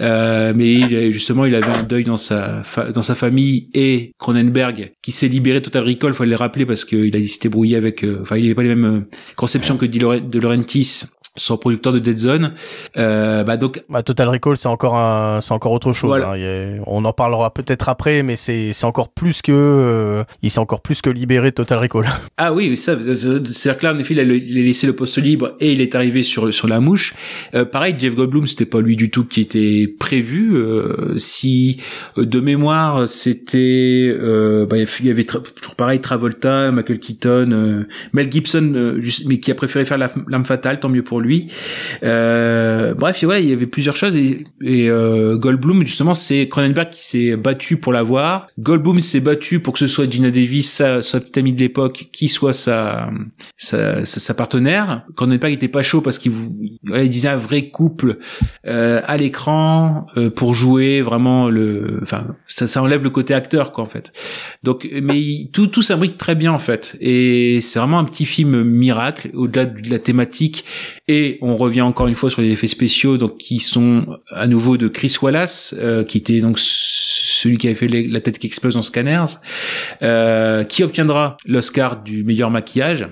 [0.00, 2.62] Euh, mais il, justement, il avait un deuil dans sa
[2.94, 6.14] dans sa famille et Cronenberg qui s'est libéré Total Recall.
[6.14, 8.02] Faut le rappeler parce qu'il a s'était brouillé avec.
[8.04, 9.00] euh, Enfin, il n'avait pas les mêmes euh,
[9.36, 11.04] conceptions que De Laurentiis
[11.40, 12.52] son producteur de Dead Zone.
[12.96, 16.08] Euh, bah donc Bah, Total Recall, c'est encore un, c'est encore autre chose.
[16.08, 16.30] Voilà.
[16.32, 16.36] hein.
[16.36, 20.22] Il y a- On en parlera peut-être après, mais c'est, c'est encore plus que, euh,
[20.42, 22.04] il s'est encore plus que libéré de Total Recall.
[22.36, 25.18] Ah oui, ça, c'est-à-dire que là, en effet, il a, il a laissé le poste
[25.18, 27.14] libre et il est arrivé sur sur la mouche.
[27.54, 30.56] Euh, pareil, Jeff Goldblum, c'était pas lui du tout qui était prévu.
[30.56, 31.80] Euh, si
[32.18, 38.32] euh, de mémoire, c'était, euh, bah, il y avait toujours pareil, Travolta, Michael Keaton, Mel
[38.32, 41.29] Gibson, euh, juste- mais qui a préféré faire l'âme fatale, tant mieux pour lui.
[42.02, 46.90] Euh, bref, ouais, il y avait plusieurs choses et, et euh, Goldblum, justement, c'est Cronenberg
[46.90, 48.46] qui s'est battu pour l'avoir.
[48.58, 52.08] Goldblum s'est battu pour que ce soit Gina Davis, sa, sa petite amie de l'époque,
[52.12, 53.10] qui soit sa,
[53.56, 55.04] sa, sa, partenaire.
[55.16, 56.32] Cronenberg était pas chaud parce qu'il
[56.90, 58.18] ouais, il disait un vrai couple
[58.66, 63.72] euh, à l'écran euh, pour jouer vraiment le, enfin, ça, ça enlève le côté acteur
[63.72, 64.12] quoi en fait.
[64.62, 68.24] Donc, mais il- tout tout s'imbrique très bien en fait et c'est vraiment un petit
[68.24, 70.64] film miracle au-delà de la thématique
[71.12, 74.76] et on revient encore une fois sur les effets spéciaux donc qui sont à nouveau
[74.76, 78.74] de Chris Wallace euh, qui était donc celui qui avait fait la tête qui explose
[78.74, 79.24] dans Scanners
[80.02, 83.08] euh, qui obtiendra l'Oscar du meilleur maquillage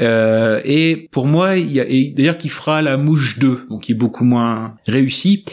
[0.00, 3.82] euh, et pour moi il y a et d'ailleurs qui fera la mouche 2 donc
[3.82, 5.44] qui est beaucoup moins réussi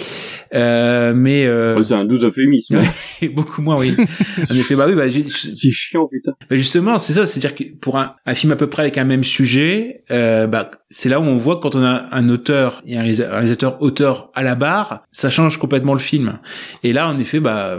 [0.54, 2.80] euh, mais euh, Oh, c'est un doux euphémisme.
[3.34, 3.94] beaucoup moins oui
[4.52, 6.34] en effet bah oui bah, C'est chiant, putain.
[6.50, 9.04] bah justement, c'est ça, c'est-à-dire que pour un, un film à peu près avec un
[9.04, 12.82] même sujet, euh, bah, c'est là où on voit que quand on a un auteur
[12.86, 16.40] et un réalisa- un réalisateur auteur à la barre, ça change complètement le film.
[16.84, 17.78] Et là, en effet, bah,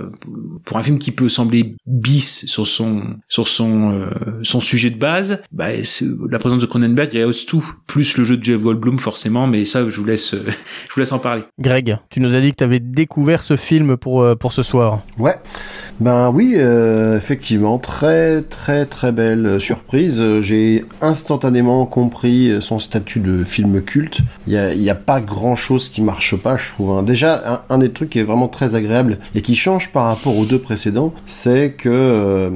[0.64, 4.11] pour un film qui peut sembler bis sur son sur son euh,
[4.42, 5.68] son sujet de base, bah,
[6.30, 9.88] la présence de Cronenberg rehausse tout, plus le jeu de Jeff Goldblum forcément, mais ça,
[9.88, 10.44] je vous laisse euh,
[10.88, 11.42] je vous laisse en parler.
[11.59, 14.62] Greg, tu nous as dit que tu avais découvert ce film pour, euh, pour ce
[14.62, 15.02] soir.
[15.18, 15.34] Ouais.
[16.01, 20.22] Ben oui, euh, effectivement, très très très belle euh, surprise.
[20.42, 24.20] J'ai instantanément compris euh, son statut de film culte.
[24.46, 26.99] Il y a, pas grand chose qui marche pas, je trouve.
[26.99, 27.03] hein.
[27.03, 30.44] Déjà, un, des trucs qui est vraiment très agréable et qui change par rapport aux
[30.44, 32.51] deux précédents, c'est que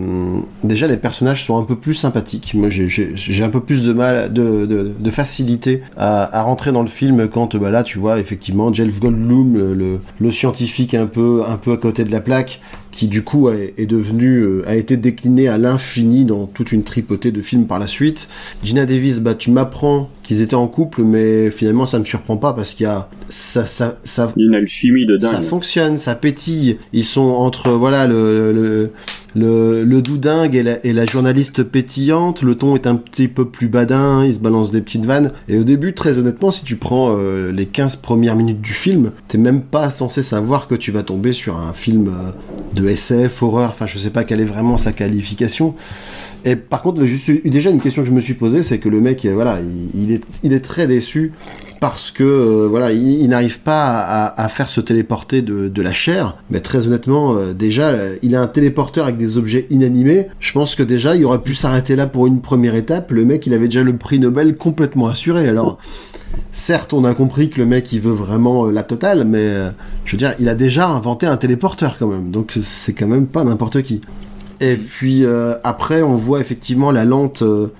[0.64, 2.54] déjà les personnages sont un peu plus sympathiques.
[2.54, 7.56] Moi, j'ai- un peu plus de mal, de, facilité à, rentrer dans le film quand
[7.56, 11.76] bah là, tu vois effectivement Jeff Goldblum, le, le scientifique un peu un peu à
[11.76, 12.60] côté de la plaque
[12.92, 16.84] qui du coup est, est devenu euh, a été décliné à l'infini dans toute une
[16.84, 18.28] tripotée de films par la suite.
[18.62, 22.52] Gina Davis, bah tu m'apprends qu'ils étaient en couple, mais finalement ça me surprend pas
[22.52, 25.44] parce qu'il y a ça ça ça une alchimie de ça dingue.
[25.44, 26.76] fonctionne, ça pétille.
[26.92, 28.90] Ils sont entre voilà le le,
[29.34, 32.42] le, doudingue et la, journaliste pétillante.
[32.42, 34.24] Le ton est un petit peu plus badin.
[34.24, 35.32] Ils se balancent des petites vannes.
[35.48, 39.12] Et au début, très honnêtement, si tu prends euh, les 15 premières minutes du film,
[39.28, 42.30] t'es même pas censé savoir que tu vas tomber sur un film euh,
[42.74, 43.70] de SF, horreur.
[43.70, 45.74] Enfin, je sais pas quelle est vraiment sa qualification.
[46.44, 47.00] Et par contre,
[47.44, 49.58] déjà une question que je me suis posée, c'est que le mec, euh, voilà,
[49.94, 50.12] il,
[50.52, 51.32] est, très déçu
[51.80, 56.36] parce que euh, voilà, il, n'arrive pas à, faire se téléporter de, la chair.
[56.50, 60.28] Mais très honnêtement, euh, déjà, il a un téléporteur avec des objets inanimés.
[60.40, 63.12] Je pense que déjà, il aurait pu s'arrêter là pour une première étape.
[63.12, 65.48] Le mec, il avait déjà le prix Nobel complètement assuré.
[65.48, 65.78] Alors.
[66.54, 69.50] Certes, on a compris que le mec il veut vraiment la totale, mais
[70.06, 73.26] je veux dire, il a déjà inventé un téléporteur quand même, donc c'est quand même
[73.26, 74.00] pas n'importe qui.
[74.62, 77.72] Et puis euh, après, on voit effectivement la lente, euh,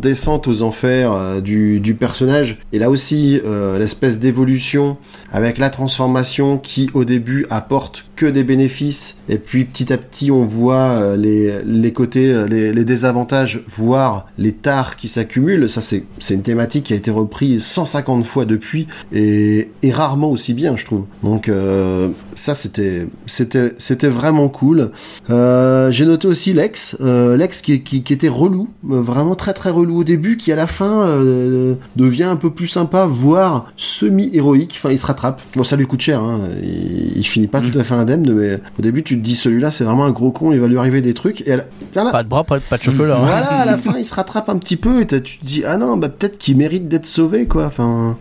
[0.00, 2.58] descente aux enfers euh, du, personnage.
[2.72, 3.38] Et là aussi,
[3.78, 4.96] l'espèce d'évolution
[5.30, 9.18] avec la transformation qui, au début, apporte que des bénéfices.
[9.28, 13.62] Et puis petit à petit, on voit euh, les, les côtés, euh, les, les désavantages,
[13.68, 15.68] voire les tares qui s'accumulent.
[15.68, 16.04] Ça, c'est
[16.34, 20.84] une thématique qui a été reprise 150 fois depuis et, et rarement aussi bien, je
[20.84, 21.06] trouve.
[21.22, 24.90] Donc euh, ça, c'était c'était vraiment cool.
[25.30, 29.70] Euh, J'ai noté aussi Lex, euh, Lex qui, qui, qui était relou, vraiment très très
[29.70, 31.06] relou au début, qui à la fin
[31.96, 34.74] devient un peu plus sympa, voire semi-héroïque.
[34.78, 35.40] Enfin, il se rattrape.
[35.56, 36.40] Bon, ça lui coûte cher, hein.
[36.62, 39.70] il, il finit pas tout à fait indemne, mais au début, tu te dis celui-là,
[39.70, 41.40] c'est vraiment un gros con, il va lui arriver des trucs.
[41.46, 43.16] Et la- Pas de bras, pas de, pas de chocolat.
[43.16, 43.20] hein.
[43.26, 45.76] voilà, à la fin, il se rattrape un petit peu et tu te dis, ah
[45.76, 47.64] non, bah peut-être qu'il mérite d'être sauvé, quoi.
[47.66, 48.16] Enfin.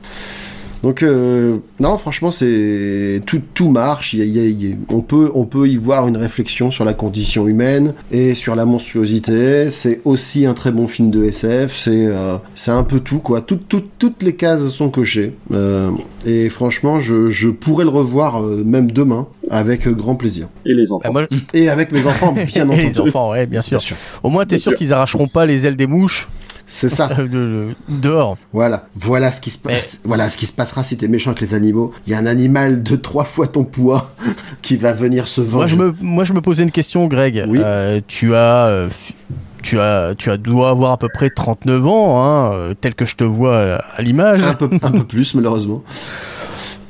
[0.84, 4.14] Donc euh, non, franchement, c'est tout, tout marche.
[4.14, 6.08] Il y a- il y a- il y a- on peut, on peut y voir
[6.08, 9.70] une réflexion sur la condition humaine et sur la monstruosité.
[9.70, 11.78] C'est aussi un très bon film de SF.
[11.78, 13.42] C'est, euh, c'est un peu tout quoi.
[13.42, 15.34] Tout- tout- toutes les cases sont cochées.
[15.54, 15.92] Euh,
[16.26, 20.48] et franchement, je, je pourrais le revoir euh, même demain avec grand plaisir.
[20.66, 21.12] Et les enfants.
[21.14, 22.82] Bah, moi, Et avec mes enfants, bien et entendu.
[22.82, 23.78] les enfants, ouais, bien sûr.
[23.78, 23.96] Bien sûr.
[24.24, 24.78] Au moins, t'es sûr sûr.
[24.78, 26.28] qu'ils arracheront pas les ailes des mouches
[26.74, 27.08] C'est ça.
[27.18, 28.38] de- de- dehors.
[28.54, 30.00] Voilà, voilà ce qui se passe.
[30.06, 31.92] Voilà ce qui se passera si t'es méchant avec les animaux.
[32.08, 34.10] Il y a un animal de trois fois ton poids
[34.62, 35.58] qui va venir se venger.
[35.58, 37.44] Moi je, me, moi, je me posais une question, Greg.
[37.48, 37.60] Oui.
[37.62, 38.66] Euh, tu as.
[38.68, 38.90] euh,
[39.62, 43.06] tu as, tu as, dois avoir à peu près 39 ans, hein, euh, tel que
[43.06, 45.84] je te vois à l'image, un peu, un peu plus malheureusement.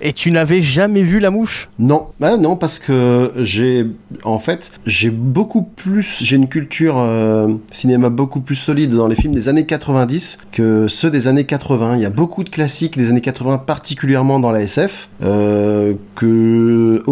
[0.01, 1.69] Et tu n'avais jamais vu la mouche?
[1.79, 3.85] Non, bah non parce que j'ai,
[4.23, 9.15] en fait, j'ai beaucoup plus, j'ai une culture euh, cinéma beaucoup plus solide dans les
[9.15, 11.95] films des années 90 que ceux des années 80.
[11.95, 17.03] Il y a beaucoup de classiques des années 80, particulièrement dans la SF, euh, que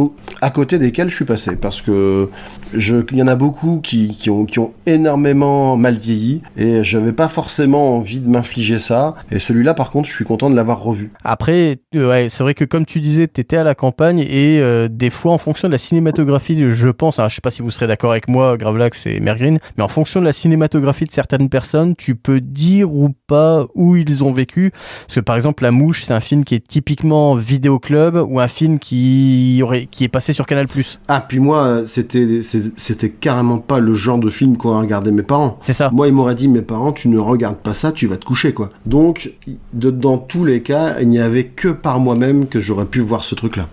[0.41, 2.29] à côté desquels je suis passé parce que
[2.73, 6.83] je, il y en a beaucoup qui, qui ont, qui ont énormément mal vieilli et
[6.83, 9.15] j'avais pas forcément envie de m'infliger ça.
[9.31, 11.11] Et celui-là, par contre, je suis content de l'avoir revu.
[11.23, 14.59] Après, euh, ouais, c'est vrai que comme tu disais, tu étais à la campagne et
[14.59, 17.61] euh, des fois, en fonction de la cinématographie, je pense, hein, je sais pas si
[17.61, 21.11] vous serez d'accord avec moi, Gravelax et Mergreen, mais en fonction de la cinématographie de
[21.11, 24.71] certaines personnes, tu peux dire ou pas où ils ont vécu.
[24.71, 28.47] Parce que par exemple, La Mouche, c'est un film qui est typiquement vidéoclub ou un
[28.47, 30.67] film qui, aurait, qui est passé sur Canal+.
[31.07, 35.23] Ah, puis moi, euh, c'était, c'était carrément pas le genre de film qu'auraient regardé mes
[35.23, 35.57] parents.
[35.61, 35.89] C'est ça.
[35.91, 38.53] Moi, ils m'auraient dit, mes parents, tu ne regardes pas ça, tu vas te coucher,
[38.53, 38.69] quoi.
[38.85, 39.31] Donc,
[39.73, 43.23] de- dans tous les cas, il n'y avait que par moi-même que j'aurais pu voir
[43.23, 43.67] ce truc-là.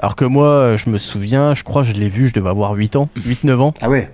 [0.00, 2.72] Alors que moi, euh, je me souviens, je crois, je l'ai vu, je devais avoir
[2.74, 3.74] 8 ans, 8-9 ans.
[3.80, 4.10] Ah ouais.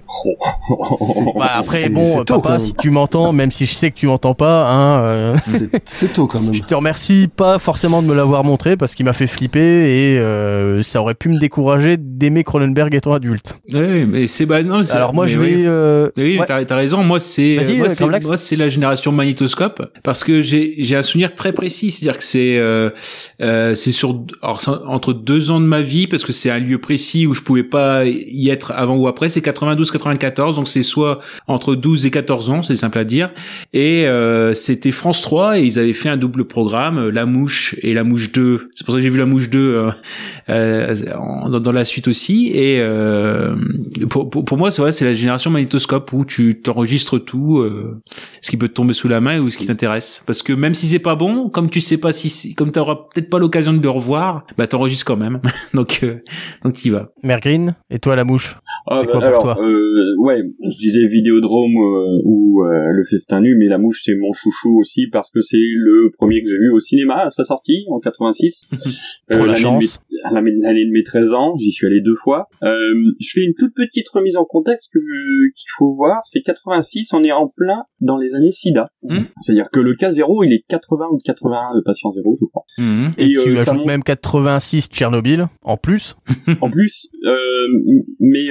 [0.99, 3.97] C'est- Bah après, bon, c'est tôt, papa, si tu m'entends, même si je sais que
[3.97, 5.37] tu m'entends pas, hein, euh,
[5.85, 6.55] C'est tôt, quand même.
[6.55, 10.19] je te remercie pas forcément de me l'avoir montré parce qu'il m'a fait flipper et
[10.19, 13.59] euh, ça aurait pu me décourager d'aimer Cronenberg étant adulte.
[13.73, 14.83] Ouais, mais c'est bah non.
[14.83, 15.55] c'est- Alors moi, mais je oui.
[15.55, 15.63] vais...
[15.67, 16.47] euh, Mais Oui, ouais.
[16.47, 17.03] t'as, raison.
[17.05, 18.27] Moi, c'est Vas-y, moi, euh, c'est Gravelax.
[18.27, 22.25] moi, c'est la génération magnétoscope parce que j'ai j'ai un souvenir très précis, c'est-à-dire que
[22.25, 22.91] c'est euh,
[23.43, 26.79] euh, c'est sur alors, entre deux ans de ma vie parce que c'est un lieu
[26.79, 29.29] précis où je pouvais pas y être avant ou après.
[29.29, 33.31] C'est 92-94, donc c'est soit entre 12 et 14 ans, c'est simple à dire.
[33.73, 37.95] Et euh, c'était France 3 et ils avaient fait un double programme, La Mouche et
[37.95, 38.71] La Mouche 2.
[38.75, 39.91] C'est pour ça que j'ai vu La Mouche 2 euh,
[40.49, 40.95] euh,
[41.51, 42.51] dans, dans la suite aussi.
[42.55, 43.57] Et euh,
[44.09, 48.01] pour, pour, pour moi, c'est vrai, c'est la génération magnétoscope où tu t'enregistres tout, euh,
[48.41, 50.23] ce qui peut te tomber sous la main ou ce qui t'intéresse.
[50.27, 53.31] Parce que même si c'est pas bon, comme tu sais pas si, comme t'auras peut-être
[53.31, 55.41] pas l'occasion de le revoir, bah t'enregistres quand même.
[55.75, 56.17] donc euh,
[56.63, 57.13] donc t'y vas.
[57.23, 59.57] Mergreen, et toi la mouche Ah, bah, quoi pour alors, toi?
[59.61, 64.15] euh, ouais, je disais Vidéodrome euh, ou euh, le Festin nu, mais La Mouche c'est
[64.15, 67.45] mon chouchou aussi parce que c'est le premier que j'ai vu au cinéma à sa
[67.45, 68.69] sortie en 86.
[68.69, 68.77] Trop
[69.31, 70.01] la l'année de chance.
[70.43, 72.49] Mes- l'année de mes 13 ans, j'y suis allé deux fois.
[72.63, 77.13] Euh, je fais une toute petite remise en contexte que qu'il faut voir, c'est 86,
[77.13, 78.89] on est en plein dans les années SIDA.
[79.03, 79.25] Hmm.
[79.41, 82.65] C'est-à-dire que le cas zéro, il est 80 ou 81, le patient zéro, je crois.
[83.19, 86.17] Et, Et, tu euh, ajoutes monte- même 86 Tchernobyl en plus.
[86.61, 87.35] en plus, euh,
[88.21, 88.49] mais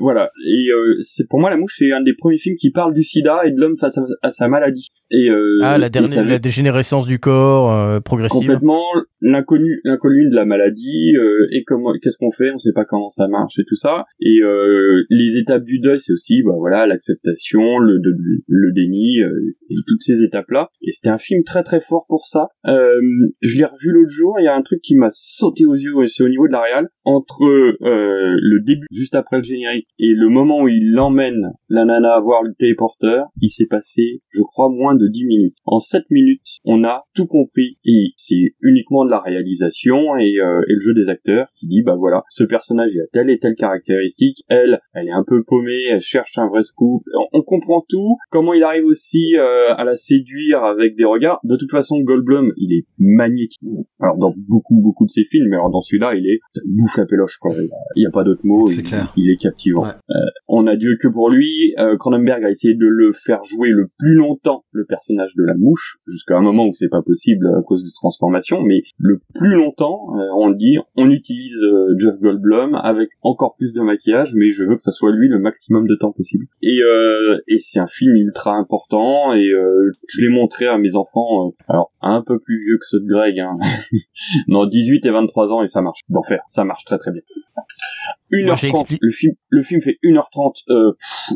[0.00, 0.30] voilà.
[0.46, 0.68] Et
[1.02, 3.52] c'est pour moi la mouche, c'est un des premiers films qui parle du SIDA et
[3.52, 4.88] de l'homme face à, à sa maladie.
[5.10, 5.28] Et
[5.62, 8.40] ah, la dernière, ça la dégénérescence du corps progressive.
[8.40, 8.80] complètement
[9.20, 13.08] l'inconnu, l'inconnu de la maladie euh, et comment, qu'est-ce qu'on fait, on sait pas comment
[13.08, 14.04] ça marche et tout ça.
[14.20, 19.22] Et euh, les étapes du deuil, c'est aussi, bah voilà, l'acceptation, le, de- le déni
[19.22, 20.68] euh, et toutes ces étapes-là.
[20.82, 22.48] Et c'était un film très très fort pour ça.
[22.66, 23.00] Euh,
[23.40, 25.94] je l'ai revu l'autre jour, il y a un truc qui m'a sauté aux yeux,
[26.06, 26.88] c'est au niveau de la réal.
[27.04, 31.84] Entre euh, le début, juste après le générique, et le moment où il emmène la
[31.84, 35.56] nana voir le téléporteur, il s'est passé, je crois, moins de 10 minutes.
[35.64, 40.60] En 7 minutes, on a tout compris, et c'est uniquement de la réalisation et, euh,
[40.68, 43.38] et le jeu des acteurs qui dit, bah voilà, ce personnage il a telle et
[43.38, 47.42] telle caractéristique, elle, elle est un peu paumée, elle cherche un vrai scoop, on, on
[47.42, 51.40] comprend tout, comment il arrive aussi euh, à la séduire avec des regards?
[51.44, 53.60] De toute façon, Goldblum, il est magnétique.
[54.00, 56.96] Alors dans beaucoup, beaucoup de ses films, mais alors dans celui-là, il est, il bouffe
[56.96, 57.52] la péloche, quoi.
[57.96, 58.66] Il y a- pas d'autre mot.
[58.66, 59.12] C'est il, clair.
[59.16, 59.82] il est captivant.
[59.82, 59.90] Ouais.
[60.10, 60.14] Euh,
[60.48, 61.74] on a Dieu que pour lui.
[61.78, 65.54] Euh, Cronenberg a essayé de le faire jouer le plus longtemps le personnage de la
[65.54, 69.54] mouche, jusqu'à un moment où c'est pas possible à cause des transformations, mais le plus
[69.54, 74.50] longtemps, on le dit, on utilise euh, Jeff Goldblum avec encore plus de maquillage, mais
[74.52, 76.46] je veux que ça soit lui le maximum de temps possible.
[76.62, 81.48] Et, euh, c'est un film ultra important, et euh, je l'ai montré à mes enfants,
[81.48, 83.58] euh, alors un peu plus vieux que ceux de Greg, hein.
[84.48, 86.00] non, 18 et 23 ans, et ça marche.
[86.08, 87.22] D'enfer, ça marche très très bien.
[88.32, 88.60] Moi, 1h30.
[88.60, 90.54] j'explique- Le film, le film fait 1h30.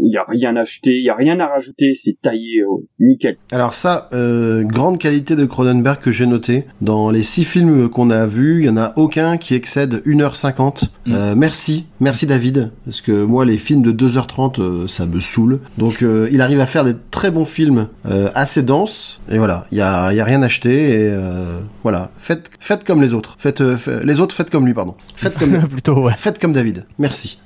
[0.00, 1.92] Il y a rien à acheter, il y a rien à rajouter.
[1.94, 3.36] C'est taillé euh, nickel.
[3.52, 6.66] Alors ça, euh, grande qualité de Cronenberg que j'ai noté.
[6.80, 10.84] Dans les six films qu'on a vus, il y en a aucun qui excède 1h50.
[11.08, 15.60] Euh, merci, merci David, parce que moi les films de 2h30, euh, ça me saoule.
[15.78, 19.20] Donc euh, il arrive à faire des très bons films euh, assez denses.
[19.30, 20.90] Et voilà, il y a, y a rien à acheter.
[20.90, 23.34] Et euh, voilà, faites, faites comme les autres.
[23.38, 24.94] Faites, euh, fa- les autres, faites comme lui, pardon.
[25.16, 26.12] Faites comme, Plutôt, ouais.
[26.16, 26.84] faites comme David.
[26.98, 27.40] Merci.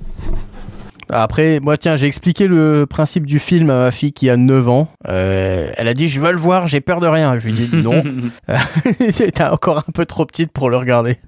[1.11, 4.69] Après, moi, tiens, j'ai expliqué le principe du film à ma fille qui a 9
[4.69, 4.89] ans.
[5.09, 7.37] Euh, elle a dit, je veux le voir, j'ai peur de rien.
[7.39, 8.03] Je lui ai dit, non.
[8.99, 11.19] T'es encore un peu trop petite pour le regarder.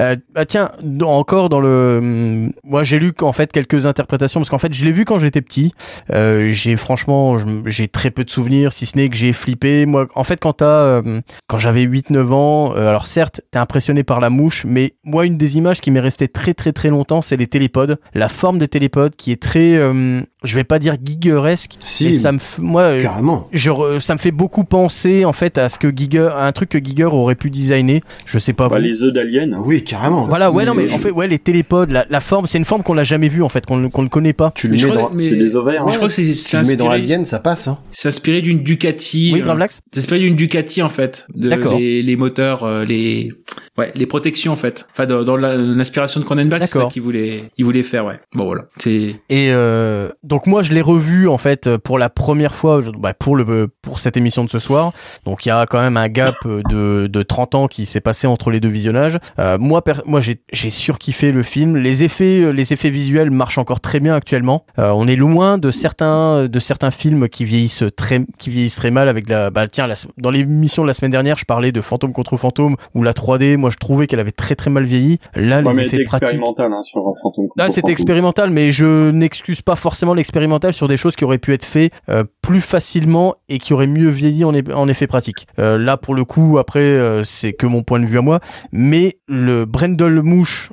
[0.00, 0.70] Euh, bah tiens,
[1.02, 1.98] encore dans le...
[1.98, 5.18] hum, Moi, j'ai lu en fait quelques interprétations, parce qu'en fait, je l'ai vu quand
[5.18, 5.72] j'étais petit.
[6.12, 7.36] Euh, j'ai franchement,
[7.66, 9.86] j'ai très peu de souvenirs, si ce n'est que j'ai flippé.
[9.86, 14.20] Moi, en fait, quand euh, quand j'avais 8-9 ans, euh, alors certes, t'es impressionné par
[14.20, 17.36] la mouche, mais moi, une des images qui m'est restée très très très longtemps, c'est
[17.36, 17.98] les télépodes.
[18.14, 19.76] La forme des télépodes qui est très...
[19.76, 22.38] euh, je vais pas dire gigeresque, Si, mais ça me...
[22.38, 23.48] f- Moi, euh, carrément.
[23.52, 26.52] je re- ça me fait beaucoup penser en fait à ce que Giger, à un
[26.52, 28.00] truc que Giger aurait pu designer.
[28.24, 29.56] Je sais pas Bah, les œufs d'Alien.
[29.64, 30.26] Oui, carrément.
[30.28, 32.64] Voilà, ouais, non, mais Je- en fait, ouais, les télépodes, la, la forme, c'est une
[32.64, 34.52] forme qu'on n'a jamais vue en fait, qu'on qu'on ne connaît pas.
[34.54, 35.82] Tu Mais le je mets dans, mais- C'est des ovaires.
[35.84, 35.92] mais hein.
[35.92, 37.66] je crois que c'est tu mets dans inspiré, Alien, ça passe.
[37.68, 37.78] Hein.
[37.90, 39.32] c'est inspiré d'une Ducati.
[39.34, 41.26] Oui, euh, Gravelax C'est inspiré d'une Ducati en fait.
[41.34, 41.76] De- D'accord.
[41.78, 43.32] Les, les moteurs, euh, les
[43.76, 44.86] ouais, les protections en fait.
[44.92, 46.92] Enfin dans, dans la- l'inspiration de Cronenberg, c'est ça D'accord.
[46.92, 48.20] qu'il voulait, il voulait faire ouais.
[48.34, 48.66] Bon voilà.
[48.78, 53.14] C'est Et euh, donc moi je l'ai revu en fait pour la première fois bah,
[53.14, 54.92] pour le pour cette émission de ce soir.
[55.24, 58.26] Donc il y a quand même un gap de, de 30 ans qui s'est passé
[58.26, 59.18] entre les deux visionnages.
[59.38, 61.76] Euh, moi moi j'ai j'ai surkiffé le film.
[61.76, 64.64] Les effets les effets visuels marchent encore très bien actuellement.
[64.78, 68.90] Euh, on est loin de certains de certains films qui vieillissent très qui vieillissent très
[68.90, 71.80] mal avec la bah tiens la- dans l'émission de la semaine dernière je parlais de
[71.80, 73.56] Fantôme contre Fantôme ou la 3D.
[73.56, 75.18] Moi je trouvais qu'elle avait très très mal vieilli.
[75.34, 77.44] Là Ouais, les effets pratiques expérimental hein, sur Phantom.
[77.56, 77.92] Là, contre c'était Phantom.
[77.92, 81.92] expérimental, mais je n'excuse pas forcément l'expérimental sur des choses qui auraient pu être faites
[82.08, 85.46] euh, plus facilement et qui auraient mieux vieilli en, en effet pratique.
[85.58, 88.40] Euh, là, pour le coup, après, euh, c'est que mon point de vue à moi,
[88.72, 90.70] mais le Brendel Mouche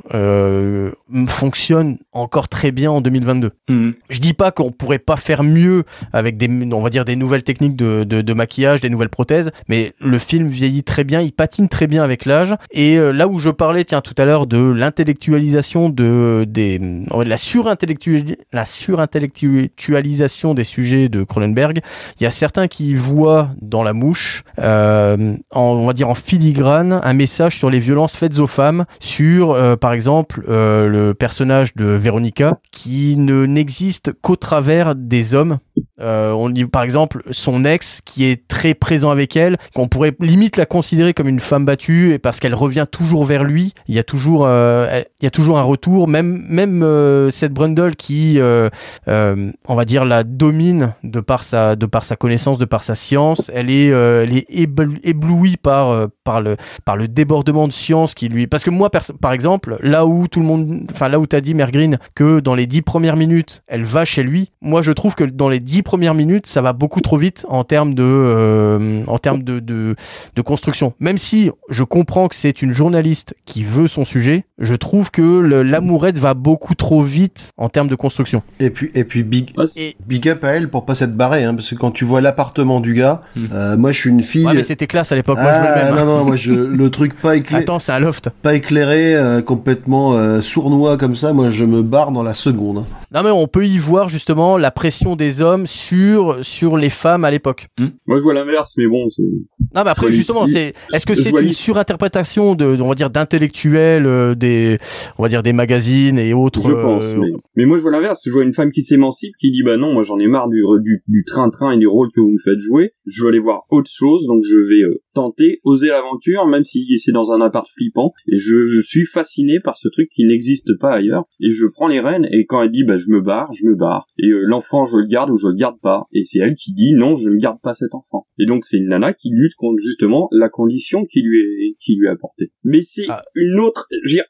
[1.27, 3.51] fonctionne encore très bien en 2022.
[3.69, 3.93] Mhm.
[4.09, 5.83] Je dis pas qu'on pourrait pas faire mieux
[6.13, 9.51] avec des, on va dire, des nouvelles techniques de, de, de maquillage, des nouvelles prothèses,
[9.67, 12.55] mais le film vieillit très bien, il patine très bien avec l'âge.
[12.71, 17.37] Et là où je parlais, tiens, tout à l'heure de l'intellectualisation de, des, dire la
[17.37, 18.14] surintellectuali-
[18.51, 21.81] la surintellectualisation des sujets de Cronenberg,
[22.19, 26.99] il y a certains qui voient dans la mouche, euh, on va dire en filigrane,
[27.03, 31.73] un message sur les violences faites aux femmes, sur, euh, par exemple, euh, le personnage
[31.75, 35.59] de Véronica, qui ne n'existe qu'au travers des hommes.
[36.01, 40.13] Euh, on dit par exemple son ex qui est très présent avec elle, qu'on pourrait
[40.19, 43.73] limite la considérer comme une femme battue et parce qu'elle revient toujours vers lui.
[43.87, 46.07] Il y a toujours, euh, il y a toujours un retour.
[46.07, 48.69] Même même euh, cette Brundle qui, euh,
[49.07, 52.83] euh, on va dire, la domine de par sa de par sa connaissance, de par
[52.83, 53.49] sa science.
[53.53, 57.73] Elle est euh, elle est ébl- éblouie par euh, par le par le débordement de
[57.73, 58.47] science qui lui.
[58.47, 58.89] Parce que moi
[59.21, 62.55] par exemple, là où tout le monde, enfin là où t'as dit Mergreen que dans
[62.55, 64.51] les dix premières minutes, elle va chez lui.
[64.61, 67.63] Moi, je trouve que dans les dix premières minutes, ça va beaucoup trop vite en
[67.63, 69.95] termes de, euh, en termes de, de,
[70.35, 70.93] de construction.
[70.99, 75.21] Même si je comprends que c'est une journaliste qui veut son sujet, je trouve que
[75.41, 78.43] l'amourette va beaucoup trop vite en termes de construction.
[78.59, 81.55] Et puis, et puis big, Et big up à elle pour pas s'être barrée, hein,
[81.55, 83.47] parce que quand tu vois l'appartement du gars, Hmm.
[83.51, 84.45] euh, moi je suis une fille.
[84.45, 85.37] ouais, mais c'était classe à l'époque.
[85.41, 88.29] Ah, non, non, moi je, le truc pas, éclairé Attends, c'est un loft.
[88.43, 92.83] pas éclairé, euh, complètement euh, sournois comme ça, moi je me barre dans la seconde.
[93.13, 97.25] Non, mais on peut y voir justement la pression des hommes sur, sur les femmes
[97.25, 97.67] à l'époque.
[98.05, 99.23] Moi, je vois l'inverse, mais bon, c'est.
[99.23, 104.05] Non, mais après, justement, c'est, est-ce que c'est une surinterprétation de, on va dire, d'intellectuels,
[104.05, 104.77] euh, des,
[105.17, 106.61] on va dire, des magazines et autres.
[106.67, 107.31] Je pense, euh, mais...
[107.55, 108.21] mais moi je vois l'inverse.
[108.25, 110.61] Je vois une femme qui s'émancipe, qui dit bah non, moi j'en ai marre du
[110.81, 112.93] du du train-train et du rôle que vous me faites jouer.
[113.05, 116.85] Je veux aller voir autre chose, donc je vais euh, tenter, oser l'aventure, même si
[116.97, 118.13] c'est dans un appart flippant.
[118.31, 121.23] Et je, je suis fasciné par ce truc qui n'existe pas ailleurs.
[121.41, 122.27] Et je prends les rênes.
[122.31, 124.05] Et quand elle dit bah je me barre, je me barre.
[124.19, 126.05] Et euh, l'enfant je le garde ou je le garde pas.
[126.13, 128.27] Et c'est elle qui dit non, je ne garde pas cet enfant.
[128.37, 131.95] Et donc c'est une nana qui lutte contre justement la condition qui lui est qui
[131.95, 132.51] lui est apportée.
[132.63, 133.23] Mais c'est Ah.
[133.35, 133.87] une autre.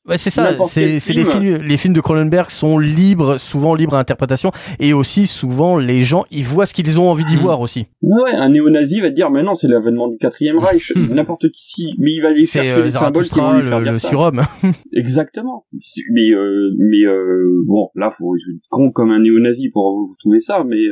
[0.07, 1.43] Ouais, c'est ça, c'est c'est les film.
[1.43, 6.01] films, les films de Cronenberg sont libres, souvent libres à interprétation, et aussi souvent les
[6.01, 7.39] gens, ils voient ce qu'ils ont envie d'y Hmm.
[7.39, 7.85] voir aussi.
[8.01, 10.74] Ouais, ouais, un néo-nazi va te dire, mais non, c'est l'avènement du quatrième Reich.
[10.95, 11.13] Hmm.
[11.13, 13.79] N'importe qui, si, mais il va aller chercher euh, les symboles qui vont lui faire
[13.79, 14.09] le, dire le ça.
[14.09, 14.41] surhomme.
[14.93, 15.65] Exactement.
[16.11, 20.39] Mais, euh, mais euh, bon, là, faut être con comme un néo-nazi pour vous trouver
[20.39, 20.83] ça, mais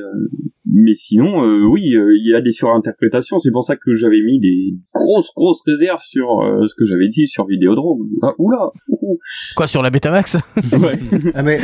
[0.76, 3.38] mais sinon, euh, oui, euh, il y a des surinterprétations.
[3.40, 7.08] C'est pour ça que j'avais mis des grosses, grosses réserves sur euh, ce que j'avais
[7.08, 8.08] dit sur Vidéodrome.
[8.24, 8.58] Ah, oula
[8.90, 9.20] ouhou.
[9.56, 10.38] Quoi, sur la Betamax
[10.82, 11.00] Ouais.
[11.36, 11.60] Ah mais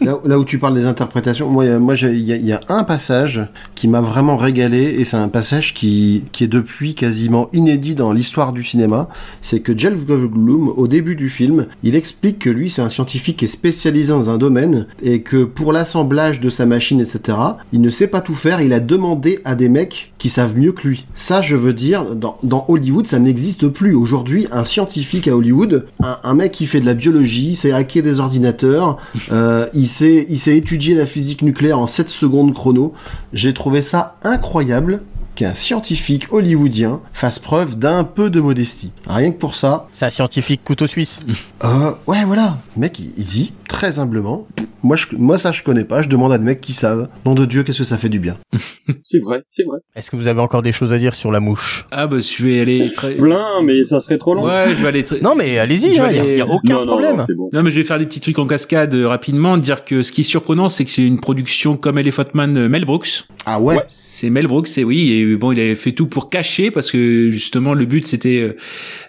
[0.00, 2.52] là, là où tu parles des interprétations, moi, euh, moi, il y, a- il y
[2.52, 3.40] a un passage
[3.74, 8.12] qui m'a vraiment régalé et c'est un passage qui, qui est depuis quasiment inédit dans
[8.12, 9.08] l'histoire du cinéma.
[9.40, 13.38] C'est que Jeff Goldblum, au début du film, il explique que lui, c'est un scientifique
[13.38, 17.36] qui est spécialisé dans un domaine et que pour l'assemblage de sa machine, etc.,
[17.72, 18.51] il ne sait pas tout faire.
[18.60, 21.06] Il a demandé à des mecs qui savent mieux que lui.
[21.14, 23.94] Ça, je veux dire, dans, dans Hollywood, ça n'existe plus.
[23.94, 27.72] Aujourd'hui, un scientifique à Hollywood, un, un mec qui fait de la biologie, il sait
[27.72, 28.98] hacker des ordinateurs,
[29.32, 32.92] euh, il sait, il sait étudier la physique nucléaire en 7 secondes chrono.
[33.32, 35.02] J'ai trouvé ça incroyable
[35.34, 38.90] qu'un scientifique hollywoodien fasse preuve d'un peu de modestie.
[39.08, 41.20] Rien que pour ça, C'est un scientifique couteau suisse.
[41.64, 42.58] euh, ouais, voilà.
[42.76, 44.46] Le mec, il, dit très humblement,
[44.82, 47.08] moi, je, moi ça je connais pas, je demande à des mecs qui savent.
[47.24, 48.36] Nom de Dieu, qu'est-ce que ça fait du bien?
[49.04, 49.78] C'est vrai, c'est vrai.
[49.96, 51.86] Est-ce que vous avez encore des choses à dire sur la mouche?
[51.90, 53.14] Ah bah je vais aller très.
[53.16, 54.44] Plein, mais ça serait trop long.
[54.44, 55.20] Ouais, je vais aller très.
[55.20, 57.16] Non, mais allez-y, Je vais il aller- n'y a, aucun non, problème.
[57.16, 57.48] non, c'est bon.
[57.52, 60.12] Non mais je vais faire des petits trucs en cascade euh, rapidement, dire que ce
[60.12, 63.24] qui est surprenant c'est que c'est une production comme Elephant Man euh, Mel Brooks.
[63.46, 66.70] Ah ouais, C'est Mel Brooks, et oui, et bon, il avait fait tout pour cacher
[66.70, 68.56] parce que justement le but c'était euh,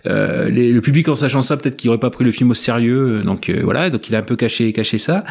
[0.07, 2.53] euh, les- le public en sachant ça peut-être qu'il aurait pas pris le film au
[2.53, 5.23] sérieux, euh, donc euh, voilà, donc il a un peu caché caché ça.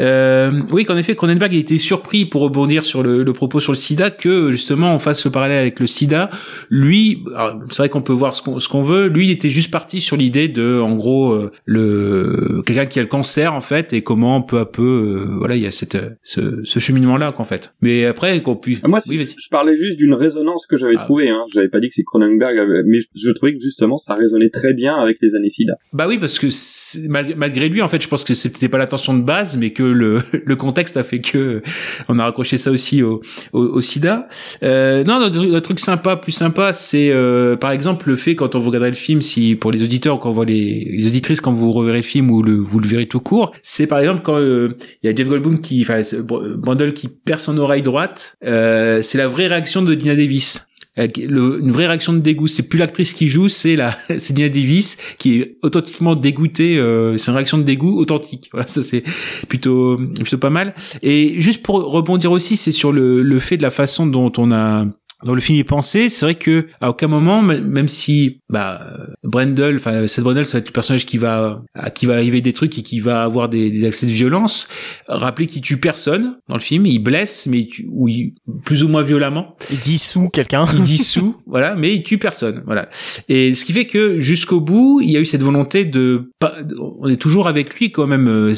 [0.00, 3.72] Euh, oui, qu'en effet Cronenberg a été surpris pour rebondir sur le, le propos sur
[3.72, 6.30] le SIDA que justement on fasse le parallèle avec le SIDA.
[6.70, 7.22] Lui,
[7.70, 9.06] c'est vrai qu'on peut voir ce qu'on ce qu'on veut.
[9.08, 13.08] Lui, il était juste parti sur l'idée de, en gros, le quelqu'un qui a le
[13.08, 16.78] cancer en fait et comment peu à peu, voilà, il y a cette ce, ce
[16.78, 17.74] cheminement là qu'en fait.
[17.82, 18.82] Mais après qu'on puisse.
[18.84, 19.34] Moi, oui, vas-y.
[19.38, 21.04] je parlais juste d'une résonance que j'avais Ah.
[21.04, 21.28] trouvée.
[21.28, 21.44] Hein.
[21.52, 24.50] J'avais pas dit que c'est Cronenberg, avait- mais je, je trouvais que justement ça résonnait
[24.50, 25.74] très bien avec les années SIDA.
[25.92, 26.46] Bah oui, parce que
[27.08, 30.20] malgré, lui, en fait, je pense que c'était pas l'intention de base, mais que le,
[30.44, 31.62] le contexte a fait que
[32.08, 33.22] on a raccroché ça aussi au,
[33.52, 34.28] au, au SIDA.
[34.62, 38.58] Euh, non, notre truc sympa, plus sympa, c'est euh, par exemple le fait quand on
[38.58, 41.52] vous regarderez le film, si pour les auditeurs, quand on voit les, les auditrices, quand
[41.52, 44.38] vous reverrez le film ou le, vous le verrez tout court, c'est par exemple quand
[44.38, 46.00] euh, il y a Jeff Goldblum qui, enfin,
[46.94, 50.66] qui perd son oreille droite, c'est la vraie réaction de Dina Davis.
[50.98, 52.48] Euh, une vraie réaction de dégoût.
[52.48, 56.78] C'est plus l'actrice qui joue, c'est la, c'est Dina Davis qui est authentiquement dégoûtée.
[56.78, 58.50] Euh, c'est une réaction de dégoût authentique.
[58.52, 59.02] Voilà, ça c'est
[59.48, 60.74] plutôt, plutôt pas mal.
[61.02, 64.52] Et juste pour rebondir aussi, c'est sur le, le fait de la façon dont on
[64.52, 64.86] a
[65.24, 69.76] dont le film est pensé, c'est vrai que à aucun moment, même si bah Brendel,
[69.76, 72.52] enfin Seth Brendel, ça va être le personnage qui va à qui va arriver des
[72.52, 74.68] trucs et qui va avoir des, des accès de violence.
[75.08, 78.34] Rappelez qu'il tue personne dans le film, il blesse, mais il tue, ou il-
[78.64, 80.66] plus ou moins violemment Il dissout quelqu'un.
[80.74, 82.88] il dissout, voilà, mais il tue personne, voilà.
[83.28, 86.54] Et ce qui fait que jusqu'au bout, il y a eu cette volonté de pas,
[87.00, 88.54] on est toujours avec lui quand même, euh,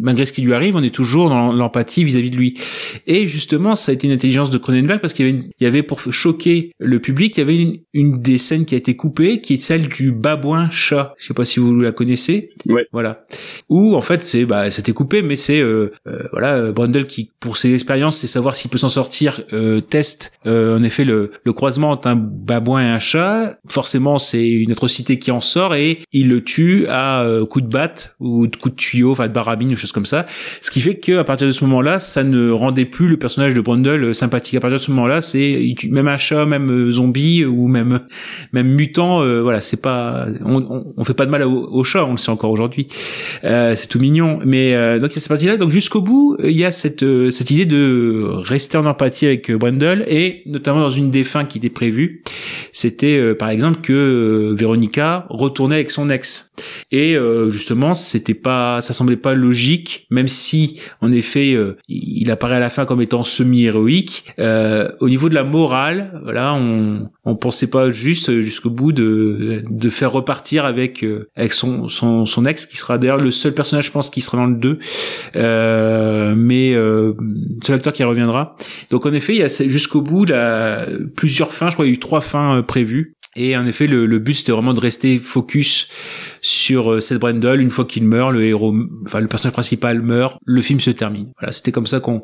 [0.00, 2.58] malgré ce qui lui arrive, on est toujours dans l'empathie vis-à-vis de lui.
[3.06, 5.64] Et justement, ça a été une intelligence de Cronenberg parce qu'il y avait, une- il
[5.64, 8.78] y avait pour choquer le public, il y avait une, une des scènes qui a
[8.78, 11.14] été coupée, qui est celle du babouin chat.
[11.18, 12.50] Je sais pas si vous la connaissez.
[12.66, 12.86] Ouais.
[12.92, 13.24] Voilà.
[13.68, 17.56] Où en fait c'est, bah, c'était coupé, mais c'est, euh, euh, voilà, Brundle qui, pour
[17.56, 21.52] ses expériences, c'est savoir s'il peut s'en sortir, euh, teste, euh, en effet, le, le
[21.52, 23.58] croisement entre un babouin et un chat.
[23.68, 27.68] Forcément, c'est une atrocité qui en sort et il le tue à euh, coup de
[27.68, 30.26] batte ou de coup de tuyau, enfin de barabine, ou chose comme ça.
[30.60, 33.54] Ce qui fait que à partir de ce moment-là, ça ne rendait plus le personnage
[33.54, 34.54] de Brundle sympathique.
[34.54, 38.00] À partir de ce moment-là, c'est même un chat, même euh, zombie ou même
[38.52, 39.22] même mutant.
[39.22, 42.16] euh, voilà, c'est pas, on, on, on fait pas de mal au, chat, on le
[42.16, 42.86] sait encore aujourd'hui.
[43.44, 44.38] Euh, c'est tout mignon.
[44.44, 45.56] Mais euh, donc il y a cette partie-là.
[45.56, 49.50] Donc jusqu'au bout, il y a cette euh, cette idée de rester en empathie avec
[49.50, 52.22] euh, Brundle et notamment dans une des fins qui était prévue,
[52.72, 56.52] c'était euh, par exemple que euh, Véronica retournait avec son ex.
[56.90, 61.56] Et euh, justement, c'était pas, ça semblait pas logique, même si en effet
[61.88, 64.34] il apparaît à la fin comme étant semi-héroïque.
[64.38, 69.90] Au niveau de la morale, voilà, on on pensait pas juste jusqu'au bout de de
[69.90, 71.04] faire repartir avec
[71.36, 74.38] avec son son son ex qui sera d'ailleurs le seul personnage je pense qui sera
[74.38, 74.78] dans le 2
[75.36, 77.12] euh, mais euh,
[77.64, 78.56] seul acteur qui reviendra
[78.90, 81.92] donc en effet il y a jusqu'au bout là, plusieurs fins je crois il y
[81.92, 85.18] a eu trois fins prévues et en effet, le, le but c'était vraiment de rester
[85.18, 85.88] focus
[86.42, 87.60] sur euh, Seth Brendel.
[87.60, 88.74] Une fois qu'il meurt, le héros,
[89.06, 91.28] enfin le personnage principal meurt, le film se termine.
[91.40, 92.22] Voilà, c'était comme ça qu'on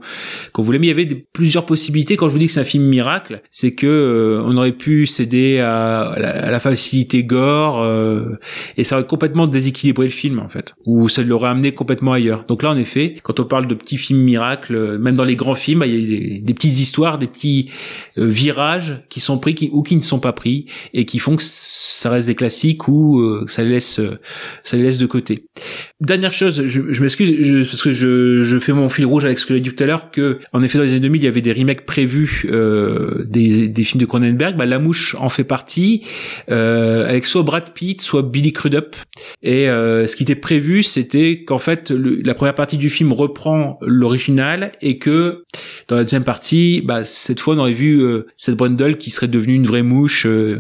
[0.52, 0.78] qu'on voulait.
[0.78, 2.16] Mais il y avait plusieurs possibilités.
[2.16, 5.06] Quand je vous dis que c'est un film miracle, c'est que euh, on aurait pu
[5.06, 8.38] céder à, à la, à la facilité gore euh,
[8.76, 12.44] et ça aurait complètement déséquilibré le film en fait, ou ça l'aurait amené complètement ailleurs.
[12.48, 15.36] Donc là, en effet, quand on parle de petits films miracles, euh, même dans les
[15.36, 17.70] grands films, bah, il y a des, des petites histoires, des petits
[18.18, 21.36] euh, virages qui sont pris qui, ou qui ne sont pas pris et qui font
[21.36, 24.00] que ça reste des classiques ou que ça laisse
[24.64, 25.44] ça les laisse de côté.
[26.00, 29.46] Dernière chose, je, je m'excuse parce que je, je fais mon fil rouge avec ce
[29.46, 31.28] que j'ai dit tout à l'heure que en effet dans les années 2000 il y
[31.28, 34.56] avait des remakes prévus euh, des, des films de Cronenberg.
[34.56, 36.04] Bah, La Mouche en fait partie
[36.50, 38.94] euh, avec soit Brad Pitt soit Billy Crudup
[39.42, 43.12] et euh, ce qui était prévu c'était qu'en fait le- la première partie du film
[43.12, 45.44] reprend l'original et que
[45.88, 49.28] dans la deuxième partie, bah, cette fois, on aurait vu euh, cette Brundle qui serait
[49.28, 50.58] devenue une vraie mouche, euh,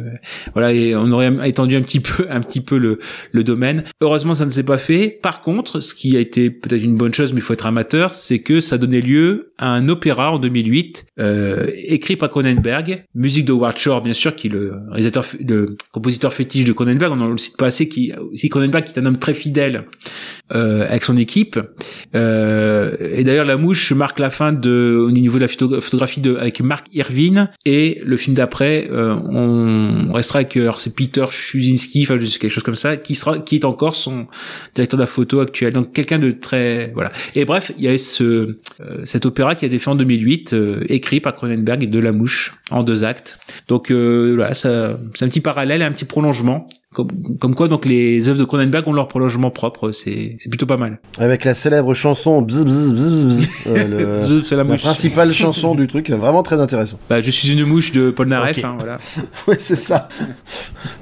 [0.54, 2.98] voilà, et on aurait étendu un petit peu, un petit peu le,
[3.32, 3.84] le domaine.
[4.00, 5.18] Heureusement, ça ne s'est pas fait.
[5.22, 8.14] Par contre, ce qui a été peut-être une bonne chose, mais il faut être amateur,
[8.14, 13.44] c'est que ça donnait lieu à un opéra en 2008, euh, écrit par Cronenberg, musique
[13.44, 17.12] de Howard Shore, bien sûr, qui est le réalisateur, le compositeur fétiche de Cronenberg.
[17.12, 19.84] On ne le cite pas assez, qui aussi Cronenberg, qui est un homme très fidèle
[20.54, 21.58] euh, avec son équipe.
[22.14, 26.20] Euh, et d'ailleurs, La Mouche marque la fin de, au niveau de la photo- photographie
[26.20, 27.50] de, avec Mark Irvine.
[27.64, 32.62] Et le film d'après, euh, on restera avec, alors c'est Peter Chuzinski, enfin, quelque chose
[32.62, 34.26] comme ça, qui sera, qui est encore son
[34.74, 35.72] directeur de la photo actuel.
[35.72, 37.10] Donc, quelqu'un de très, voilà.
[37.34, 38.56] Et bref, il y avait ce, euh,
[39.04, 42.12] cet opéra qui a été fait en 2008, euh, écrit par Cronenberg et de La
[42.12, 43.38] Mouche, en deux actes.
[43.68, 46.68] Donc, euh, voilà, c'est un petit parallèle, un petit prolongement.
[46.98, 49.92] Comme, comme quoi, donc, les œuvres de Cronenberg ont leur prolongement propre.
[49.92, 50.98] C'est, c'est plutôt pas mal.
[51.20, 55.76] Avec la célèbre chanson bzz bzz bzz bzz, euh, le- C'est la la principale chanson
[55.76, 56.98] du truc, vraiment très intéressant.
[57.08, 58.98] Bah, je suis une mouche de Paul Naref, hein, voilà.
[59.46, 60.08] Ouais, c'est ça.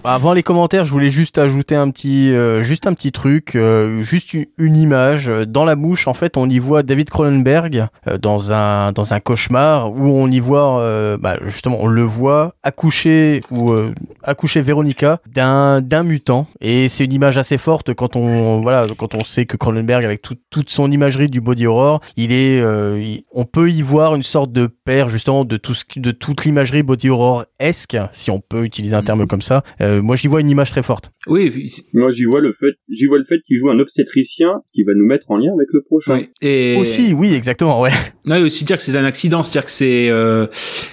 [0.05, 3.57] Bah, Avant les commentaires, je voulais juste ajouter un petit, euh, juste un petit truc,
[3.57, 5.33] euh, juste une, une image.
[5.49, 9.21] Dans la mouche, en fait, on y voit David Cronenberg euh, dans un dans un
[9.21, 13.87] cauchemar où on y voit, euh, bah, justement, on le voit accoucher ou euh,
[14.23, 16.47] accoucher Véronica d'un d'un mutant.
[16.61, 20.23] Et c'est une image assez forte quand on voilà quand on sait que Cronenberg avec
[20.23, 24.15] tout- toute son imagerie du body horror, il est, euh, il- on peut y voir
[24.15, 28.31] une sorte de père justement de tout ce de toute l'imagerie body horror esque, si
[28.31, 29.63] on peut utiliser un terme comme ça.
[29.81, 31.11] Euh, moi, j'y vois une image très forte.
[31.27, 34.85] Oui, Moi, j'y vois le fait, j'y vois le fait qu'il joue un obstétricien qui
[34.85, 36.15] va nous mettre en lien avec le prochain.
[36.15, 36.29] oui.
[36.43, 37.91] Et Aussi, oui, exactement, ouais.
[38.29, 40.47] Ouais, aussi dire que c'est un accident, c'est-à-dire que c'est euh,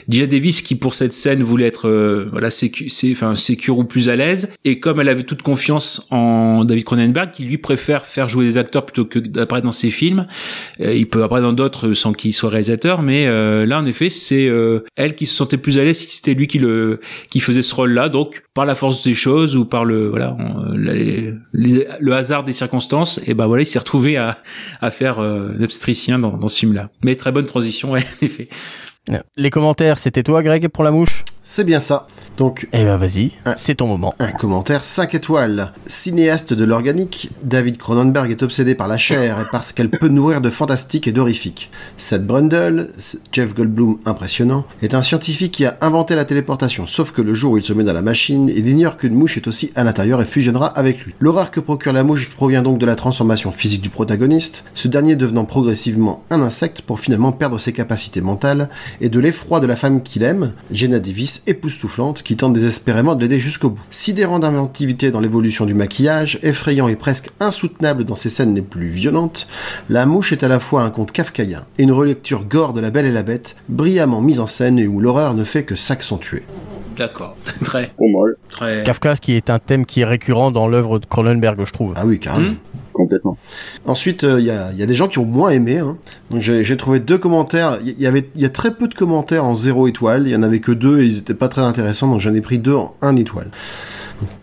[0.07, 4.09] Davis qui pour cette scène voulait être euh, voilà sécu, c'est enfin sécure ou plus
[4.09, 8.27] à l'aise et comme elle avait toute confiance en David Cronenberg qui lui préfère faire
[8.27, 10.27] jouer des acteurs plutôt que d'apparaître dans ses films,
[10.79, 14.09] euh, il peut apparaître dans d'autres sans qu'il soit réalisateur mais euh, là en effet
[14.09, 17.39] c'est euh, elle qui se sentait plus à l'aise si c'était lui qui le qui
[17.39, 20.37] faisait ce rôle-là donc par la force des choses ou par le voilà
[21.53, 24.37] le hasard des circonstances et ben voilà il s'est retrouvé à
[24.81, 26.89] à faire euh, obstétricien dans, ce film-là.
[27.03, 28.47] Mais très bonne transition, en effet.
[29.35, 31.23] Les commentaires, c'était toi, Greg, pour la mouche?
[31.45, 32.07] C'est bien ça.
[32.37, 34.15] Donc, Eh ben, vas-y, c'est ton moment.
[34.17, 35.71] un commentaire 5 étoiles.
[35.85, 40.07] Cinéaste de l'organique, David Cronenberg est obsédé par la chair et par ce qu'elle peut
[40.07, 41.69] nourrir de fantastique et d'horrifique.
[41.97, 42.91] Seth Brundle,
[43.33, 47.51] Jeff Goldblum impressionnant, est un scientifique qui a inventé la téléportation, sauf que le jour
[47.51, 50.21] où il se met dans la machine, il ignore qu'une mouche est aussi à l'intérieur
[50.21, 51.13] et fusionnera avec lui.
[51.19, 55.15] L'horreur que procure la mouche provient donc de la transformation physique du protagoniste, ce dernier
[55.17, 58.69] devenant progressivement un insecte pour finalement perdre ses capacités mentales,
[59.01, 63.21] et de l'effroi de la femme qu'il aime, Jenna Davis, époustouflante, qui tente désespérément de
[63.21, 63.81] l'aider jusqu'au bout.
[63.89, 68.87] Sidérant d'inventivité dans l'évolution du maquillage, effrayant et presque insoutenable dans ses scènes les plus
[68.87, 69.47] violentes,
[69.89, 72.91] La Mouche est à la fois un conte kafkaïen et une relecture gore de La
[72.91, 76.43] Belle et la Bête, brillamment mise en scène et où l'horreur ne fait que s'accentuer.
[76.97, 77.35] D'accord.
[77.63, 77.91] très,
[78.49, 78.83] très.
[78.83, 81.93] Kafka, qui est un thème qui est récurrent dans l'œuvre de Cronenberg, je trouve.
[81.95, 82.51] Ah oui, carrément.
[82.51, 82.55] Hmm.
[83.85, 85.79] Ensuite, il y, a, des gens qui ont moins aimé.
[85.79, 85.97] hein.
[86.39, 87.79] J'ai trouvé deux commentaires.
[87.83, 90.23] Il y, a très peu de commentaires en zéro étoile.
[90.27, 92.07] Il y en avait que deux et ils étaient pas très intéressants.
[92.07, 93.49] Donc j'en ai pris deux en un étoile.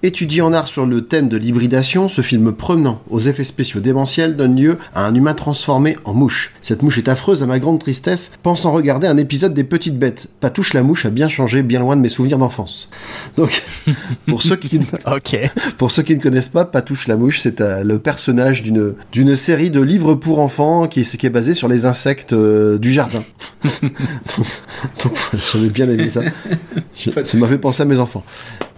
[0.03, 4.35] Étudié en art sur le thème de l'hybridation, ce film prenant aux effets spéciaux démentiels
[4.37, 6.53] donne lieu à un humain transformé en mouche.
[6.63, 10.29] Cette mouche est affreuse à ma grande tristesse, pensant regarder un épisode des Petites Bêtes.
[10.41, 12.91] Patouche la mouche a bien changé, bien loin de mes souvenirs d'enfance.
[13.37, 13.63] Donc,
[14.27, 15.37] pour ceux qui, Ok.
[15.79, 19.35] pour ceux qui ne connaissent pas, Patouche la mouche, c'est euh, le personnage d'une d'une
[19.37, 22.93] série de livres pour enfants qui, est- qui est basé sur les insectes euh, du
[22.93, 23.23] jardin.
[23.83, 24.47] donc,
[25.05, 25.13] donc,
[25.53, 26.21] j'avais bien aimé ça.
[26.97, 28.25] Je- ça m'a fait penser à mes enfants.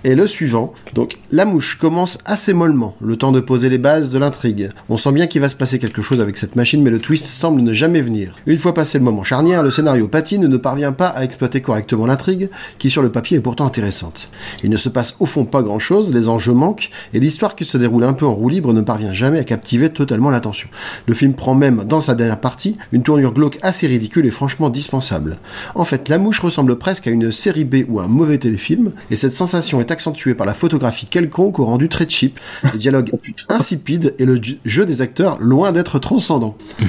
[0.05, 4.11] Et le suivant, donc la mouche commence assez mollement, le temps de poser les bases
[4.11, 4.71] de l'intrigue.
[4.89, 7.29] On sent bien qu'il va se passer quelque chose avec cette machine, mais le twist
[7.29, 8.35] semble ne jamais venir.
[8.47, 11.61] Une fois passé le moment charnière, le scénario patine et ne parvient pas à exploiter
[11.61, 12.51] correctement l'intrigue,
[12.81, 14.29] qui sur le papier est pourtant intéressante.
[14.65, 17.65] Il ne se passe au fond pas grand chose, les enjeux manquent, et l'histoire qui
[17.65, 20.69] se déroule un peu en roue libre ne parvient jamais à captiver totalement l'attention.
[21.07, 24.69] Le film prend même, dans sa dernière partie, une tournure glauque assez ridicule et franchement
[24.69, 25.39] dispensable.
[25.77, 29.15] En fait, La Mouche ressemble presque à une série B ou un mauvais téléfilm, et
[29.15, 32.39] cette sensation est accentué par la photographie quelconque au rendu très cheap,
[32.73, 33.19] les dialogues Oh
[33.53, 36.57] insipides et le jeu des acteurs loin d'être transcendant.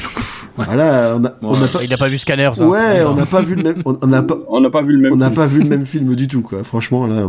[0.55, 2.51] Voilà, on a, on a pas, Il a pas vu Scanners.
[2.61, 4.93] hein, ouais, on n'a pas vu le même, on n'a pas, On n'a pas vu
[4.93, 5.13] le même.
[5.13, 5.35] on n'a film.
[5.35, 6.63] pas vu le même film du tout, quoi.
[6.63, 7.27] Franchement, là.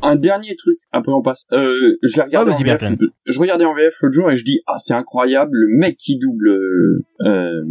[0.00, 1.42] Un dernier truc, après on passe.
[1.52, 2.98] Euh, je l'ai regardé Ah, en VF.
[3.26, 6.18] Je regardais en VF l'autre jour et je dis ah c'est incroyable le mec qui
[6.18, 6.48] double
[7.24, 7.62] euh,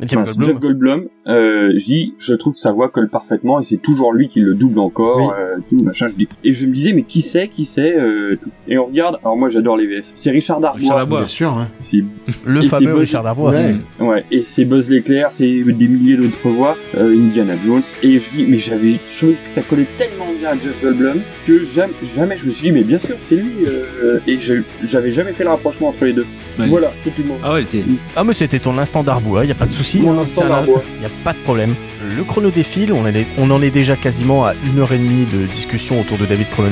[0.00, 0.44] Jeff Goldblum.
[0.44, 1.04] Jeff Goldblum.
[1.28, 4.40] Euh, je dis je trouve que sa voix colle parfaitement et c'est toujours lui qui
[4.40, 5.18] le double encore.
[5.18, 5.34] Oui.
[5.38, 6.08] euh, tout machin.
[6.08, 8.36] Je dis et je me disais mais qui c'est qui c'est euh,
[8.68, 9.18] et on regarde.
[9.22, 10.04] Alors moi j'adore les VF.
[10.14, 10.80] C'est Richard Darbois.
[10.80, 11.18] Richard Darbois.
[11.20, 11.68] Bien sûr, hein.
[11.80, 12.02] C'est
[12.44, 13.50] Le Et c'est fameux Buzz- Richard Darbois.
[13.50, 13.74] Ouais.
[14.00, 18.36] Ouais, et c'est Buzz l'éclair, c'est des milliers d'autres voix, euh, Indiana Jones, et je
[18.36, 22.36] dis, mais j'avais trouvé que ça collait tellement bien à Jeff Goldblum que jamais, jamais
[22.38, 25.44] je me suis dit, mais bien sûr, c'est lui, euh, et je- j'avais jamais fait
[25.44, 26.26] le rapprochement entre les deux.
[26.58, 26.66] Ouais.
[26.68, 27.38] Voilà, c'est tout le monde.
[27.44, 27.84] Ah ouais, il était.
[28.16, 29.98] Ah mais c'était ton instant Darbois, y a pas de souci.
[30.00, 30.82] Mon hein, instant ça, Darbois.
[31.02, 31.74] Y a pas de problème.
[32.16, 35.26] Le chrono défile, on, est- on en est déjà quasiment à une heure et demie
[35.26, 36.65] de discussion autour de David Cronenberg.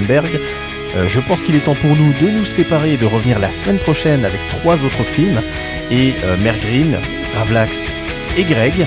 [0.97, 3.51] Euh, je pense qu'il est temps pour nous de nous séparer et de revenir la
[3.51, 5.41] semaine prochaine avec trois autres films.
[5.91, 6.37] Et euh,
[7.33, 7.95] Gravelax
[8.37, 8.87] et Greg.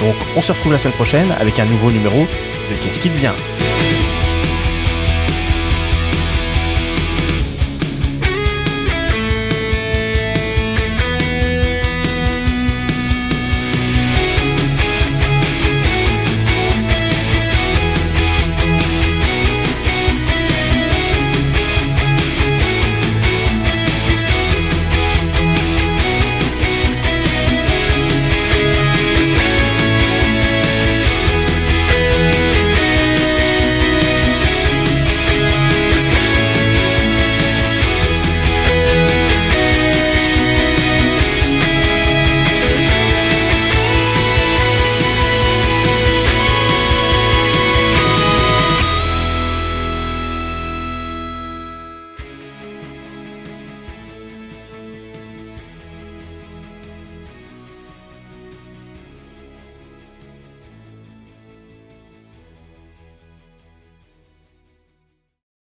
[0.00, 3.32] Donc on se retrouve la semaine prochaine avec un nouveau numéro de Qu'est-ce qui devient?